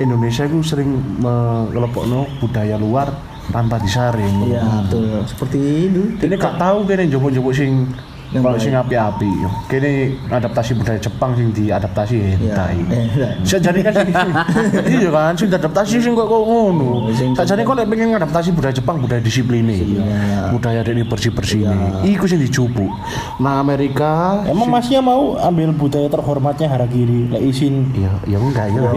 Indonesia 0.00 0.48
ku 0.48 0.64
sering 0.64 1.20
mengelompokno 1.20 2.24
budaya 2.40 2.80
luar 2.80 3.12
tanpa 3.52 3.76
disaring. 3.76 4.48
Iya, 4.48 4.64
betul. 4.88 5.20
Seperti 5.28 5.58
itu. 5.90 6.02
Ini 6.16 6.34
gak 6.40 6.56
tahu 6.56 6.88
kene 6.88 7.10
jopo-jopo 7.12 7.50
sing 7.52 7.92
Yang 8.30 8.42
kalau 8.46 8.58
sing 8.62 8.72
api-api. 8.72 9.30
Kene 9.66 9.90
adaptasi 10.30 10.78
budaya 10.78 10.94
Jepang 10.96 11.34
sing 11.34 11.50
diadaptasi 11.50 12.14
hentai. 12.38 12.78
Eh, 12.86 13.06
Sajane 13.42 13.82
kan 13.82 13.90
sing 13.90 14.08
iya 14.94 15.10
kan 15.10 15.34
sing 15.34 15.48
adaptasi 15.50 15.98
sing 15.98 16.14
kok 16.14 16.30
ngono. 16.30 17.10
Sing- 17.10 17.34
Sajane 17.34 17.66
kok 17.66 17.74
lek 17.74 17.90
pengen 17.90 18.14
adaptasi 18.14 18.54
budaya 18.54 18.70
Jepang 18.70 19.02
budaya 19.02 19.18
disiplin 19.18 19.66
Budaya 20.50 20.86
dene 20.86 21.02
bersih-bersih 21.02 21.66
Iku 22.06 22.24
sing 22.24 22.38
dicupuk. 22.38 22.86
Nah 23.42 23.58
Amerika 23.58 24.46
Emang 24.46 24.70
masnya 24.70 25.02
mau 25.02 25.34
ambil 25.34 25.74
budaya 25.74 26.06
terhormatnya 26.06 26.70
harakiri, 26.70 27.26
lek 27.34 27.42
izin 27.42 27.90
Ya, 27.98 28.14
ya 28.30 28.38
enggak 28.38 28.70
ya. 28.70 28.90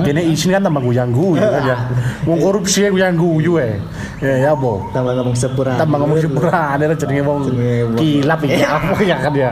Kene 0.00 0.24
isin 0.24 0.56
kan 0.56 0.64
tambah 0.64 0.80
guyang 0.80 1.12
guyu 1.12 1.36
kan 1.54 1.62
ya. 1.68 1.76
Wong 2.24 2.40
korupsi 2.40 2.84
ya 2.84 2.88
guyang 2.88 3.12
guyu 3.12 3.60
eh. 3.60 3.76
Ya 4.24 4.48
ya 4.48 4.52
bo. 4.56 4.88
tambah 4.92 5.12
ngomong 5.16 5.36
sepura. 5.36 5.76
Tambah 5.76 5.96
ngomong 6.00 6.16
sepura 6.16 6.76
ada 6.76 6.96
Jenenge 6.96 7.22
wong- 7.28 7.52
kilap 7.96 8.40
iki 8.40 8.69
apa 8.70 8.94
ya 9.02 9.16
kan 9.18 9.34
ya. 9.34 9.50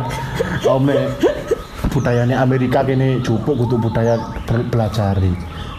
Om 0.63 0.87
nek 0.87 1.03
budayane 1.91 2.35
Amerika 2.37 2.87
kene 2.87 3.19
jupuk 3.21 3.59
kudu 3.59 3.77
budaya 3.79 4.15
bel- 4.47 4.69
belajari. 4.71 5.33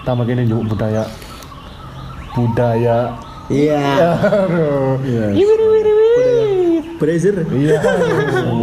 Tambah 0.03 0.25
kene 0.27 0.43
jupuk 0.43 0.75
budaya 0.75 1.03
budaya 2.35 3.15
Iya. 3.49 3.81
aduh. 4.45 5.01
Brazer. 6.99 7.47
Iya, 7.47 7.79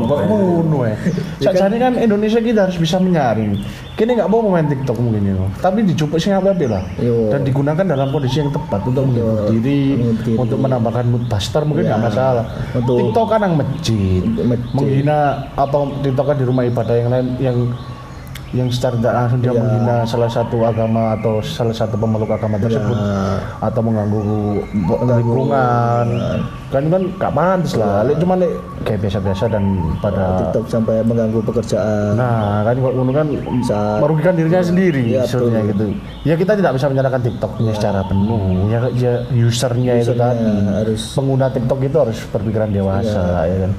kok 0.05 0.20
ngono 0.28 0.84
ya. 0.84 0.97
Sajane 1.41 1.76
kan 1.80 1.93
Indonesia 1.97 2.37
kita 2.37 2.68
harus 2.68 2.76
bisa 2.76 3.01
menyaring. 3.01 3.57
Kini 3.97 4.12
nggak 4.12 4.28
mau 4.28 4.45
main 4.45 4.68
TikTok 4.68 5.01
mungkin 5.01 5.24
ya, 5.24 5.34
tapi 5.57 5.80
dijupuk 5.80 6.20
sing 6.20 6.37
apa 6.37 6.53
lah. 6.53 6.84
Yo. 7.01 7.32
Dan 7.32 7.49
digunakan 7.49 7.80
dalam 7.80 8.12
kondisi 8.12 8.45
yang 8.45 8.53
tepat 8.53 8.84
untuk 8.84 9.09
menghibur 9.09 9.49
diri, 9.49 9.97
menghibur 9.97 10.20
diri. 10.20 10.37
untuk 10.37 10.59
menambahkan 10.61 11.05
mood 11.09 11.24
buster 11.32 11.64
mungkin 11.64 11.89
nggak 11.89 12.03
masalah. 12.05 12.45
untuk- 12.76 13.01
TikTok 13.01 13.26
kan 13.32 13.41
yang 13.41 13.55
masjid, 13.57 14.22
menghina 14.76 15.49
apa 15.57 15.76
TikTok 16.05 16.26
kan 16.28 16.37
di 16.37 16.45
rumah 16.45 16.68
ibadah 16.68 16.93
yang 16.93 17.09
lain 17.09 17.26
yang 17.41 17.57
yang 18.49 18.68
secara 18.68 18.94
tidak 18.94 19.12
langsung 19.12 19.40
dia 19.40 19.51
Ya. 19.51 19.59
menghina 19.59 19.97
salah 20.03 20.28
satu 20.28 20.62
agama 20.62 21.14
atau 21.14 21.38
salah 21.40 21.72
satu 21.72 21.94
pemeluk 21.94 22.28
agama 22.28 22.55
tersebut 22.57 22.94
atau 23.59 23.80
mengganggu 23.80 24.22
lingkungan 25.05 26.07
kan 26.66 26.82
kan 26.84 27.03
gak 27.16 27.32
pantas 27.32 27.74
lah 27.74 28.03
Lek 28.03 28.18
cuma 28.18 28.34
lek 28.34 28.51
kayak 28.82 29.01
biasa-biasa 29.01 29.44
dan 29.49 29.64
pada 29.99 30.24
TikTok 30.40 30.66
sampai 30.68 31.01
mengganggu 31.01 31.42
pekerjaan. 31.42 32.14
nah 32.14 32.62
kan 32.62 32.74
ngono 32.76 33.11
kan 33.11 33.26
Bisa. 33.30 33.99
merugikan 33.99 34.34
dirinya 34.34 34.61
sendiri 34.61 35.03
Iya, 35.09 35.22
sebenarnya 35.24 35.62
betul. 35.64 35.70
gitu 35.72 35.86
ya 36.24 36.34
kita 36.34 36.53
tidak 36.55 36.72
bisa 36.74 36.86
menyalahkan 36.86 37.22
TikToknya 37.22 37.72
secara 37.72 38.01
penuh 38.05 38.42
ya, 38.68 38.78
ya 38.92 39.12
usernya 39.40 39.92
itu 39.97 40.11
Usernya 40.12 40.22
tadi 40.24 40.47
harus- 40.72 41.07
pengguna 41.12 41.47
TikTok 41.49 41.78
itu 41.82 41.97
harus 41.97 42.18
berpikiran 42.28 42.70
dewasa 42.70 43.22
ya 43.44 43.57
kan 43.61 43.72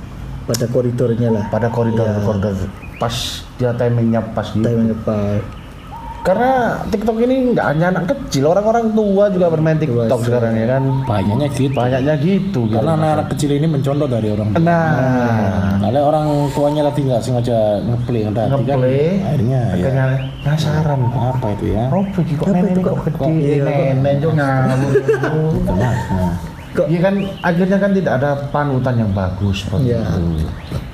pada 0.46 0.66
koridornya 0.66 1.30
lah. 1.30 1.44
pada 1.48 1.68
koridor 1.68 2.04
Iya. 2.06 2.20
koridor 2.22 2.56
pas 2.98 3.16
dia 3.56 3.72
timingnya 3.72 4.22
pas 4.32 4.48
gitu 4.48 4.62
Timingnya 4.62 4.98
pas. 5.02 5.42
karena 6.20 6.52
TikTok 6.84 7.24
ini 7.24 7.56
nggak 7.56 7.66
hanya 7.66 7.88
anak 7.88 8.04
kecil 8.06 8.52
orang-orang 8.52 8.92
tua 8.92 9.32
juga 9.32 9.48
bermain 9.48 9.80
TikTok 9.80 10.20
sekarang 10.20 10.54
ya 10.54 10.68
kan 10.68 10.84
banyaknya 11.08 11.48
gitu. 11.50 11.72
banyaknya 11.72 12.14
gitu 12.20 12.60
gitu. 12.68 12.76
Karena 12.76 12.92
anak-anak 12.94 13.28
kecil 13.32 13.50
ini 13.54 13.64
mencontoh 13.66 14.08
dari 14.08 14.28
orang 14.30 14.52
tua. 14.52 14.60
nah 14.60 14.92
Kalau 15.80 16.02
orang 16.04 16.26
tuanya 16.52 16.82
tadi 16.84 17.02
nggak 17.06 17.22
sengaja 17.24 17.58
ngeplay 17.80 18.28
tadi 18.28 18.36
kan, 18.36 18.48
ngeplay 18.52 19.02
akhirnya 19.24 19.60
ya 19.62 19.72
akhirnya 19.72 20.06
penasaran 20.44 21.00
apa 21.16 21.48
itu 21.54 21.66
ya? 21.72 21.84
Begini 21.88 22.36
kok 22.36 22.48
nenek 22.50 22.76
kok 22.76 22.98
gede, 23.08 23.32
iya, 23.40 23.64
kok- 23.64 23.88
nenek 23.96 24.14
juga 24.20 24.48
ngawur. 24.68 24.92
Nah, 25.72 25.94
Kok- 25.96 26.57
Iya 26.86 27.00
kan 27.02 27.16
akhirnya 27.42 27.78
kan 27.82 27.92
tidak 27.98 28.14
ada 28.22 28.30
panutan 28.54 28.96
yang 29.02 29.10
bagus 29.10 29.66
seperti 29.66 29.90
Iya. 29.90 30.06
itu. 30.06 30.46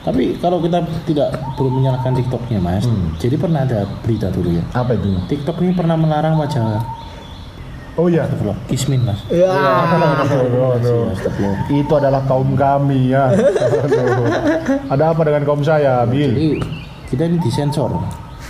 tapi 0.04 0.24
kalau 0.40 0.60
kita 0.60 0.84
tidak 1.08 1.32
belum 1.60 1.80
menyalahkan 1.80 2.12
TikToknya 2.16 2.60
mas, 2.60 2.88
jadi 3.20 3.36
pernah 3.36 3.68
ada 3.68 3.84
berita 4.04 4.32
dulu 4.32 4.56
ya. 4.56 4.64
Apa 4.72 4.96
itu? 4.96 5.12
TikTok 5.28 5.60
ini 5.60 5.72
pernah 5.76 5.96
melarang 6.00 6.40
wajah 6.40 6.80
Oh 7.94 8.10
iya. 8.10 8.26
Astagfirullah, 8.26 8.58
Kismin 8.66 9.06
mas. 9.06 9.22
Ya. 9.30 9.54
Aduh. 9.54 11.14
Astagfirullah. 11.14 11.70
Itu 11.70 11.94
adalah 11.94 12.26
kaum 12.26 12.58
kami 12.58 13.14
ya. 13.14 13.30
Ada 14.90 15.14
apa 15.14 15.22
dengan 15.22 15.46
kaum 15.46 15.62
saya, 15.62 16.02
Bil? 16.10 16.34
Jadi 16.34 16.50
kita 17.14 17.30
ini 17.30 17.38
disensor. 17.38 17.94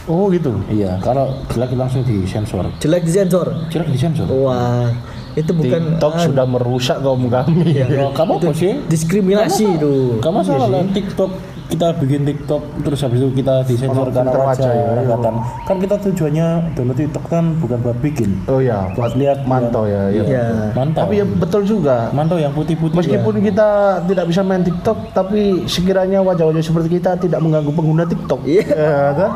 Oh 0.08 0.32
gitu. 0.32 0.52
Iya, 0.72 0.96
kalau 1.04 1.32
jelek 1.52 1.76
langsung 1.76 2.08
disensor. 2.08 2.68
Jelek 2.80 3.04
disensor. 3.04 3.52
Jelek 3.68 3.92
disensor. 3.92 4.28
Wah, 4.32 4.88
itu 5.34 5.52
bukan 5.52 5.98
TikTok 5.98 6.14
ah, 6.14 6.24
sudah 6.26 6.46
merusak 6.46 6.98
kaum 7.02 7.26
kami. 7.30 7.66
Ya, 7.84 8.10
kamu 8.14 8.40
apa 8.40 8.52
sih? 8.54 8.74
diskriminasi 8.86 9.66
itu. 9.66 10.22
Gak 10.22 10.34
masalah 10.34 10.68
lah 10.70 10.82
TikTok 10.94 11.54
kita 11.74 11.88
bikin 11.98 12.22
TikTok 12.28 12.62
terus 12.86 13.00
habis 13.02 13.18
itu 13.18 13.30
kita 13.34 13.66
disensor 13.66 14.14
karena 14.14 14.30
wajah 14.30 14.46
wajah, 14.46 14.70
ya, 14.70 14.84
orang 14.86 14.94
iya. 14.94 15.10
kelihatan. 15.10 15.34
Kan 15.66 15.78
kita 15.82 15.96
tujuannya 16.06 16.48
download 16.78 16.98
TikTok 17.02 17.26
kan 17.32 17.44
bukan 17.58 17.78
buat 17.82 17.98
bikin. 17.98 18.30
Oh 18.46 18.62
ya, 18.62 18.94
Buat 18.94 19.18
lihat 19.18 19.40
mantau 19.50 19.90
ya. 19.90 20.14
ya. 20.14 20.24
Iya. 20.24 20.46
Mantap. 20.78 21.10
Tapi 21.10 21.14
ya 21.18 21.26
betul 21.26 21.62
juga. 21.66 22.14
Mantau 22.14 22.38
yang 22.38 22.54
putih-putih. 22.54 22.94
Meskipun 22.94 23.42
ya. 23.42 23.44
kita 23.50 23.70
tidak 24.06 24.26
bisa 24.30 24.42
main 24.46 24.62
TikTok, 24.62 24.98
tapi 25.18 25.66
sekiranya 25.66 26.22
wajah-wajah 26.22 26.62
seperti 26.62 27.02
kita 27.02 27.18
tidak 27.18 27.40
mengganggu 27.42 27.74
pengguna 27.74 28.06
TikTok. 28.06 28.46
Iya. 28.46 28.66
Ya, 28.70 29.02
kan? 29.18 29.32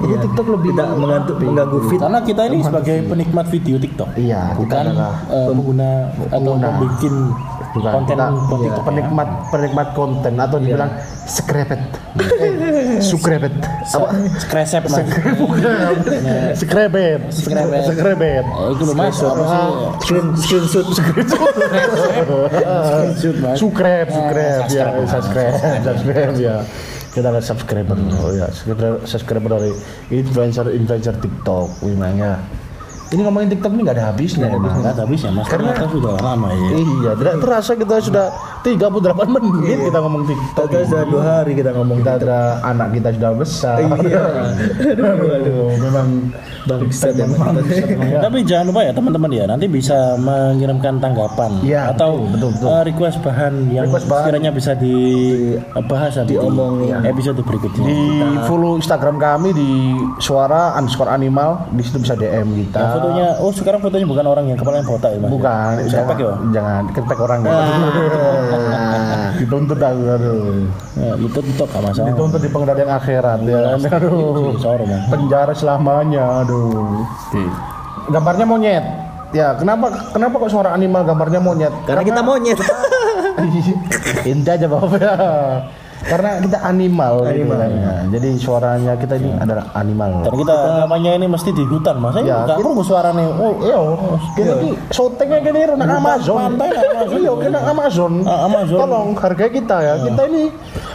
Jadi 0.00 0.14
TikTok 0.24 0.46
lebih 0.56 0.70
Tidak 0.72 0.88
mengganggu, 0.96 1.32
mengganggu 1.36 1.78
fit. 1.92 1.98
karena 2.00 2.18
kita 2.24 2.42
ini 2.48 2.58
sebagai 2.64 2.96
penikmat 3.06 3.46
video 3.52 3.76
TikTok. 3.76 4.08
Iya, 4.16 4.42
bukan 4.56 4.84
eh, 4.96 5.46
pengguna 5.52 5.90
atau 6.32 6.52
bikin 6.56 7.14
bukan 7.72 7.92
konten 7.92 8.16
kita 8.16 8.26
buat 8.32 8.58
iya, 8.60 8.64
TikTok 8.68 8.82
ya. 8.82 8.88
penikmat 8.88 9.28
penikmat 9.48 9.88
konten 9.96 10.32
atau 10.40 10.56
dibilang 10.58 10.90
skrepet. 11.28 11.80
Eh, 12.12 13.00
Sukrepet. 13.00 13.54
Apa? 13.88 14.08
Skresep 14.36 14.82
mas. 14.90 15.00
Skrepet. 16.60 17.20
Skrepet. 17.32 17.82
Skrepet. 17.88 18.44
Eh, 18.44 18.68
itu 18.76 18.82
loh 18.84 18.96
mas. 18.96 19.16
Apa 19.22 19.44
sih? 19.44 19.64
Screen, 20.04 20.26
screenshot. 20.36 20.86
Screenshot, 20.92 21.54
Mas. 23.40 23.56
Sukrep, 23.58 24.06
sukrep 24.10 24.60
ya, 24.70 24.86
subscribe, 25.08 25.54
subscribe 25.82 26.34
ya. 26.36 26.56
Kita 27.12 27.28
adalah 27.28 27.44
subscriber, 27.44 27.92
oh 28.24 28.32
ya, 28.32 28.48
subscriber, 28.48 29.04
subscriber 29.04 29.50
dari 29.60 29.72
influencer 30.16 30.72
influencer 30.72 31.12
TikTok, 31.20 31.84
memangnya. 31.84 32.40
Ini 33.12 33.20
ngomongin 33.22 33.48
TikTok 33.52 33.70
ini 33.70 33.80
nggak 33.84 33.96
ada 33.96 34.06
habisnya. 34.08 34.48
Nggak 34.48 34.96
habis 34.98 35.20
ya 35.20 35.30
mas, 35.30 35.46
karena 35.46 35.70
kita 35.70 35.86
sudah 35.92 36.12
lama 36.18 36.48
ya. 36.50 36.68
Iya, 36.74 37.10
tidak 37.14 37.34
terasa 37.38 37.72
kita 37.76 37.94
sudah 38.00 38.26
38 38.62 39.28
menit 39.28 39.78
kita 39.84 39.98
ngomong 40.00 40.22
TikTok. 40.24 40.64
Kita 40.64 40.82
sudah 40.88 41.04
dua 41.04 41.22
hari 41.22 41.52
kita 41.52 41.70
ngomong 41.72 41.98
Kita 42.00 42.12
ada 42.16 42.38
anak 42.62 42.88
kita 42.94 43.08
sudah 43.12 43.30
besar. 43.34 43.76
Iya. 43.82 44.24
aduh, 44.92 45.28
aduh, 45.28 45.66
memang 45.76 46.06
bangsat 46.62 47.12
ya 47.14 47.26
Tapi 48.20 48.38
jangan 48.42 48.64
lupa 48.70 48.80
ya 48.80 48.92
teman-teman 48.94 49.30
ya, 49.30 49.44
nanti 49.44 49.66
bisa 49.66 50.16
mengirimkan 50.16 50.96
tanggapan 50.96 51.50
Iya, 51.60 51.92
atau 51.92 52.24
betul, 52.24 52.32
betul, 52.32 52.50
betul. 52.54 52.68
eh, 52.70 52.82
request 52.86 53.18
bahan 53.20 53.54
yang 53.68 53.84
Request 53.86 54.06
bahan. 54.06 54.20
sekiranya 54.22 54.50
bisa 54.50 54.72
dibahas 54.74 56.14
di 56.24 56.34
ya. 56.34 56.98
episode 57.04 57.40
berikutnya. 57.42 57.84
di 57.84 57.98
follow 58.46 58.78
Instagram 58.78 59.16
kami 59.18 59.50
di 59.52 59.70
suara 60.16 60.72
underscore 60.74 61.10
animal 61.10 61.66
di 61.70 61.82
situ 61.82 61.98
bisa 61.98 62.14
DM 62.14 62.46
kita. 62.56 63.01
Fotonya, 63.02 63.28
oh 63.42 63.50
sekarang 63.50 63.80
fotonya 63.82 64.06
bukan 64.06 64.24
orang 64.30 64.44
yang 64.46 64.58
kepalanya 64.62 64.86
botak 64.86 65.10
ya 65.10 65.18
mas? 65.18 65.30
Bukan, 65.34 65.70
jangan, 65.90 66.06
pakai 66.06 66.24
ya. 66.24 66.34
jangan 66.54 66.82
ketek 66.94 67.18
orang 67.18 67.38
ya. 67.42 67.52
Dituntut 69.42 69.78
aku, 69.82 70.02
aduh. 70.06 70.38
Ya, 70.94 71.12
itu 71.18 71.38
tutup 71.42 71.68
gak 71.74 71.82
masalah. 71.82 72.08
Dituntut 72.14 72.40
di 72.40 72.50
pengadilan 72.54 72.90
akhirat 72.94 73.38
ya. 73.42 73.60
Aduh. 73.74 74.54
Penjara 75.10 75.52
selamanya, 75.52 76.46
aduh. 76.46 77.02
Gambarnya 78.06 78.46
monyet. 78.46 78.84
Ya, 79.32 79.56
kenapa 79.56 80.12
kenapa 80.12 80.34
kok 80.44 80.52
suara 80.52 80.70
animal 80.76 81.08
gambarnya 81.08 81.40
monyet? 81.40 81.72
karena 81.88 82.04
kita 82.04 82.20
monyet 82.20 82.60
Indah 84.30 84.54
aja 84.60 84.66
bapak 84.68 85.00
ya. 85.04 85.14
Karena 86.02 86.30
kita 86.38 86.58
animal, 86.60 87.14
animal. 87.24 87.60
Jadi 88.08 88.28
suaranya 88.36 88.92
kita 88.94 89.14
ini 89.16 89.30
adalah 89.32 89.64
animal. 89.72 90.10
Dan 90.22 90.32
kita 90.36 90.54
namanya 90.78 91.10
ini 91.12 91.26
mesti 91.26 91.50
di 91.50 91.62
hutan 91.62 91.96
mas. 91.96 92.14
Ya, 92.16 92.42
nggak 92.42 92.42
kita- 92.44 92.58
perlu 92.58 92.82
suaranya. 92.82 93.24
Oh, 93.34 93.52
Iya, 93.58 93.78
kita 94.34 94.52
ini 94.58 94.70
syutingnya 94.88 95.38
gini 95.40 95.58
nang 95.72 95.90
Amazon. 95.96 96.36
pantai 96.52 96.68
nang 96.68 96.84
Amazon. 96.96 97.18
Iya, 97.18 97.32
kena 97.38 97.60
Amazon. 97.64 98.12
Ah, 98.22 98.38
Amazon. 98.44 98.78
Tolong 98.80 99.08
hargai 99.14 99.50
kita 99.50 99.76
ya. 99.78 99.94
Kita 100.02 100.22
ini 100.26 100.44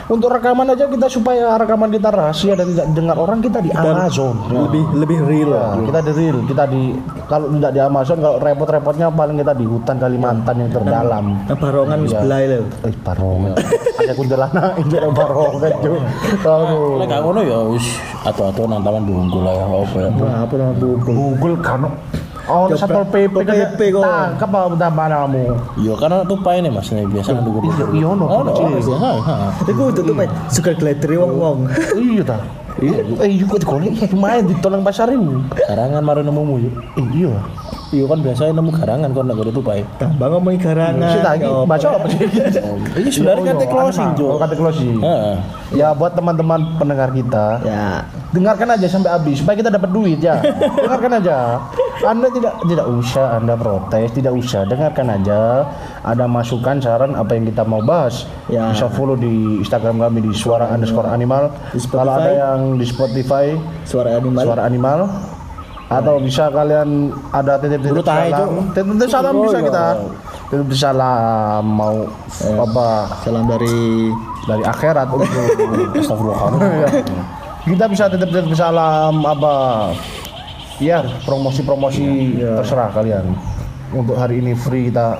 untuk 0.08 0.30
rekaman 0.30 0.68
aja 0.68 0.86
kita 0.86 1.08
supaya 1.08 1.56
rekaman 1.56 1.90
kita 1.90 2.10
rahasia 2.10 2.54
dan 2.54 2.68
tidak 2.68 2.88
dengar 2.94 3.18
orang 3.18 3.40
kita 3.40 3.60
di 3.60 3.72
Amazon. 3.72 4.36
lebih 4.48 4.84
lebih 4.94 5.20
real 5.22 5.50
Ya, 5.50 5.64
kita 5.82 6.00
di 6.02 6.12
real, 6.14 6.38
kita 6.44 6.64
di 6.66 6.82
kalau 7.26 7.48
tidak 7.50 7.72
di 7.72 7.80
Amazon 7.80 8.18
kalau 8.18 8.38
repot-repotnya 8.38 9.08
paling 9.10 9.38
kita 9.38 9.54
di 9.54 9.64
hutan 9.64 9.96
Kalimantan 9.98 10.56
yang 10.58 10.70
terdalam. 10.70 11.26
nah, 11.42 11.56
barongan 11.56 12.00
Iya. 12.00 12.10
sebelah 12.10 12.40
itu 12.42 12.60
Eh, 12.84 12.94
barongan. 12.98 13.52
Ada 14.00 14.14
kuntilanak 14.14 14.72
ada 14.98 15.10
barongan, 15.14 15.74
Cuk. 15.82 16.02
Aduh. 16.44 16.98
Lek 16.98 17.14
ngono 17.22 17.42
ya 17.46 17.60
wis 17.70 17.88
atau-atau 18.26 18.68
nang 18.68 18.82
taman 18.84 19.08
bungkul 19.08 19.42
lah 19.46 19.54
ya 19.56 19.66
apa 19.66 19.98
ya. 20.04 20.10
nah, 20.20 20.44
apa 20.44 20.54
nama 20.60 20.74
bubul 20.76 21.16
Google 21.16 21.56
kan 21.64 21.88
Oh, 22.48 22.72
satpol 22.72 23.04
PP 23.12 23.36
Satpol 23.36 23.44
kan 23.44 23.56
PP 23.76 23.80
kok. 23.92 24.04
tangkap 24.04 24.50
apa 24.56 24.76
tambah 24.80 25.08
kamu? 25.12 25.46
Iya 25.84 25.94
karena 26.00 26.18
tupai 26.24 26.56
nih 26.64 26.72
mas, 26.72 26.90
biasa 26.90 27.30
nang 27.36 27.44
bungkul. 27.44 27.62
Iya, 27.68 27.86
iya, 27.92 28.08
no. 28.16 28.26
Oh, 28.26 28.42
no, 28.44 28.52
Kecil. 28.56 28.68
biasa. 28.80 28.94
ha. 29.20 29.36
itu 29.68 30.02
tuh 30.02 30.14
Pak 30.16 30.28
suka 30.48 30.72
glederi 30.74 31.16
wong 31.20 31.32
wong 31.36 31.58
Iya 32.00 32.24
ta. 32.24 32.38
Iya, 32.78 33.02
eh 33.26 33.30
iya 33.42 33.44
kok 33.50 33.58
digolek 33.58 33.90
ya 33.98 34.06
lumayan 34.14 34.46
ditolong 34.46 34.86
pasar 34.86 35.10
itu. 35.10 35.42
Garangan 35.66 36.02
mari 36.06 36.22
nemumu 36.22 36.56
yuk. 36.62 36.74
Eh, 37.02 37.08
iya. 37.26 37.34
Iya 37.88 38.04
kan 38.04 38.20
biasanya 38.20 38.54
nemu 38.60 38.72
garangan 38.76 39.10
kok 39.16 39.24
nek 39.26 39.36
gede 39.40 39.52
tupai. 39.56 39.82
tambah 39.98 40.28
ngomongin 40.28 40.60
garangan 40.60 41.18
tadi 41.24 41.48
ya, 41.48 41.64
baca 41.64 41.88
apa 41.96 42.06
sih? 42.12 42.20
Ini 43.02 43.10
sebenarnya 43.10 43.44
kata 43.56 43.66
closing, 43.72 44.10
Jo. 44.20 44.26
Oh, 44.36 44.38
kata 44.38 44.56
closing. 44.60 45.00
Ya 45.74 45.96
buat 45.96 46.14
teman-teman 46.14 46.78
pendengar 46.78 47.10
kita, 47.16 47.64
ya 47.64 48.04
dengarkan 48.36 48.76
aja 48.76 48.88
sampai 48.92 49.10
habis 49.16 49.40
supaya 49.40 49.56
kita 49.58 49.72
dapat 49.72 49.90
duit 49.90 50.20
ya. 50.20 50.38
dengarkan 50.84 51.12
aja. 51.24 51.64
Anda 52.06 52.30
tidak 52.30 52.54
tidak 52.70 52.88
usah 52.88 53.42
Anda 53.42 53.56
protes, 53.58 54.14
tidak 54.14 54.34
usah. 54.38 54.68
Dengarkan 54.70 55.08
aja. 55.10 55.66
Ada 56.06 56.30
masukan, 56.30 56.78
saran 56.78 57.18
apa 57.18 57.34
yang 57.34 57.50
kita 57.50 57.66
mau 57.66 57.82
bahas. 57.82 58.30
Ya. 58.52 58.70
Bisa 58.70 58.86
follow 58.92 59.18
di 59.18 59.62
Instagram 59.64 59.98
kami 60.04 60.22
di 60.30 60.32
suara 60.36 60.70
underscore 60.70 61.10
animal. 61.10 61.50
Di 61.74 61.80
Spotify. 61.82 61.98
Kalau 62.06 62.14
ada 62.14 62.32
yang 62.32 62.60
di 62.78 62.86
Spotify, 62.86 63.46
suara 63.88 64.10
animal 64.20 64.44
suara 64.46 64.64
animal. 64.68 65.00
Atau 65.88 66.20
bisa 66.20 66.52
kalian 66.52 67.16
ada 67.32 67.56
titip-titip 67.64 68.04
salam. 68.04 68.50
Titip-titip 68.76 69.10
salam 69.10 69.34
Oh, 69.40 69.44
bisa 69.48 69.58
iya. 69.58 69.66
kita. 69.72 69.86
Titip 70.52 70.70
salam 70.76 71.64
mau 71.64 71.96
apa 72.60 72.88
salam 73.24 73.48
dari 73.48 74.12
dari 74.48 74.64
akhirat 74.68 75.08
untuk 75.12 75.32
Astagfirullahaladzim. 75.96 77.08
kita 77.72 77.86
bisa 77.92 78.04
titip-titip 78.12 78.56
salam 78.56 79.24
apa 79.28 79.54
ya 80.78 81.02
promosi-promosi 81.26 82.06
terserah 82.38 82.94
kalian 82.94 83.34
untuk 83.90 84.14
hari 84.14 84.40
ini 84.40 84.54
free 84.54 84.90
kita 84.90 85.18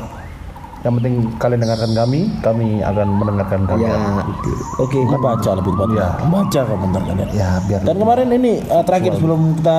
yang 0.86 0.94
penting 1.02 1.16
kalian 1.42 1.60
dengarkan 1.60 1.92
kami 1.92 2.20
kami 2.40 2.68
akan 2.80 3.08
mendengarkan 3.18 3.62
kalian 3.66 3.90
ya 3.90 4.24
oke 4.78 5.00
Membaca 5.10 5.50
lebih 5.58 5.72
tepatnya. 5.74 5.98
Iya. 5.98 6.08
Membaca 6.22 6.60
komentar 6.64 7.02
kalian. 7.04 7.30
ya 7.34 7.50
biar 7.66 7.80
Dan 7.82 7.96
kemarin 7.98 8.28
ini 8.32 8.52
eh, 8.62 8.84
terakhir 8.86 9.12
sebelum 9.18 9.40
kita 9.58 9.78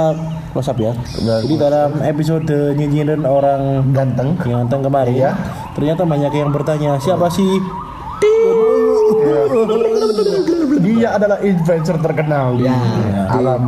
close 0.50 0.68
up 0.68 0.78
ya. 0.80 0.92
Jadi 1.14 1.54
dalam 1.54 1.90
episode 2.02 2.50
nyinyirin 2.74 3.22
orang 3.22 3.92
ganteng 3.92 4.34
ganteng 4.40 4.80
kemarin, 4.82 5.14
Iya. 5.14 5.32
ternyata 5.76 6.02
banyak 6.02 6.32
yang 6.34 6.50
bertanya 6.50 6.98
siapa 6.98 7.30
sih? 7.30 7.60
dia 10.78 11.08
adalah 11.12 11.38
influencer 11.40 11.96
terkenal 12.00 12.58
di 12.58 12.66
Ya. 12.66 12.74
alam 13.28 13.62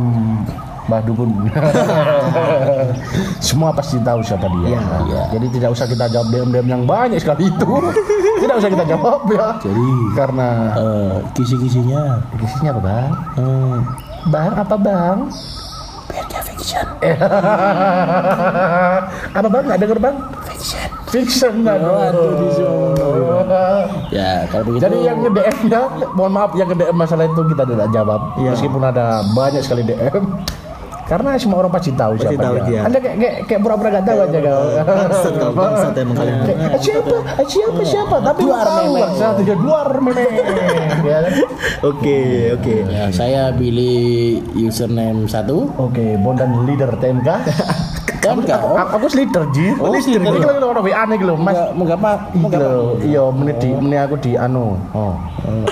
Mbah 0.89 1.01
Dukun. 1.05 1.29
Semua 3.45 3.69
pasti 3.69 4.01
tahu 4.01 4.25
siapa 4.25 4.49
dia. 4.49 4.77
Ya. 4.77 4.81
Ya. 5.05 5.21
Jadi 5.37 5.45
tidak 5.59 5.69
usah 5.77 5.85
kita 5.85 6.09
jawab 6.09 6.27
DM-DM 6.33 6.67
yang 6.67 6.83
banyak 6.89 7.21
sekali 7.21 7.53
itu. 7.53 7.69
tidak 8.41 8.55
usah 8.57 8.69
kita 8.73 8.85
jawab 8.89 9.21
ya. 9.29 9.47
Jadi 9.61 9.87
Karena 10.17 10.47
eh, 10.77 11.15
kisi-kisinya 11.37 12.01
isinya 12.41 12.69
apa 12.73 12.81
bang? 12.81 13.11
hmm, 13.37 13.77
Bang 14.29 14.53
apa 14.57 14.75
bang? 14.77 15.17
BRK 16.09 16.33
Fiction. 16.49 16.85
apa 19.37 19.47
bang? 19.47 19.63
Nggak 19.69 19.79
denger 19.85 19.99
bang? 20.01 20.15
Fiction. 20.49 20.89
Fiction 21.11 21.53
Waduh, 21.67 22.31
Ya 24.11 24.47
kalau 24.47 24.63
begitu. 24.67 24.83
Jadi 24.87 24.97
yang 25.03 25.17
nge-DM 25.23 25.57
nya, 25.67 25.81
mohon 26.15 26.31
maaf 26.31 26.55
yang 26.55 26.67
nge-DM 26.71 26.95
masalah 26.95 27.27
itu 27.27 27.41
kita 27.51 27.63
tidak 27.67 27.87
jawab. 27.91 28.19
Iya. 28.39 28.49
Meskipun 28.55 28.81
ada 28.83 29.19
banyak 29.35 29.61
sekali 29.63 29.83
DM. 29.87 30.23
Karena 31.03 31.29
semua 31.35 31.57
orang 31.59 31.71
pasti 31.71 31.91
tahu 31.91 32.13
Pasti 32.15 32.25
siapa 32.29 32.41
tahu 32.41 32.55
dia. 32.57 32.65
dia. 32.65 32.79
Anda 32.83 32.97
kayak 32.97 33.15
kayak, 33.17 33.35
kayak 33.45 33.59
pura-pura 33.61 33.89
gak 33.91 34.05
tahu 34.05 34.19
aja 34.21 34.37
kau. 34.39 34.63
bangsat 34.81 35.33
kau 35.35 35.51
bangsat 35.51 35.93
emang 35.95 36.15
kalian 36.15 36.35
Kayak, 36.41 36.57
"Eh, 36.69 36.79
siapa? 36.79 37.15
Eh, 37.35 37.47
siapa? 37.47 37.81
Siapa? 37.83 38.15
Tapi 38.21 38.39
lu 38.39 38.47
Luar 38.47 38.65
tahu 38.65 38.77
memeng. 38.87 39.03
bangsat 39.03 39.33
dia 39.39 39.55
luar 39.55 39.87
memeng. 39.93 40.31
Ya 41.01 41.17
kan? 41.19 41.33
oke 41.83 42.17
oke 42.53 42.75
Ya, 42.87 43.05
saya 43.09 43.41
pilih 43.51 44.05
username 44.55 45.25
satu 45.25 45.67
Oke, 45.77 46.15
Bondan 46.15 46.63
leader 46.63 46.91
TMK. 46.95 47.29
kan 48.21 48.37
kau. 48.37 48.77
Aku 48.77 49.09
leader 49.11 49.49
Ji. 49.49 49.73
Oh, 49.75 49.89
leader. 49.89 50.21
Ini 50.21 50.39
kalau 50.39 50.69
orang 50.69 50.85
WA 50.85 51.03
nih 51.03 51.17
lho, 51.19 51.33
Mas. 51.35 51.57
Enggak 51.73 51.97
apa 51.97 52.11
lho, 52.53 53.01
iya 53.01 53.23
menit 53.27 53.57
di 53.57 53.73
menit 53.73 53.99
aku 53.99 54.15
di 54.15 54.37
anu. 54.37 54.77
Oh. 54.93 55.17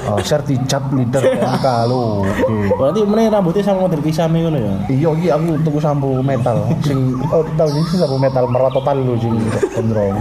Oh, 0.09 0.17
sertijab 0.19 0.89
leader 0.89 1.21
TMK 1.21 1.67
lho. 1.85 2.25
Oke. 2.25 2.57
Berarti 2.73 2.99
meneh 3.05 3.29
rambutnya 3.29 3.61
sama 3.61 3.85
model 3.85 4.01
kisame 4.01 4.41
ngono 4.41 4.57
ya. 4.57 4.73
Iya 4.89 5.09
iya 5.15 5.28
aku 5.29 5.57
tuku 5.61 5.79
sampo 5.79 6.19
metal 6.19 6.65
sing 6.81 7.13
oh 7.29 7.41
tahu 7.53 7.69
sih 7.85 7.97
sampo 7.97 8.15
metal 8.15 8.45
meratotal 8.45 8.97
lho 8.97 9.13
sing 9.15 9.33
gondrong. 9.73 10.15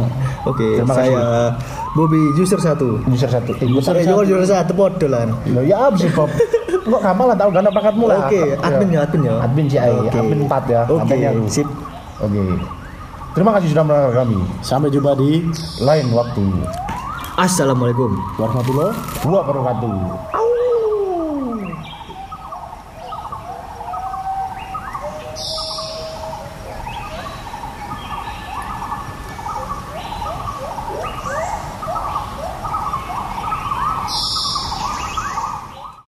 oke 0.50 0.66
Terima 0.80 0.94
kasih. 0.94 1.12
saya 1.14 1.54
Bobby 1.92 2.20
user 2.34 2.56
satu 2.56 2.98
User 3.06 3.28
satu. 3.28 3.52
Eh, 3.60 3.68
user 3.68 3.92
Eh, 3.94 4.02
satu. 4.02 4.10
jual 4.10 4.24
jual 4.24 4.42
satu 4.42 4.72
podo 4.72 5.06
lah 5.06 5.28
ya 5.62 5.92
sih 5.94 6.08
Bob? 6.10 6.32
Kok 6.82 6.98
gampang 6.98 7.30
lah 7.30 7.36
tahu 7.38 7.48
gak 7.54 7.62
ada 7.62 7.70
pakatmu 7.70 8.04
lah. 8.10 8.26
Oke, 8.26 8.58
admin 8.58 8.88
ya, 8.90 9.00
admin 9.06 9.22
ya. 9.22 9.34
Admin 9.38 9.64
sih 9.70 9.78
ai, 9.78 9.94
admin 10.10 10.40
4 10.50 10.66
ya. 10.66 10.80
Oke, 10.90 11.14
sip. 11.46 11.68
Oke. 12.18 12.42
Terima 13.32 13.54
kasih 13.54 13.70
sudah 13.70 13.84
mendengar 13.86 14.12
kami. 14.26 14.38
Sampai 14.60 14.90
jumpa 14.90 15.14
di 15.14 15.46
Lain 15.78 16.10
waktu. 16.10 16.42
Assalamualaikum 17.38 18.18
warahmatullahi 18.34 18.92
wabarakatuh. 19.22 20.41